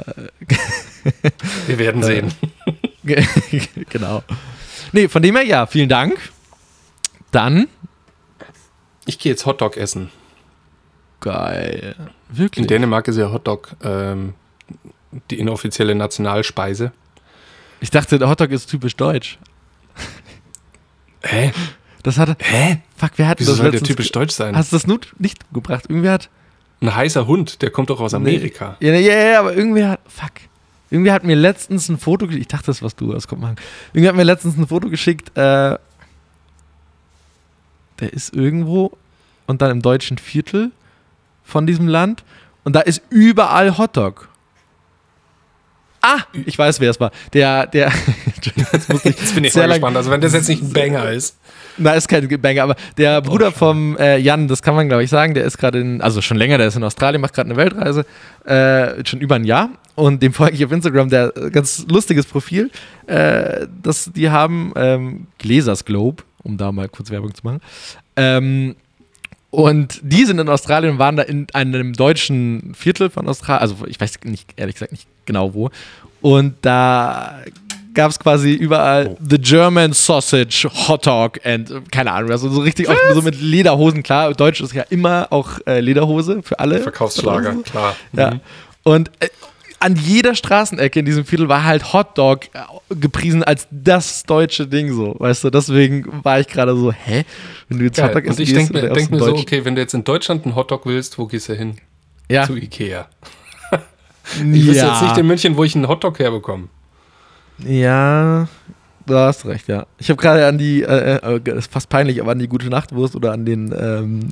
Wir 1.67 1.79
werden 1.79 2.03
sehen. 2.03 2.33
genau. 3.89 4.23
Nee, 4.93 5.09
von 5.09 5.23
dem 5.23 5.37
her 5.37 5.45
ja, 5.45 5.67
vielen 5.67 5.89
Dank. 5.89 6.19
Dann 7.31 7.69
Ich 9.07 9.19
gehe 9.19 9.33
jetzt 9.33 9.47
Hotdog 9.47 9.77
essen. 9.77 10.11
Geil. 11.21 11.95
In 12.31 12.39
Wirklich? 12.39 12.67
Dänemark 12.67 13.09
ist 13.09 13.17
ja 13.17 13.33
Hotdog 13.33 13.77
ähm, 13.83 14.35
die 15.31 15.39
inoffizielle 15.39 15.95
Nationalspeise. 15.95 16.93
Ich 17.81 17.91
dachte, 17.91 18.19
der 18.19 18.29
Hotdog 18.29 18.51
ist 18.51 18.67
typisch 18.67 18.97
deutsch. 18.97 19.39
Hä? 21.23 21.53
Das 22.03 22.19
hatte. 22.19 22.37
Hä? 22.41 22.81
Fuck, 23.01 23.13
wer 23.17 23.29
hat 23.29 23.41
Wieso 23.41 23.53
das 23.53 23.61
soll 23.61 23.71
der 23.71 23.83
typisch 23.83 24.13
deutsch 24.13 24.35
sein? 24.35 24.55
Hast 24.55 24.73
du 24.73 24.77
das 24.77 24.87
Nut 24.87 25.15
nicht 25.19 25.39
gebracht? 25.55 25.87
Irgendwer 25.89 26.13
hat. 26.13 26.29
Ein 26.83 26.95
heißer 26.95 27.27
Hund, 27.27 27.63
der 27.63 27.71
kommt 27.71 27.89
doch 27.89 27.99
aus 27.99 28.13
Amerika. 28.13 28.77
Ja, 28.81 28.93
ja, 28.93 29.31
ja, 29.31 29.41
aber 29.41 29.57
irgendwer 29.57 29.89
hat. 29.89 30.01
Fuck. 30.07 30.33
Irgendwer 30.91 31.15
hat 31.15 31.25
mir 31.25 31.35
letztens 31.35 31.89
ein 31.89 31.97
Foto 31.97 32.27
geschickt. 32.27 32.43
Ich 32.43 32.49
dachte, 32.49 32.67
das 32.67 32.83
was 32.83 32.97
du 32.97 33.15
aus 33.15 33.27
Kopenhagen. 33.27 33.57
Irgendwer 33.95 34.11
hat 34.11 34.17
mir 34.17 34.25
letztens 34.25 34.59
ein 34.59 34.67
Foto 34.67 34.91
geschickt. 34.91 35.31
Äh, 35.31 35.79
der 38.01 38.13
ist 38.13 38.35
irgendwo 38.35 38.93
und 39.47 39.63
dann 39.63 39.71
im 39.71 39.81
deutschen 39.81 40.19
Viertel 40.19 40.71
von 41.43 41.67
diesem 41.67 41.89
Land. 41.89 42.23
Und 42.65 42.77
da 42.77 42.81
ist 42.81 43.01
überall 43.09 43.79
Hotdog. 43.79 44.29
Ah, 46.03 46.21
ich 46.47 46.59
weiß, 46.59 46.81
wer 46.81 46.91
es 46.91 46.99
war. 46.99 47.11
Der, 47.33 47.67
der. 47.67 47.93
Jetzt 48.73 48.89
muss 48.89 49.05
ich 49.05 49.19
Jetzt 49.19 49.35
bin 49.35 49.45
ich 49.45 49.53
sehr 49.53 49.67
mal 49.67 49.75
gespannt. 49.75 49.97
Also 49.97 50.11
wenn 50.11 50.21
das 50.21 50.33
jetzt 50.33 50.49
nicht 50.49 50.63
ein 50.63 50.73
Banger 50.73 51.11
ist. 51.11 51.37
Na, 51.77 51.93
ist 51.93 52.09
kein 52.09 52.27
Banger, 52.41 52.63
aber 52.63 52.77
der 52.97 53.21
Bruder 53.21 53.53
vom 53.53 53.97
äh, 53.99 54.17
Jan, 54.17 54.49
das 54.49 54.63
kann 54.63 54.75
man 54.75 54.89
glaube 54.89 55.05
ich 55.05 55.11
sagen, 55.11 55.35
der 55.35 55.45
ist 55.45 55.59
gerade 55.59 55.79
in, 55.81 56.01
also 56.01 56.21
schon 56.23 56.37
länger, 56.37 56.59
der 56.59 56.69
ist 56.69 56.77
in 56.77 56.85
Australien, 56.85 57.21
macht 57.21 57.35
gerade 57.35 57.49
eine 57.51 57.57
Weltreise, 57.57 58.07
äh, 58.45 59.05
schon 59.07 59.21
über 59.21 59.37
ein 59.37 59.45
Jahr. 59.45 59.71
Und 59.95 60.23
dem 60.23 60.33
folge 60.33 60.55
ich 60.55 60.65
auf 60.65 60.73
Instagram, 60.73 61.11
der 61.11 61.37
äh, 61.37 61.51
ganz 61.51 61.87
lustiges 61.89 62.27
Profil. 62.27 62.71
Äh, 63.07 63.67
das, 63.83 64.11
die 64.15 64.31
haben 64.31 64.73
ähm, 64.77 65.27
Gläsers 65.39 65.85
Globe, 65.85 66.23
um 66.43 66.57
da 66.57 66.73
mal 66.73 66.89
kurz 66.89 67.11
Werbung 67.11 67.35
zu 67.35 67.43
machen. 67.45 67.61
Ähm, 68.17 68.77
und 69.51 70.01
die 70.03 70.25
sind 70.25 70.39
in 70.39 70.49
Australien 70.49 70.95
und 70.95 70.99
waren 70.99 71.17
da 71.17 71.25
in 71.25 71.47
einem 71.53 71.93
deutschen 71.93 72.75
Viertel 72.75 73.11
von 73.11 73.29
Australien, 73.29 73.63
also 73.63 73.87
ich 73.87 74.01
weiß 74.01 74.21
nicht, 74.25 74.55
ehrlich 74.57 74.77
gesagt 74.77 74.93
nicht 74.93 75.09
genau 75.31 75.55
wo. 75.55 75.71
Und 76.21 76.55
da 76.63 77.41
gab 77.95 78.11
es 78.11 78.19
quasi 78.19 78.53
überall 78.53 79.09
Oh. 79.09 79.17
The 79.29 79.39
German 79.39 79.93
Sausage 79.93 80.69
Hot 80.89 81.07
Dog 81.07 81.41
and 81.45 81.91
keine 81.91 82.13
Ahnung, 82.13 82.31
also 82.31 82.49
so 82.51 82.61
richtig 82.61 82.89
auch 82.89 82.97
so 83.15 83.23
mit 83.23 83.41
Lederhosen, 83.41 84.03
klar, 84.03 84.33
Deutsch 84.35 84.61
ist 84.61 84.75
ja 84.75 84.85
immer 84.91 85.29
auch 85.31 85.59
äh, 85.67 85.81
Lederhose 85.81 86.43
für 86.43 86.59
alle. 86.59 86.81
Verkaufsschlager, 86.81 87.57
klar. 87.63 87.97
Ja. 88.13 88.33
Mhm. 88.33 88.41
Und 88.83 89.11
äh, 89.21 89.29
an 89.81 89.97
jeder 89.97 90.35
Straßenecke 90.35 91.01
in 91.01 91.07
diesem 91.07 91.25
Viertel 91.25 91.49
war 91.49 91.65
halt 91.65 91.93
Hotdog 91.93 92.45
äh, 92.53 92.95
gepriesen 92.95 93.43
als 93.43 93.67
das 93.71 94.25
deutsche 94.25 94.67
Ding 94.67 94.93
so, 94.93 95.17
weißt 95.19 95.45
du? 95.45 95.51
Deswegen 95.51 96.07
war 96.23 96.39
ich 96.41 96.49
gerade 96.49 96.77
so, 96.77 96.93
hä? 96.93 97.25
Wenn 97.69 97.79
du 97.79 97.85
jetzt 97.87 97.97
Geil. 97.97 98.09
Hotdog 98.09 98.25
Und 98.25 98.31
essen 98.31 98.43
ich 98.43 98.49
gehst, 98.51 98.75
denke 98.75 98.87
mir, 98.87 98.93
denk 98.93 99.11
mir 99.11 99.19
so, 99.19 99.35
okay, 99.35 99.65
wenn 99.65 99.75
du 99.75 99.81
jetzt 99.81 99.95
in 99.95 100.05
Deutschland 100.05 100.45
einen 100.45 100.55
Hotdog 100.55 100.87
willst, 100.87 101.19
wo 101.19 101.27
gehst 101.27 101.49
du 101.49 101.55
hin? 101.55 101.77
ja, 102.31 102.47
Zu 102.47 102.57
Ikea. 102.57 103.09
Ich 104.37 104.67
wüsste 104.67 104.87
jetzt 104.87 105.03
nicht 105.03 105.19
in 105.19 105.27
München, 105.27 105.57
wo 105.57 105.65
ich 105.65 105.75
einen 105.75 105.89
Hotdog 105.89 106.19
herbekomme. 106.19 106.69
Ja, 107.59 108.49
du 109.07 109.15
hast 109.15 109.45
recht, 109.47 109.69
ja. 109.69 109.87
Ich 109.99 110.09
habe 110.11 110.21
gerade 110.21 110.47
an 110.47 110.59
die, 110.59 110.83
äh, 110.83 111.17
äh, 111.17 111.41
das 111.41 111.57
ist 111.57 111.73
fast 111.73 111.89
peinlich, 111.89 112.21
aber 112.21 112.33
an 112.33 112.39
die 112.39 112.49
gute 112.49 112.69
Nachtwurst 112.69 113.17
oder 113.17 113.33
an 113.33 113.45
den, 113.45 113.75
ähm, 113.79 114.29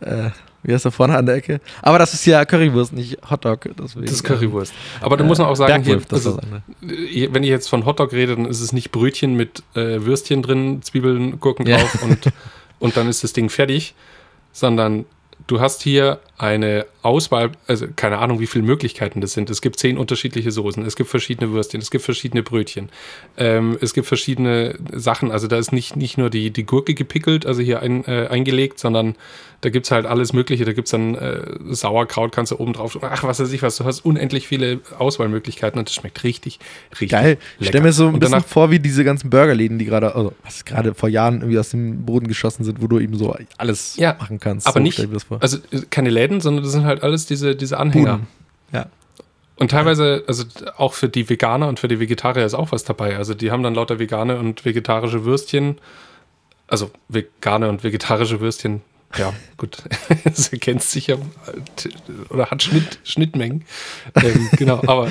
äh, 0.00 0.30
wie 0.62 0.72
heißt 0.72 0.84
der 0.84 0.92
vorne 0.92 1.16
an 1.16 1.26
der 1.26 1.36
Ecke? 1.36 1.60
Aber 1.80 1.98
das 1.98 2.14
ist 2.14 2.24
ja 2.24 2.44
Currywurst, 2.44 2.92
nicht 2.92 3.18
Hotdog. 3.28 3.68
Deswegen, 3.76 4.06
Das 4.06 4.14
ist 4.14 4.22
Currywurst. 4.22 4.72
Aber 5.00 5.16
da 5.16 5.24
muss 5.24 5.38
man 5.38 5.48
auch 5.48 5.56
sagen, 5.56 5.82
hier, 5.82 5.96
das 6.08 6.26
also, 6.26 6.38
ist 6.38 6.92
äh, 6.92 7.28
wenn 7.32 7.42
ich 7.42 7.50
jetzt 7.50 7.68
von 7.68 7.84
Hotdog 7.84 8.12
rede, 8.12 8.36
dann 8.36 8.44
ist 8.46 8.60
es 8.60 8.72
nicht 8.72 8.92
Brötchen 8.92 9.34
mit 9.34 9.64
äh, 9.74 10.04
Würstchen 10.04 10.42
drin, 10.42 10.80
Zwiebeln, 10.82 11.40
Gurken 11.40 11.66
Ja. 11.66 11.78
drauf 11.78 12.02
und, 12.02 12.18
und 12.78 12.96
dann 12.96 13.08
ist 13.08 13.24
das 13.24 13.32
Ding 13.32 13.48
fertig, 13.50 13.94
sondern 14.52 15.04
du 15.52 15.60
hast 15.60 15.82
hier 15.82 16.18
eine 16.38 16.86
Auswahl, 17.02 17.50
also 17.66 17.86
keine 17.94 18.18
Ahnung, 18.18 18.40
wie 18.40 18.46
viele 18.46 18.64
Möglichkeiten 18.64 19.20
das 19.20 19.34
sind. 19.34 19.50
Es 19.50 19.60
gibt 19.60 19.78
zehn 19.78 19.98
unterschiedliche 19.98 20.50
Soßen, 20.50 20.84
es 20.86 20.96
gibt 20.96 21.10
verschiedene 21.10 21.52
Würstchen, 21.52 21.80
es 21.80 21.90
gibt 21.90 22.04
verschiedene 22.04 22.42
Brötchen, 22.42 22.88
ähm, 23.36 23.76
es 23.80 23.92
gibt 23.92 24.06
verschiedene 24.06 24.76
Sachen. 24.92 25.30
Also 25.30 25.46
da 25.46 25.58
ist 25.58 25.72
nicht, 25.72 25.94
nicht 25.94 26.16
nur 26.16 26.30
die, 26.30 26.50
die 26.50 26.64
Gurke 26.64 26.94
gepickelt, 26.94 27.44
also 27.44 27.60
hier 27.60 27.80
ein, 27.80 28.04
äh, 28.06 28.28
eingelegt, 28.28 28.78
sondern 28.78 29.14
da 29.62 29.70
gibt 29.70 29.86
es 29.86 29.92
halt 29.92 30.06
alles 30.06 30.32
Mögliche. 30.32 30.64
Da 30.64 30.72
gibt 30.72 30.88
es 30.88 30.90
dann 30.90 31.14
äh, 31.14 31.40
Sauerkraut, 31.70 32.32
kannst 32.32 32.50
du 32.50 32.58
oben 32.58 32.72
drauf. 32.72 32.98
Ach, 33.00 33.22
was 33.22 33.38
weiß 33.38 33.52
ich 33.52 33.62
was. 33.62 33.76
Du 33.76 33.84
hast 33.84 34.04
unendlich 34.04 34.48
viele 34.48 34.80
Auswahlmöglichkeiten 34.98 35.78
und 35.78 35.88
das 35.88 35.94
schmeckt 35.94 36.24
richtig, 36.24 36.58
richtig 36.90 37.10
Geil. 37.10 37.38
Ich 37.60 37.68
stelle 37.68 37.84
mir 37.84 37.92
so 37.92 38.08
ein 38.08 38.18
bisschen 38.18 38.42
vor, 38.42 38.72
wie 38.72 38.80
diese 38.80 39.04
ganzen 39.04 39.30
Burgerläden, 39.30 39.78
die 39.78 39.84
gerade, 39.84 40.16
also 40.16 40.32
was 40.42 40.64
gerade 40.64 40.94
vor 40.94 41.08
Jahren 41.08 41.42
irgendwie 41.42 41.60
aus 41.60 41.70
dem 41.70 42.04
Boden 42.04 42.26
geschossen 42.26 42.64
sind, 42.64 42.82
wo 42.82 42.88
du 42.88 42.98
eben 42.98 43.16
so 43.16 43.36
alles 43.56 43.96
Ja, 43.96 44.16
machen 44.18 44.40
kannst. 44.40 44.66
aber 44.66 44.80
so 44.80 44.82
nicht, 44.82 44.98
das 45.42 45.54
also 45.54 45.76
äh, 45.76 45.86
keine 45.90 46.10
Läden, 46.10 46.40
sondern 46.40 46.64
das 46.64 46.72
sind 46.72 46.84
halt 46.84 47.02
alles 47.02 47.26
diese, 47.26 47.56
diese 47.56 47.78
Anhänger. 47.78 48.18
Buden. 48.18 48.26
Ja. 48.72 48.86
Und 49.56 49.70
teilweise, 49.70 50.24
also 50.26 50.44
auch 50.76 50.94
für 50.94 51.08
die 51.08 51.28
Veganer 51.28 51.68
und 51.68 51.78
für 51.78 51.88
die 51.88 52.00
Vegetarier 52.00 52.44
ist 52.44 52.54
auch 52.54 52.72
was 52.72 52.84
dabei. 52.84 53.16
Also 53.16 53.34
die 53.34 53.50
haben 53.50 53.62
dann 53.62 53.74
lauter 53.74 53.98
vegane 53.98 54.38
und 54.38 54.64
vegetarische 54.64 55.24
Würstchen. 55.24 55.78
Also 56.68 56.90
vegane 57.08 57.68
und 57.68 57.84
vegetarische 57.84 58.40
Würstchen. 58.40 58.82
Ja, 59.16 59.32
gut. 59.56 59.78
Es 60.24 60.48
ergänzt 60.48 60.90
sich 60.90 61.08
ja 61.08 61.16
äh, 61.16 62.32
oder 62.32 62.50
hat 62.50 62.62
Schnitt, 62.62 62.98
Schnittmengen. 63.04 63.64
Ähm, 64.14 64.48
genau, 64.52 64.80
aber 64.86 65.10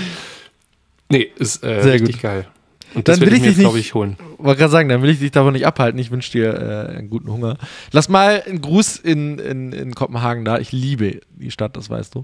nee, 1.10 1.30
ist 1.38 1.64
äh, 1.64 1.82
richtig 1.82 2.16
gut. 2.16 2.22
geil. 2.24 2.48
Und 2.94 3.08
Dann 3.08 3.14
das 3.14 3.22
will 3.22 3.28
will 3.28 3.34
ich 3.38 3.44
ich 3.44 3.50
dich 3.56 3.60
glaube 3.60 3.80
ich, 3.80 3.94
holen. 3.94 4.18
Wollte 4.38 4.60
gerade 4.60 4.72
sagen, 4.72 4.90
dann 4.90 5.02
will 5.02 5.10
ich 5.12 5.20
dich 5.20 5.32
davon 5.32 5.54
nicht 5.54 5.66
abhalten. 5.66 6.00
Ich 6.00 6.12
wünsche 6.12 6.32
dir 6.32 6.54
äh, 6.90 6.98
einen 6.98 7.10
guten 7.10 7.32
Hunger. 7.32 7.58
Lass 7.92 8.10
mal 8.10 8.44
einen 8.46 8.60
Gruß 8.62 8.98
in, 8.98 9.40
in, 9.40 9.72
in 9.72 9.96
Kopenhagen 9.96 10.44
da. 10.46 10.58
Ich 10.60 10.72
liebe 10.72 11.22
die 11.32 11.52
Stadt, 11.52 11.78
das 11.78 11.90
weißt 11.90 12.16
du. 12.16 12.24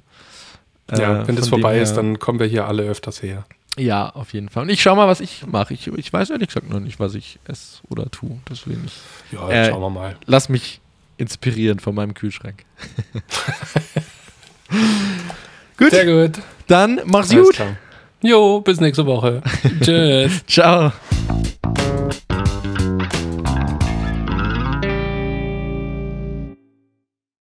Ja, 0.91 1.21
Äh, 1.23 1.27
wenn 1.27 1.35
das 1.35 1.45
dem 1.45 1.49
vorbei 1.51 1.75
her- 1.75 1.83
ist, 1.83 1.93
dann 1.95 2.19
kommen 2.19 2.39
wir 2.39 2.47
hier 2.47 2.67
alle 2.67 2.83
öfters 2.83 3.21
her. 3.23 3.45
Ja, 3.77 4.09
auf 4.09 4.33
jeden 4.33 4.49
Fall. 4.49 4.63
Und 4.63 4.69
ich 4.69 4.81
schau 4.81 4.95
mal, 4.95 5.07
was 5.07 5.19
ich 5.21 5.45
mache. 5.45 5.73
Ich, 5.73 5.87
ich 5.87 6.11
weiß 6.11 6.31
ehrlich 6.31 6.47
gesagt 6.47 6.69
noch 6.69 6.79
nicht, 6.79 6.99
was 6.99 7.13
ich 7.15 7.39
esse 7.47 7.79
oder 7.89 8.09
tue. 8.09 8.37
Deswegen, 8.49 8.83
ich 8.85 8.93
Ja, 9.31 9.49
Äh, 9.49 9.69
schauen 9.69 9.81
wir 9.81 9.89
mal. 9.89 10.15
lass 10.25 10.49
mich 10.49 10.81
inspirieren 11.17 11.79
von 11.79 11.93
meinem 11.95 12.13
Kühlschrank. 12.13 12.65
gut, 15.77 15.91
Sehr 15.91 16.05
gut. 16.05 16.43
dann 16.67 17.01
mach's 17.05 17.31
Alles 17.31 17.45
gut. 17.45 17.55
klar. 17.55 17.77
Jo, 18.21 18.61
bis 18.61 18.79
nächste 18.79 19.05
Woche. 19.05 19.41
Tschüss. 19.81 20.45
Ciao. 20.47 20.91